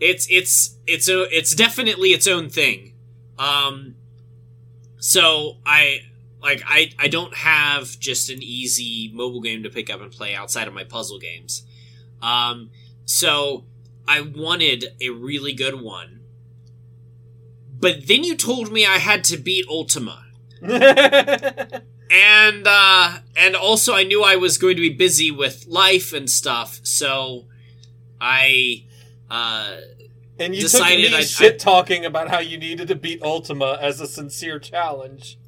[0.00, 2.94] It's it's it's a it's definitely its own thing.
[3.38, 3.94] Um
[4.98, 6.00] so I
[6.42, 10.34] like I I don't have just an easy mobile game to pick up and play
[10.34, 11.64] outside of my puzzle games.
[12.22, 12.70] Um
[13.04, 13.64] so
[14.08, 16.20] I wanted a really good one.
[17.78, 20.24] But then you told me I had to beat Ultima.
[22.10, 26.30] And uh and also I knew I was going to be busy with life and
[26.30, 27.46] stuff, so
[28.20, 28.84] I
[29.28, 29.78] uh
[30.38, 34.00] and you Decided took me shit talking about how you needed to beat Ultima as
[34.00, 35.38] a sincere challenge.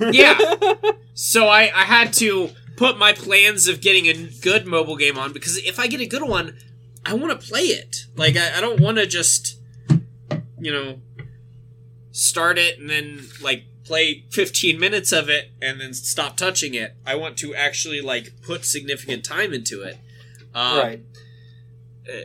[0.00, 0.38] Yeah.
[1.12, 5.34] So I, I had to put my plans of getting a good mobile game on
[5.34, 6.56] because if I get a good one,
[7.04, 8.06] I want to play it.
[8.16, 9.60] Like I, I don't want to just
[10.58, 11.00] you know
[12.10, 16.94] start it and then like play 15 minutes of it and then stop touching it.
[17.06, 19.98] I want to actually like put significant time into it.
[20.54, 21.00] Um, right.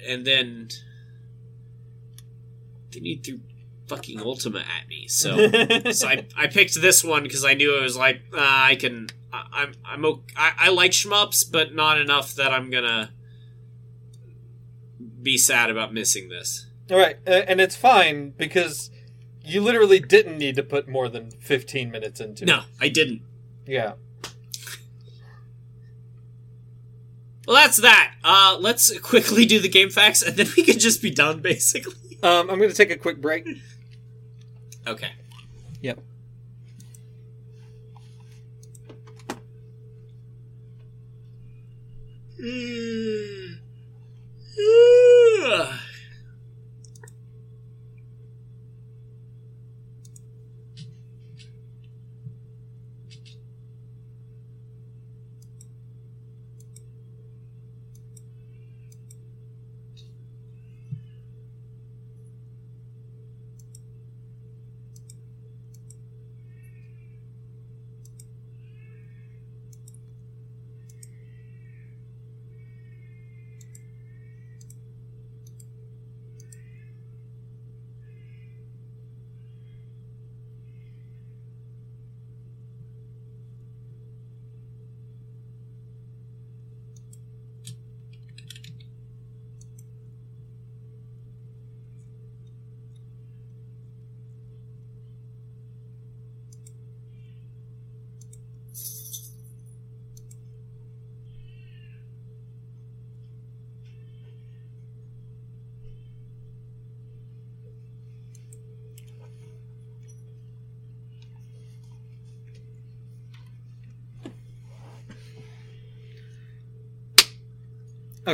[0.07, 0.69] And then
[2.93, 3.39] they need threw
[3.87, 5.07] fucking Ultima at me.
[5.07, 5.49] So
[5.91, 9.07] so I, I picked this one because I knew it was like uh, I can
[9.31, 10.33] I, I'm I'm okay.
[10.35, 13.11] I, I like shmups, but not enough that I'm gonna
[15.21, 16.67] be sad about missing this.
[16.91, 18.91] All right, uh, and it's fine because
[19.43, 23.21] you literally didn't need to put more than 15 minutes into No, I didn't.
[23.65, 23.93] Yeah.
[27.47, 28.15] Well, that's that.
[28.23, 31.93] Uh, let's quickly do the game facts, and then we could just be done, basically.
[32.23, 33.47] Um, I'm going to take a quick break.
[34.87, 35.11] Okay.
[35.81, 35.99] Yep.
[42.39, 43.57] Mm.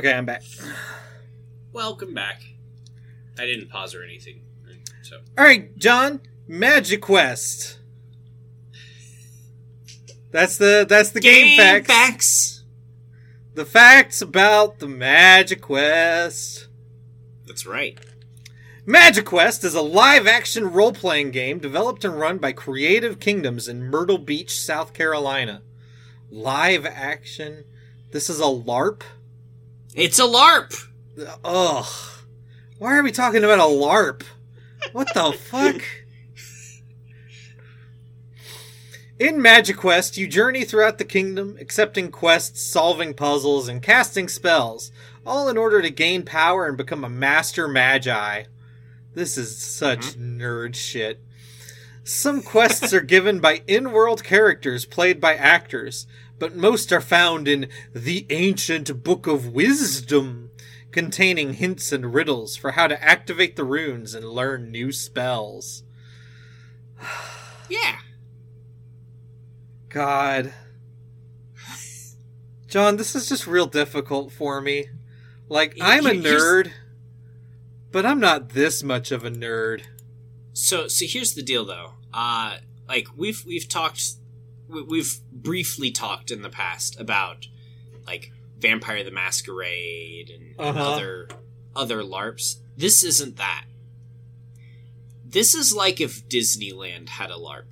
[0.02, 0.42] Okay, I'm back.
[1.74, 2.42] Welcome back.
[3.38, 4.42] I didn't pause or anything,
[5.04, 7.78] so All right, Jon, Magic Quest.
[10.32, 11.86] That's the that's the game, facts.
[11.86, 12.64] facts.
[13.54, 16.66] The facts about the MagiQuest.
[17.46, 18.00] That's right.
[18.88, 23.84] MagiQuest is a live action role playing game developed and run by Creative Kingdoms in
[23.84, 25.62] Myrtle Beach, South Carolina.
[26.32, 27.66] Live action?
[28.10, 29.04] This is a LARP?
[29.94, 30.88] It's a LARP.
[31.44, 31.86] Ugh.
[32.78, 34.24] Why are we talking about a LARP?
[34.94, 35.82] What the fuck?
[39.20, 44.92] In MagiQuest, you journey throughout the kingdom, accepting quests, solving puzzles, and casting spells,
[45.26, 48.46] all in order to gain power and become a master magi.
[49.14, 50.42] This is such mm-hmm.
[50.42, 51.22] nerd shit.
[52.04, 56.08] Some quests are given by in world characters played by actors,
[56.42, 60.50] but most are found in the Ancient Book of Wisdom,
[60.92, 65.84] containing hints and riddles for how to activate the runes and learn new spells.
[67.70, 68.00] Yeah.
[69.88, 70.52] God.
[72.68, 74.88] Jon, this is just real difficult for me.
[75.48, 76.72] Like, You- I'm a you- nerd,
[77.94, 79.84] but I'm not this much of a nerd.
[80.54, 81.94] So so here's the deal though.
[82.14, 82.58] Uh
[82.90, 84.16] like we've we've talked
[84.72, 87.48] we've briefly talked in the past about
[88.08, 90.92] like Vampire the Masquerade and, and Uh-huh.
[90.94, 91.30] other
[91.76, 92.56] other LARPs.
[92.78, 93.66] This isn't that.
[95.26, 97.66] This is like if Disneyland had a LARP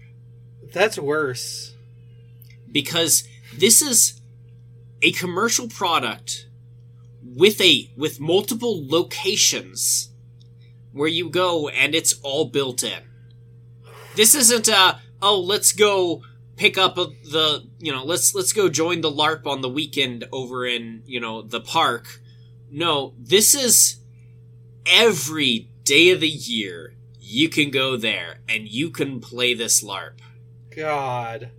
[0.71, 1.75] That's worse.
[2.71, 3.23] because
[3.57, 4.21] this is
[5.01, 6.47] a commercial product
[7.23, 10.09] with a with multiple locations
[10.91, 13.03] where you go and it's all built in.
[14.15, 16.21] This isn't a oh let's go
[16.59, 20.67] pick up the you know let's let's go join the LARP on the weekend over
[20.67, 22.19] in you know the park.
[22.69, 24.01] No, this is
[24.85, 30.19] every day of the year you can go there and you can play this LARP.
[30.75, 31.51] God.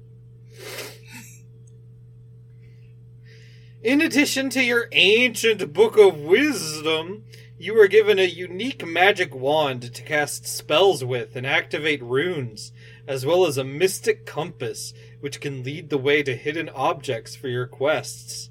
[3.83, 7.25] In addition to your ancient book of wisdom,
[7.59, 12.73] you are given a unique magic wand to cast spells with and activate runes,
[13.11, 17.49] as well as a mystic compass, which can lead the way to hidden objects for
[17.49, 18.51] your quests.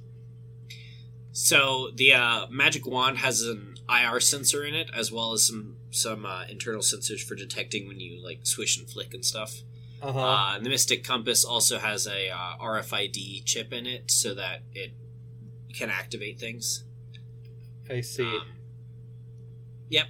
[1.31, 5.77] So the uh, magic wand has an IR sensor in it, as well as some
[5.91, 9.61] some uh, internal sensors for detecting when you like swish and flick and stuff.
[10.01, 10.19] Uh-huh.
[10.19, 14.63] Uh, and the Mystic Compass also has a uh, RFID chip in it, so that
[14.73, 14.91] it
[15.73, 16.83] can activate things.
[17.89, 18.23] I see.
[18.23, 18.41] Um,
[19.89, 20.05] Yep.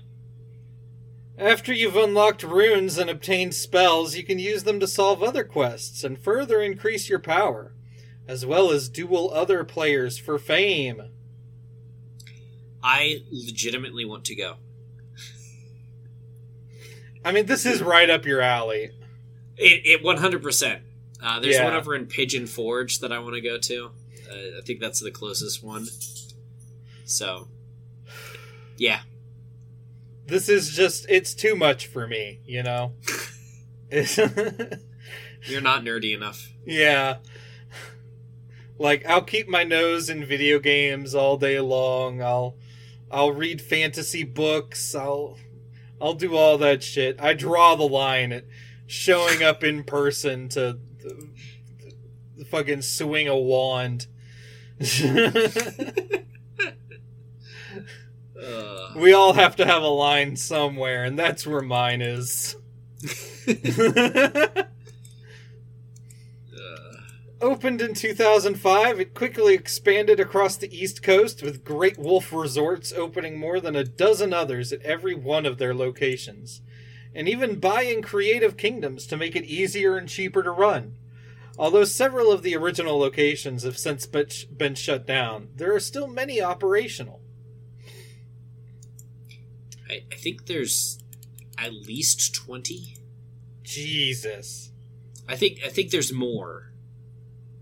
[1.39, 6.03] After you've unlocked runes and obtained spells, you can use them to solve other quests
[6.03, 7.73] and further increase your power,
[8.27, 11.01] as well as duel other players for fame.
[12.83, 14.55] I legitimately want to go.
[17.23, 18.91] I mean, this is right up your alley.
[19.57, 20.81] It, it 100%.
[21.21, 21.65] Uh, there's Yeah.
[21.65, 23.91] one over in Pigeon Forge that I want to go to.
[24.29, 25.87] Uh, I think that's the closest one.
[27.05, 27.47] So,
[28.77, 29.01] yeah.
[30.30, 32.93] This is just, it's too much for me, you know?
[33.91, 36.53] You're not nerdy enough.
[36.65, 37.18] yeah.
[38.77, 42.22] Like, I'll keep my nose in video games all day long.
[42.22, 42.56] I'll,
[43.10, 44.93] I'll read fantasy books.
[44.93, 45.38] I'll,
[45.99, 47.19] I'll do all that shit.
[47.19, 48.45] I draw the line at
[48.85, 50.77] showing up in person to
[52.49, 54.07] fucking swing a wand.
[58.41, 62.55] Uh, we all have to have a line somewhere, and that's where mine is.
[63.47, 64.63] uh,
[67.41, 73.39] Opened in 2005, it quickly expanded across the East Coast with Great Wolf Resorts opening
[73.39, 76.61] more than a dozen others at every one of their locations,
[77.15, 80.95] and even buying Creative Kingdoms to make it easier and cheaper to run.
[81.57, 86.07] Although several of the original locations have since been been shut down, there are still
[86.07, 87.21] many operational.
[89.89, 90.99] I, I think there's
[91.57, 92.95] at least 20.
[93.63, 94.71] Jesus.
[95.27, 96.71] I think I think there's more.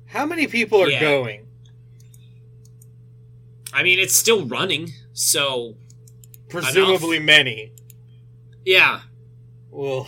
[0.08, 1.00] How many people are Yeah.
[1.02, 1.48] going?
[3.74, 5.76] I mean, it's still running, so
[6.50, 7.74] Presumably many.
[8.66, 9.02] yeah.
[9.70, 10.08] Well,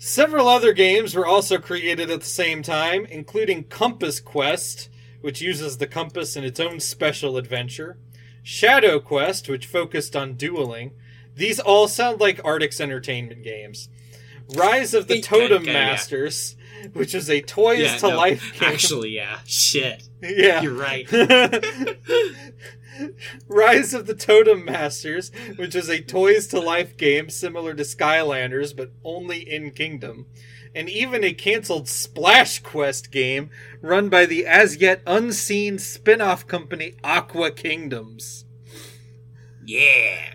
[0.00, 4.88] Several other games were also created at the same time, including Compass Quest,
[5.20, 7.98] which uses the compass in its own special adventure,
[8.48, 10.92] Shadow Quest, which focused on dueling.
[11.36, 13.90] These all sound like Artix Entertainment games.
[14.56, 15.90] Rise of the Totem okay, yeah.
[15.90, 16.56] Masters,
[16.94, 18.72] which is a toys Yeah, to no, life game.
[18.72, 19.40] Actually, yeah.
[19.44, 20.08] Shit.
[20.22, 20.62] yeah.
[20.62, 21.06] You're right.
[23.48, 28.74] Rise of the Totem Masters, which is a toys to life game similar to Skylanders
[28.74, 30.24] but only in Kingdom,
[30.74, 33.50] and even a canceled Splash Quest game
[33.80, 38.44] run by the as yet unseen spin off company Aqua Kingdoms.
[39.64, 40.34] Yeah.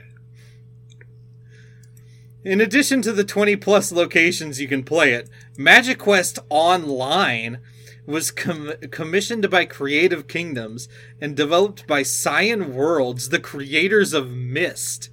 [2.43, 7.59] In addition to the 20 plus locations you can play it, MagiQuest Online
[8.05, 10.89] was com- commissioned by Creative Kingdoms
[11.21, 15.09] and developed by Cyan Worlds, the creators of Myst.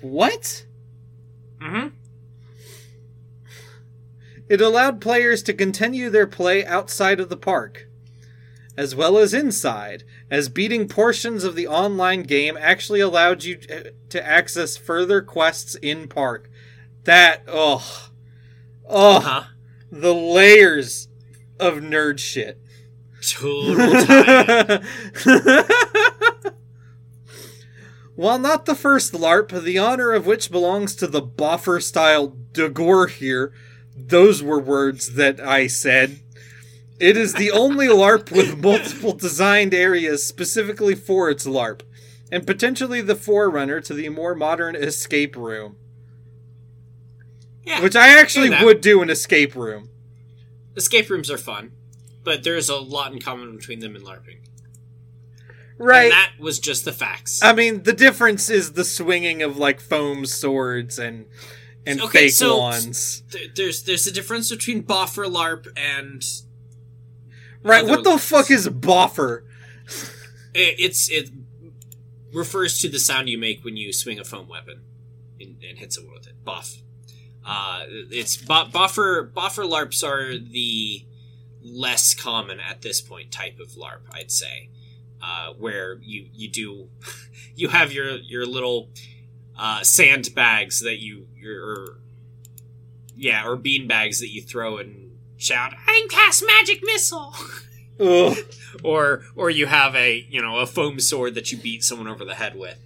[0.00, 0.66] What?
[1.62, 1.88] Mm-hmm.
[4.50, 7.86] It allowed players to continue their play outside of the park,
[8.76, 13.60] as well as inside, as beating portions of the online game actually allowed you
[14.08, 16.50] to access further quests in park.
[17.04, 18.08] That, oh,
[18.88, 19.44] oh, Huh?
[19.92, 21.06] the layers
[21.60, 22.60] of nerd shit.
[23.22, 23.76] Total.
[28.16, 33.52] While not the first LARP, the honor of which belongs to the Boffer style Dagorhir,
[33.96, 36.20] those were words that I said.
[36.98, 41.82] It is the only LARP with multiple designed areas specifically for its LARP,
[42.30, 45.76] and potentially the forerunner to the more modern escape room.
[47.64, 47.82] Yeah.
[47.82, 49.90] Which I actually would do an escape room.
[50.76, 51.72] Escape rooms are fun,
[52.24, 54.38] but there's a lot in common between them and LARPing.
[55.78, 56.04] Right.
[56.04, 57.40] And that was just the facts.
[57.42, 61.24] I mean, the difference is the swinging of like foam swords and
[61.86, 63.22] and Okay, fake so- wands.
[63.30, 66.22] There- there's there's a difference between boffer LARP and
[67.62, 67.84] Right?
[67.84, 69.42] What the fuck is boffer?
[70.54, 71.30] it, it's it
[72.32, 74.80] refers to the sound you make when you swing a foam weapon
[75.40, 76.34] and, and hit someone with it.
[76.44, 76.80] Boff.
[77.44, 81.04] Uh, it's bo- boffer boffer LARPs are the
[81.62, 84.70] less common at this point type of LARP, I'd say,
[85.22, 86.88] uh, where you you do
[87.56, 88.88] you have your your little
[89.60, 91.98] uh, sand bags that you or,
[93.14, 97.34] yeah or bean bags that you throw and shout I'm cast magic missile.
[98.82, 102.24] Or or you have a you know a foam sword that you beat someone over
[102.24, 102.78] the head with.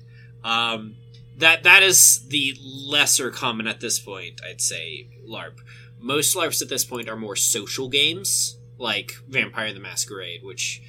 [0.43, 0.97] Um,
[1.37, 4.41] that that is the lesser common at this point.
[4.45, 5.61] I'd say LARP.
[6.01, 10.83] Most LARPs at this point are more social games like Vampire the Masquerade, which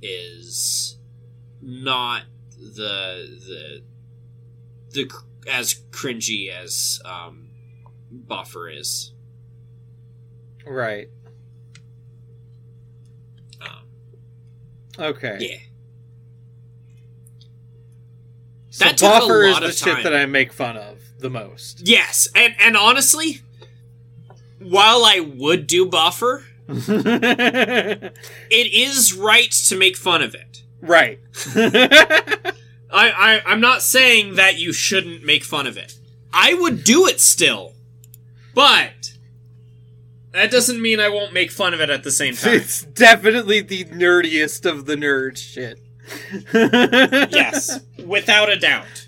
[0.00, 0.96] is
[1.60, 2.22] not
[2.58, 3.82] the the
[4.98, 7.48] the as cringy as um,
[8.12, 9.12] Boffer is.
[10.66, 11.08] Right.
[13.60, 13.86] Um,
[14.98, 15.36] Okay.
[15.40, 15.56] yeah.
[18.70, 21.82] So That boffer is the shit that I make fun of the most.
[21.88, 23.40] Yes, and and honestly,
[24.60, 28.12] while I would do boffer, it
[28.50, 30.62] is right to make fun of it.
[30.80, 31.18] right.
[32.90, 35.94] I, I I'm not saying that you shouldn't make fun of it.
[36.32, 37.74] I would do it still,
[38.54, 39.12] but
[40.32, 42.54] that doesn't mean I won't make fun of it at the same time.
[42.54, 45.78] it's definitely the nerdiest of the nerd shit.
[47.32, 49.06] yes, without a doubt.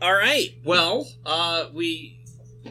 [0.00, 0.54] All right.
[0.64, 2.18] Well, uh, we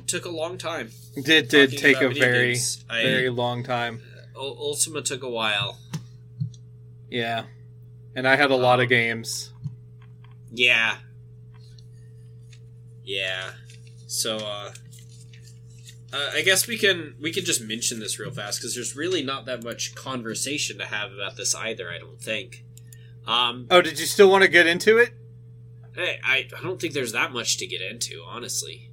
[0.08, 0.92] took a long time.
[1.24, 2.84] Did did take a very games.
[2.90, 4.02] I- very long time.
[4.36, 5.78] Ultima took a while.
[7.12, 7.44] Yeah.
[8.16, 9.52] And I had a lot Um, of games.
[10.52, 10.98] Yeah.
[13.04, 13.52] Yeah.
[14.08, 14.72] So uh
[16.14, 19.24] uh, I guess we can we can just mention this real fast because there's really
[19.24, 21.90] not that much conversation to have about this either.
[21.90, 22.66] I don't think.
[23.26, 25.12] Um, Oh, did you still want to get into it?
[25.98, 28.90] I, I I don't think there's that much to get into, honestly.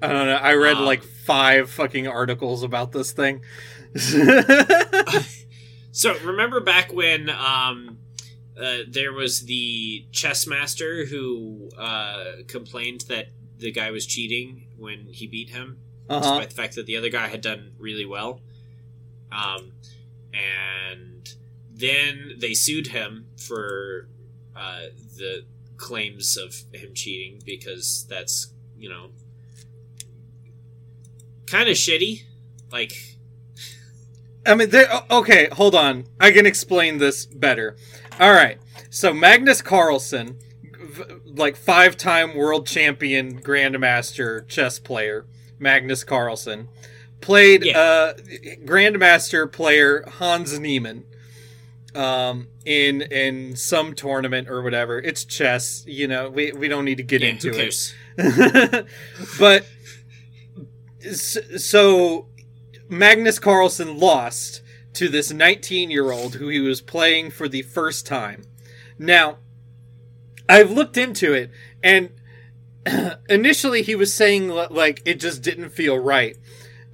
[0.00, 0.36] I don't know.
[0.36, 3.40] I read Um, like five fucking articles about this thing.
[6.00, 7.98] So remember back when um,
[8.58, 13.26] uh, there was the chess master who uh, complained that
[13.58, 15.76] the guy was cheating when he beat him,
[16.08, 16.20] uh-huh.
[16.20, 18.40] despite the fact that the other guy had done really well.
[19.30, 19.72] Um,
[20.32, 21.34] and
[21.70, 24.08] then they sued him for
[24.56, 24.84] uh,
[25.18, 25.44] the
[25.76, 29.10] claims of him cheating because that's you know
[31.46, 32.22] kind of shitty.
[32.72, 33.18] Like
[34.46, 34.70] I mean.
[35.10, 36.04] Okay, hold on.
[36.18, 37.76] I can explain this better.
[38.18, 38.58] All right.
[38.90, 40.38] So Magnus Carlsen,
[41.26, 45.26] like five-time world champion grandmaster chess player,
[45.58, 46.68] Magnus Carlsen,
[47.20, 47.78] played Yeah.
[47.78, 48.14] uh,
[48.64, 51.04] grandmaster player Hans Niemann
[51.94, 54.98] um, in in some tournament or whatever.
[54.98, 55.84] It's chess.
[55.86, 58.86] You know, we we don't need to get yeah, into it.
[59.38, 59.66] but
[61.14, 62.26] so
[62.90, 64.62] Magnus Carlsen lost
[64.94, 68.42] to this 19 year old who he was playing for the first time.
[68.98, 69.38] Now,
[70.48, 71.50] I've looked into it,
[71.82, 72.10] and
[73.28, 76.36] initially he was saying like it just didn't feel right,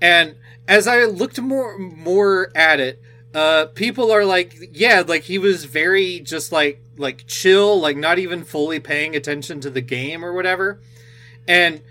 [0.01, 0.37] and
[0.69, 3.01] as I looked more more at it,
[3.35, 8.19] uh, people are like, yeah, like he was very just like like chill, like not
[8.19, 10.81] even fully paying attention to the game or whatever.
[11.49, 11.83] And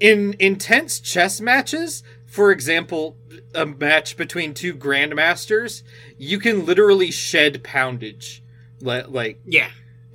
[0.00, 2.02] in intense chess matches,
[2.34, 3.16] for example,
[3.54, 5.84] a match between two grandmasters,
[6.18, 8.42] you can literally shed poundage.
[8.80, 9.68] Li- Like, Yeah,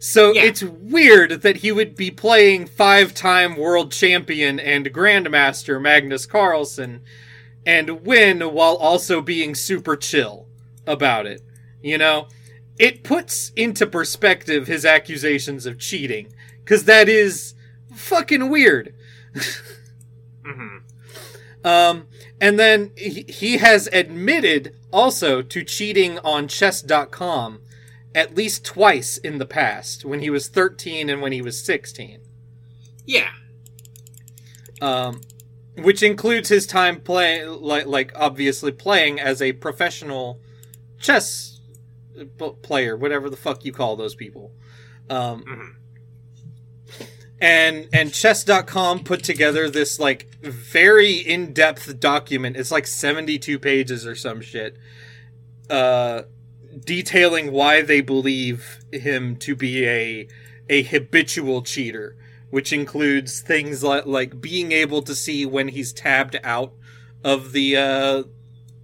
[0.00, 0.44] so Yeah.
[0.44, 7.02] it's weird that he would be playing five-time world champion and grandmaster Magnus Carlsen
[7.66, 10.46] and win while also being super chill
[10.86, 11.42] about it.
[11.82, 12.28] You know,
[12.78, 16.32] it puts into perspective his accusations of cheating
[16.64, 17.52] because that is
[17.94, 18.94] fucking weird.
[20.48, 20.78] hmm
[21.64, 22.06] Um,
[22.40, 27.60] and then he, he has admitted also to cheating on chess.com
[28.14, 32.20] at least twice in the past when he was 13 and when he was 16.
[33.04, 33.30] yeah,
[34.80, 35.20] Um,
[35.76, 40.40] which includes his time playing, like, like obviously playing as a professional
[40.98, 41.60] chess
[42.62, 44.52] player, whatever the fuck you call those people.
[45.10, 45.74] Um, Mhm.
[47.40, 54.14] and and chess.com put together this like very in-depth document it's like 72 pages or
[54.14, 54.76] some shit
[55.68, 56.22] uh
[56.84, 60.28] detailing why they believe him to be a
[60.68, 62.16] a habitual cheater
[62.50, 66.72] which includes things like like being able to see when he's tabbed out
[67.24, 68.22] of the uh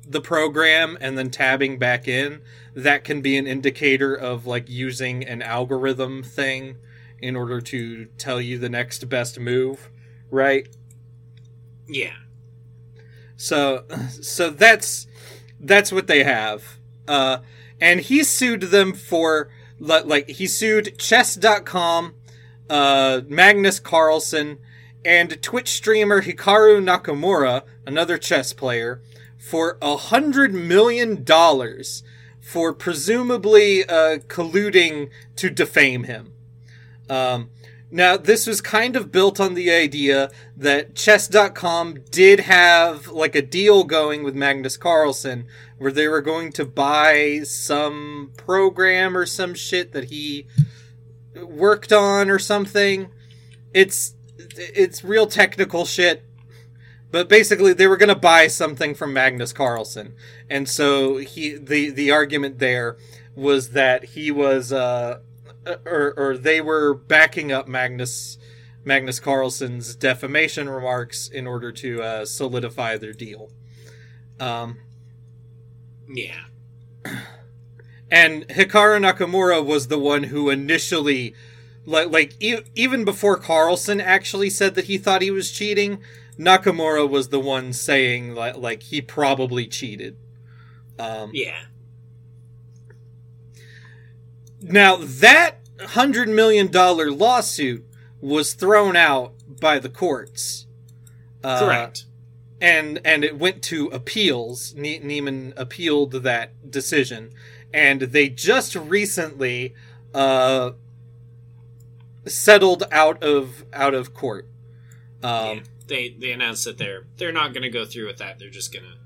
[0.06, 2.42] the program and then tabbing back in
[2.74, 6.76] that can be an indicator of like using an algorithm thing
[7.20, 9.90] in order to tell you the next best move,
[10.30, 10.68] right?
[11.88, 12.14] Yeah.
[13.36, 15.06] So so that's
[15.60, 16.78] that's what they have.
[17.06, 17.38] Uh
[17.80, 22.14] and he sued them for like he sued chess.com,
[22.70, 24.58] uh Magnus Carlsen
[25.04, 29.02] and Twitch streamer Hikaru Nakamura, another chess player,
[29.38, 32.02] for a hundred million dollars
[32.40, 36.32] for presumably uh, colluding to defame him.
[37.08, 37.50] Um,
[37.94, 43.40] now, this was kind of built on the idea that chess.com did have like a
[43.40, 45.46] deal going with Magnus Carlsen
[45.78, 50.48] where they were going to buy some program or some shit that he
[51.40, 53.10] worked on or something.
[53.72, 54.14] It's
[54.56, 56.24] it's real technical shit.
[57.12, 60.16] But basically they were going to buy something from Magnus Carlsen.
[60.50, 62.96] And so he the the argument there
[63.36, 65.20] was that he was uh
[65.84, 68.38] or or they were backing up Magnus
[68.84, 73.50] Magnus Carlsen's defamation remarks in order to uh, solidify their deal.
[74.38, 74.78] Um,
[76.08, 76.44] Yeah.
[78.10, 81.34] and Hikaru Nakamura was the one who initially
[81.86, 85.98] like like e- even before Carlsen actually said that he thought he was cheating,
[86.38, 90.16] Nakamura was the one saying like like he probably cheated.
[90.98, 91.64] Um, Yeah.
[94.64, 97.84] Now that hundred million dollar lawsuit
[98.20, 100.66] was thrown out by the courts.
[101.42, 102.06] Uh, Correct.
[102.60, 104.74] and and it went to appeals.
[104.74, 107.32] Ne- Niemann appealed that decision,
[107.72, 109.74] and they just recently
[110.14, 110.70] uh,
[112.24, 114.48] settled out of out of court.
[115.22, 115.60] Um, yeah.
[115.86, 118.38] They they announced that they're they're not going to go through with that.
[118.38, 118.96] They're just going to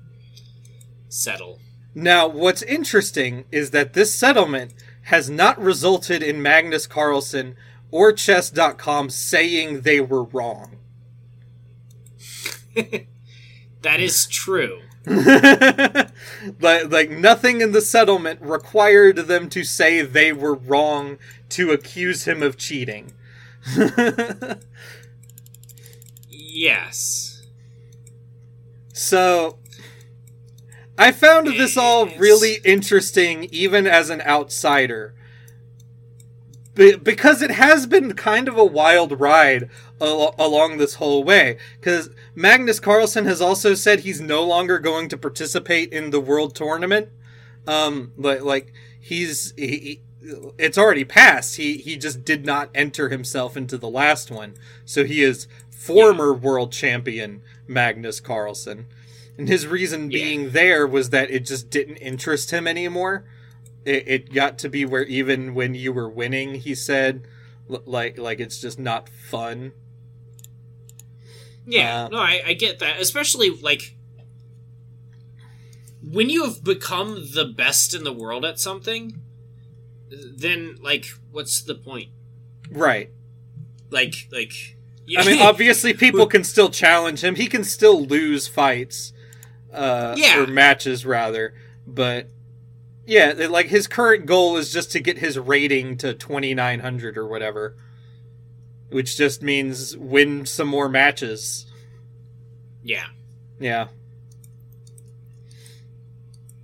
[1.09, 1.59] settle.
[1.93, 4.73] Now, what's interesting is that this settlement
[5.09, 7.55] has not resulted in Magnus Carlsen
[7.91, 10.77] or Chess.com saying they were wrong.
[13.81, 14.81] That is true.
[15.05, 21.17] like, like nothing in the settlement required them to say they were wrong
[21.49, 23.13] to accuse him of cheating.
[26.51, 27.43] Yes.
[28.91, 29.58] so
[30.99, 35.15] I found this all really interesting even as an outsider.
[36.75, 39.69] Be- because it has been kind of a wild ride
[40.01, 41.57] al- along this whole way.
[41.79, 46.53] Because Magnus Carlsen has also said he's no longer going to participate in the world
[46.53, 47.07] tournament.
[47.65, 50.01] Um, like, like he's he, he-
[50.57, 51.55] it's already passed.
[51.55, 54.55] He he just did not enter himself into the last one.
[54.83, 58.87] So he is former world champion Magnus Carlsen.
[59.39, 60.17] And his reason Yeah.
[60.19, 63.23] being there was that it just didn't interest him anymore.
[63.85, 67.25] It, it got to be where even when you were winning, he said,
[67.69, 69.71] like like it's just not fun.
[71.65, 72.99] Yeah, Uh, no, I, I get that.
[72.99, 73.95] Especially like
[76.03, 79.21] when you have become the best in the world at something,
[80.11, 82.09] then like, what's the point?
[82.69, 83.09] Right.
[83.89, 84.51] Like, like.
[85.17, 87.35] I mean, obviously, people can still challenge him.
[87.35, 89.13] He can still lose fights,
[89.73, 90.41] uh, Yeah.
[90.43, 91.53] or matches rather.
[91.87, 92.27] But
[93.05, 97.17] yeah, like his current goal is just to get his rating to twenty nine hundred
[97.17, 97.75] or whatever,
[98.89, 101.65] which just means win some more matches.
[102.83, 103.05] yeah.
[103.59, 103.87] Yeah.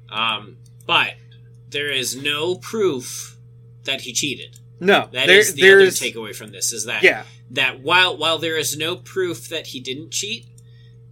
[0.09, 1.15] Um, but
[1.69, 3.37] there is no proof
[3.83, 4.57] that he cheated.
[4.79, 6.73] No, That there, is the other takeaway from this.
[6.73, 10.45] Is that yeah, that while while there is no proof that he didn't cheat,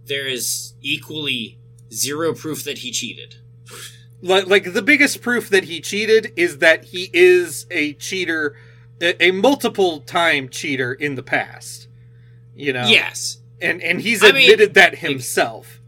[0.04, 1.58] there is equally
[1.94, 3.36] zero proof that he cheated.
[4.22, 8.56] like like the biggest proof that he cheated is that he is a cheater,
[9.00, 11.88] a, a multiple time cheater in the past.
[12.56, 15.80] You know, Yes, and and he's I mean, admitted that himself.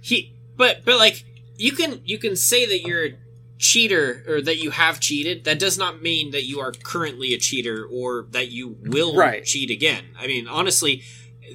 [0.00, 1.24] he but but like
[1.56, 3.18] you can you can say that you're a
[3.58, 7.38] cheater or that you have cheated that does not mean that you are currently a
[7.38, 9.44] cheater or that you will Right.
[9.44, 11.02] cheat again i mean honestly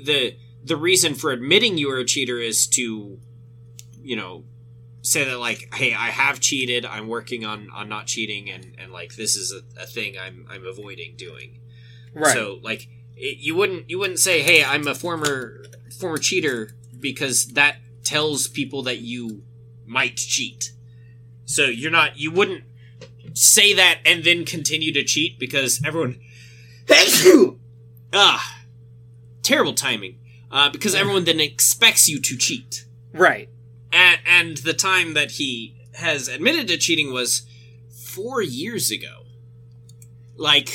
[0.04, 3.18] the the reason for admitting you are a cheater is to
[4.06, 4.44] you know
[5.02, 8.92] say that like hey i have cheated i'm working on on not cheating and and
[8.92, 11.60] like this is a, a thing i'm i'm avoiding doing
[12.14, 12.34] Right.
[12.34, 12.88] so like
[13.18, 15.66] it, you wouldn't you wouldn't say, "Hey, I'm a former
[16.00, 19.44] former cheater," because that tells people that you
[19.86, 20.72] might cheat.
[21.46, 22.64] So you're not you wouldn't
[23.34, 26.20] say that and then continue to cheat because everyone
[26.88, 27.60] Thank you.
[28.14, 28.62] ah
[29.44, 30.18] terrible timing
[30.52, 33.50] uh, because everyone then expects you to cheat right.
[33.96, 37.44] And, and the time that he has admitted to cheating was
[37.90, 39.24] four years ago
[40.36, 40.70] like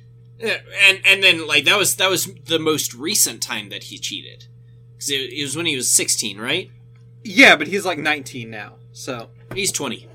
[0.40, 4.46] and and then like that was that was the most recent time that he cheated
[4.92, 6.70] because it, it was when he was 16 right
[7.24, 8.74] Yeah, but he's like 19 now.
[8.92, 9.28] So.
[9.54, 10.06] he's 20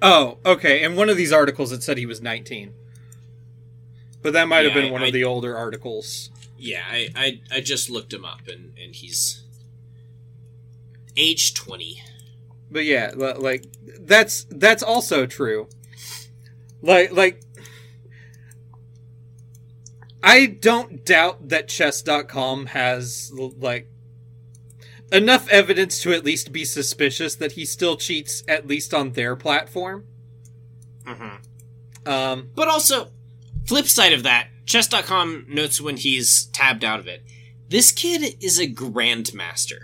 [0.00, 0.84] Oh, okay.
[0.84, 2.72] In one of these articles, it said he was 19.
[4.22, 6.30] But that might have Yeah, been I- one I- of the older articles.
[6.58, 9.42] yeah i i, I just looked him up and and he's
[11.18, 12.02] age 20
[12.70, 13.64] But yeah, like
[14.00, 15.68] that's that's also true.
[16.82, 17.40] Like like
[20.22, 23.90] I don't doubt that chess.com has like
[25.12, 29.36] enough evidence to at least be suspicious that he still cheats at least on their
[29.36, 30.04] platform.
[31.06, 32.08] mm-hmm.
[32.10, 33.10] Um But also,
[33.66, 37.22] flip side of that, chess.com notes when he's tabbed out of it.
[37.68, 39.80] This kid is a grandmaster.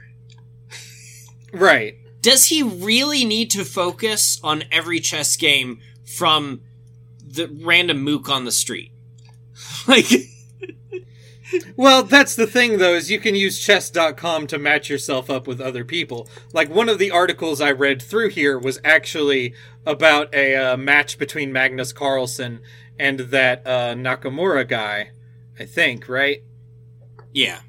[1.55, 1.97] Right.
[2.21, 6.61] Does he really need to focus on every chess game from
[7.35, 8.93] the random mook on the street.
[9.89, 10.07] like
[11.77, 15.61] Well, that's the thing though, is you can use chess.com to match yourself up with
[15.61, 16.29] other people.
[16.53, 19.55] Like one of the articles I read through here was actually
[19.87, 22.61] about a uh, match between Magnus Carlsen
[22.99, 25.11] and that uh, Nakamura guy,
[25.59, 26.43] I think, right?
[27.33, 27.61] yeah.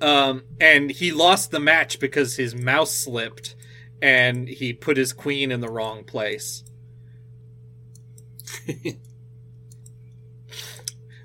[0.00, 3.56] Um, and he lost the match because his mouse slipped
[4.00, 6.62] and he put his queen in the wrong place.
[8.66, 8.96] Which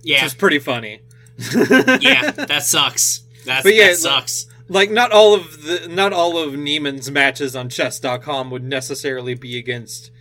[0.04, 0.26] Yeah.
[0.26, 1.02] is pretty funny.
[1.56, 3.22] yeah, that sucks.
[3.46, 4.48] That's, But yeah, that sucks.
[4.70, 9.58] like not all of the not all of Niemann's matches on chess.com would necessarily be
[9.58, 10.12] against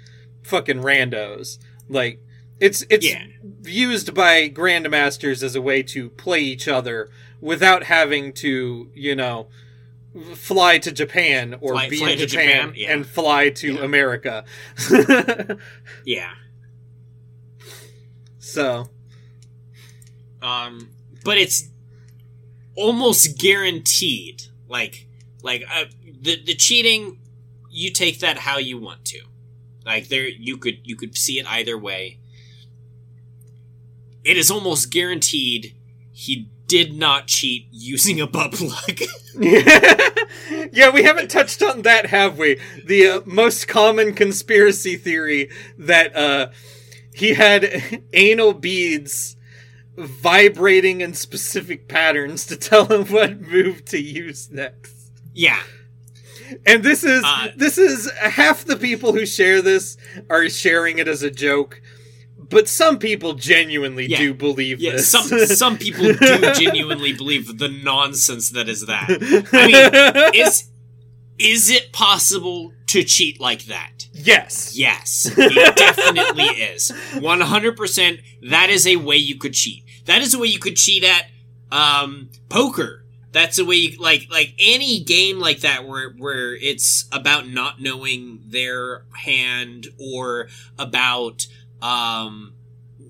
[0.42, 1.58] fucking randos.
[1.88, 2.20] Like
[2.60, 3.24] it's it's Yeah.
[3.64, 7.10] used by grandmasters as a way to play each other
[7.42, 9.48] without having to, you know,
[10.34, 12.92] fly to Japan or Fly- be fly in Japan, Japan, yeah.
[12.92, 13.80] and fly to Yeah.
[13.82, 14.44] America.
[16.06, 16.30] Yeah.
[18.38, 18.88] so,
[20.40, 20.90] Um,
[21.24, 21.68] but it's
[22.74, 24.42] almost guaranteed.
[24.68, 25.06] Like,
[25.42, 25.84] like uh,
[26.20, 27.18] the the cheating,
[27.70, 29.20] you take that how you want to.
[29.84, 32.18] Like there, you could you could see it either way.
[34.24, 35.74] It is almost guaranteed
[36.12, 38.98] he did not cheat using a butt plug.
[40.72, 42.58] yeah, we haven't touched on that, have we?
[42.82, 46.48] The uh, most common conspiracy theory that uh,
[47.12, 49.36] he had anal beads
[49.98, 55.10] vibrating in specific patterns to tell him what move to use next.
[55.34, 55.60] yeah,
[56.64, 59.98] And this is Uh, this is half the people who share this
[60.30, 61.82] are sharing it as a joke,
[62.52, 64.18] but some people genuinely Yeah.
[64.18, 64.92] do believe yeah.
[64.92, 65.08] this.
[65.08, 69.08] Some some people do genuinely believe the nonsense that is that.
[69.52, 70.64] I mean, is
[71.38, 74.06] is it possible to cheat like that?
[74.14, 74.76] yes.
[74.76, 76.92] Yes, it definitely is.
[77.14, 79.82] 100% that is a way you could cheat.
[80.04, 81.26] That is a way you could cheat at
[81.70, 83.04] um poker.
[83.32, 87.80] That's a way you like like any game like that where where it's about not
[87.80, 90.48] knowing their hand or
[90.78, 91.46] about
[91.82, 92.54] um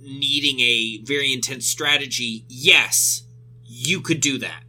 [0.03, 2.45] needing a very intense strategy.
[2.49, 3.23] Yes,
[3.65, 4.65] you could do that.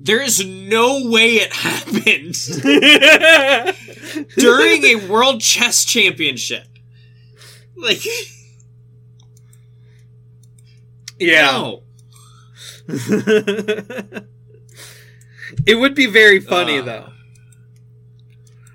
[0.00, 2.34] There is no way it happened
[4.36, 6.66] during a world chess championship.
[7.76, 8.04] Like,
[11.18, 11.50] yeah.
[11.52, 11.82] no.
[15.66, 16.82] it would be very funny Uh.
[16.82, 17.12] though.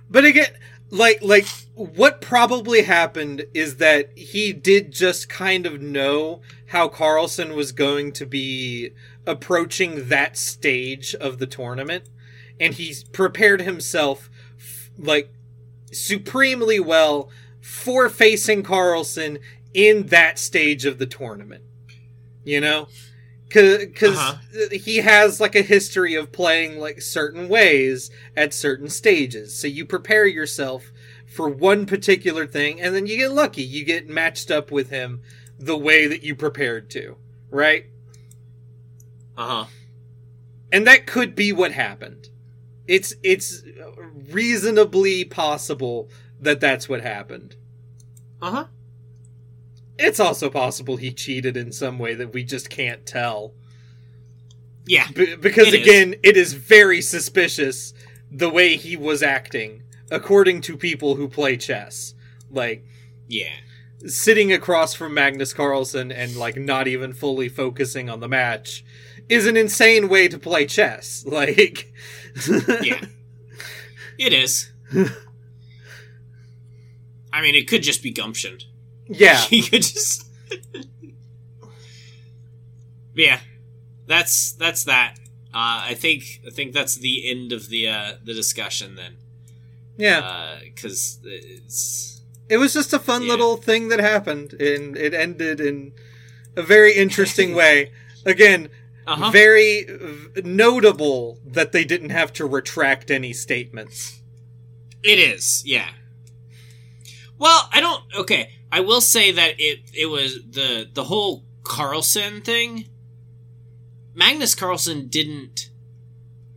[0.10, 0.48] But again,
[0.92, 7.56] like like what probably happened is that he did just kind of know how Carlsen
[7.56, 8.92] was going to be
[9.26, 12.06] approaching that stage of the tournament
[12.60, 15.34] and he prepared himself f- like
[15.92, 17.30] supremely well
[17.62, 19.40] for facing Carlsen
[19.74, 21.64] in that stage of the tournament.
[22.44, 22.88] You know?
[23.50, 24.68] Because Uh-huh.
[24.72, 29.56] he has like a history of playing like certain ways at certain stages.
[29.56, 30.93] So you prepare yourself
[31.34, 33.64] for one particular thing and then you get lucky.
[33.64, 35.22] You get matched up with him
[35.60, 37.18] the way that you prepared to,
[37.50, 37.86] right?
[39.38, 39.66] Uh huh.
[40.72, 42.30] and that could be what happened
[42.88, 43.64] it's it's
[44.32, 47.56] reasonably possible that that's what happened
[48.42, 48.66] Uh huh.
[49.98, 53.54] it's also possible he cheated in some way that we just can't tell
[54.86, 55.08] Yeah.
[55.16, 55.88] B- because It is.
[55.88, 57.94] again it is very suspicious
[58.30, 59.83] the way he was acting
[60.14, 62.14] according to people who play chess
[62.50, 62.86] like
[63.28, 63.52] Yeah.
[64.06, 68.86] sitting across from Magnus Carlsen and like not even fully focusing on the match
[69.28, 71.92] is an insane way to play chess like
[72.82, 73.02] Yeah.
[74.20, 74.72] It is.
[77.34, 78.60] I mean, it could just be gumption.
[79.08, 80.28] yeah He could just.
[83.16, 83.40] yeah,
[84.08, 85.16] that's that's that.
[85.54, 89.18] Uh, I think I think that's the end of the uh, the discussion then,
[89.98, 93.30] yeah because it's It was just a fun Yeah.
[93.30, 95.94] little thing that happened, and it ended in
[96.56, 97.92] a very interesting way.
[98.26, 98.70] Again,
[99.08, 99.32] uh huh.
[99.32, 104.22] very uh, notable that they didn't have to retract any statements.
[105.04, 105.90] It is, yeah.
[107.38, 108.04] Well, I don't.
[108.16, 112.86] Okay, I will say that it it was the the whole Carlsen thing.
[114.16, 115.70] Magnus Carlsen didn't,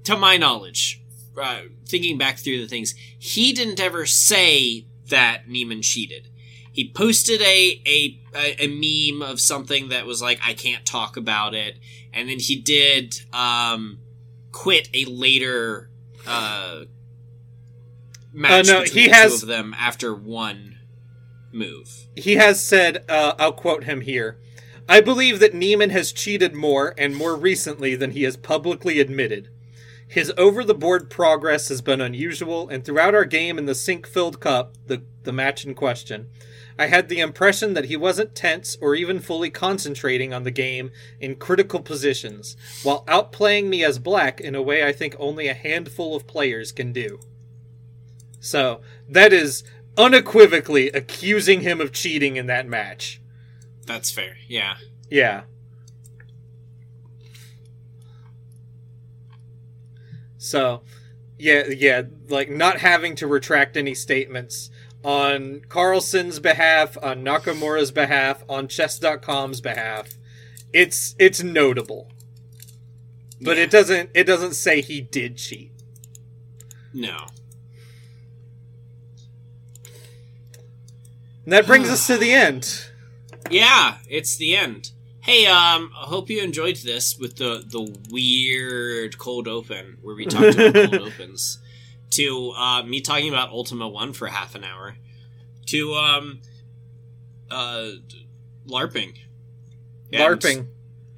[0.04, 1.02] to my knowledge,
[1.40, 6.28] uh, thinking back through the things, he didn't ever say that Niemann cheated.
[6.72, 11.54] He posted a, a a meme of something that was like, "I can't talk about
[11.54, 11.78] it,"
[12.12, 13.98] and then he did um,
[14.52, 15.90] quit a later
[16.26, 16.82] uh,
[18.32, 20.78] match no, between he has- of them after one.
[21.52, 22.06] move.
[22.14, 24.38] he has said, uh, I'll quote him here.
[24.88, 29.48] I believe that Niemann has cheated more and more recently than he has publicly admitted.
[30.16, 34.40] His over the board progress has been unusual, and throughout our game in the Sinquefield
[34.40, 36.30] Cup, the, the match in question,
[36.78, 40.90] I had the impression that he wasn't tense or even fully concentrating on the game
[41.20, 45.52] in critical positions, while outplaying me as black in a way I think only a
[45.52, 47.20] handful of players can do.
[48.40, 49.64] So, that is
[49.98, 53.20] unequivocally accusing him of cheating in that match.
[53.84, 54.38] That's fair.
[54.48, 54.76] Yeah.
[55.10, 55.42] Yeah.
[60.46, 60.82] So,
[61.38, 64.70] yeah, yeah, like not having to retract any statements
[65.04, 70.10] on Carlsen's behalf, on Nakamura's behalf, on chess.com's behalf.
[70.72, 72.12] It's it's notable.
[73.40, 73.64] But Yeah.
[73.64, 75.72] it doesn't it doesn't say he did cheat.
[76.94, 77.26] No.
[81.44, 82.86] And that brings us to the end.
[83.50, 84.90] Yeah, it's the end.
[85.26, 90.24] Hey, um, I hope you enjoyed this with the the weird cold open where we
[90.24, 91.58] talked about cold opens.
[92.10, 94.94] To uh, me talking about Ultima One for half an hour.
[95.66, 96.40] To um,
[97.50, 97.90] uh,
[98.68, 99.16] LARPing.
[100.12, 100.68] LARPing.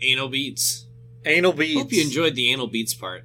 [0.01, 0.87] Anal beats.
[1.27, 1.79] Anal beads.
[1.79, 3.25] Hope you enjoyed the anal beats part.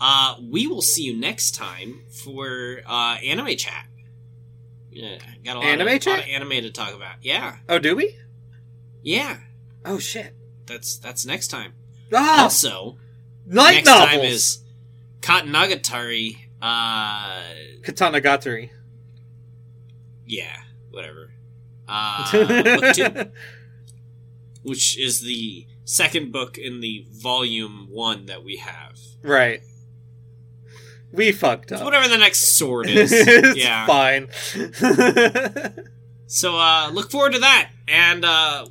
[0.00, 3.86] Uh, we will see you next time for uh, anime chat.
[4.90, 7.16] Yeah, got a lot, Anime of, lot of anime to talk about.
[7.22, 8.16] Yeah, Oh, do we?
[9.04, 9.36] yeah.
[9.88, 10.34] Oh shit.
[10.66, 11.72] That's that's next time.
[12.12, 12.98] Ah, Also,
[13.46, 14.08] light next novels.
[14.10, 14.58] time is
[15.20, 16.36] Katanagatari.
[16.60, 17.42] Uh,
[17.82, 18.70] Katanagatari.
[20.26, 20.56] yeah,
[20.90, 21.30] whatever.
[21.90, 23.30] Uh, two,
[24.62, 28.98] which is the second book in the volume one that we have.
[29.22, 29.62] right.
[31.10, 31.86] We fucked It's up.
[31.86, 33.10] whatever the next sword is.
[33.10, 33.86] it's yeah.
[33.86, 34.28] fine.
[36.30, 38.66] So uh, look forward to that, and uh,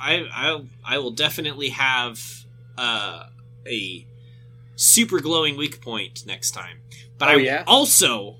[0.00, 2.20] I I I will definitely have
[2.76, 3.26] uh,
[3.66, 4.06] a
[4.76, 6.78] super glowing weak point next time.
[7.18, 7.64] But Oh, I yeah?
[7.66, 8.36] also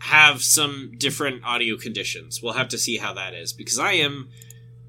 [0.00, 2.42] have some different audio conditions.
[2.42, 4.30] We'll have to see how that is because I am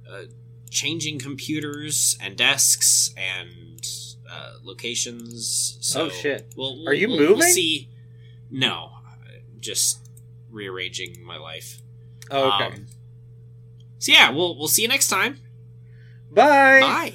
[0.10, 0.24] uh,
[0.70, 3.86] changing computers and desks and
[4.30, 5.78] uh, locations.
[5.82, 6.54] So Oh, shit.
[6.56, 7.52] We'll, we'll- Are you we'll- we'll moving?
[7.52, 7.90] see.
[8.50, 8.92] No,
[9.60, 10.10] just
[10.50, 11.82] rearranging my life.
[12.32, 12.66] okay.
[12.66, 12.86] Um,
[14.00, 15.38] so yeah, we'll we'll see you next time.
[16.32, 16.80] Bye.
[16.82, 17.14] Bye.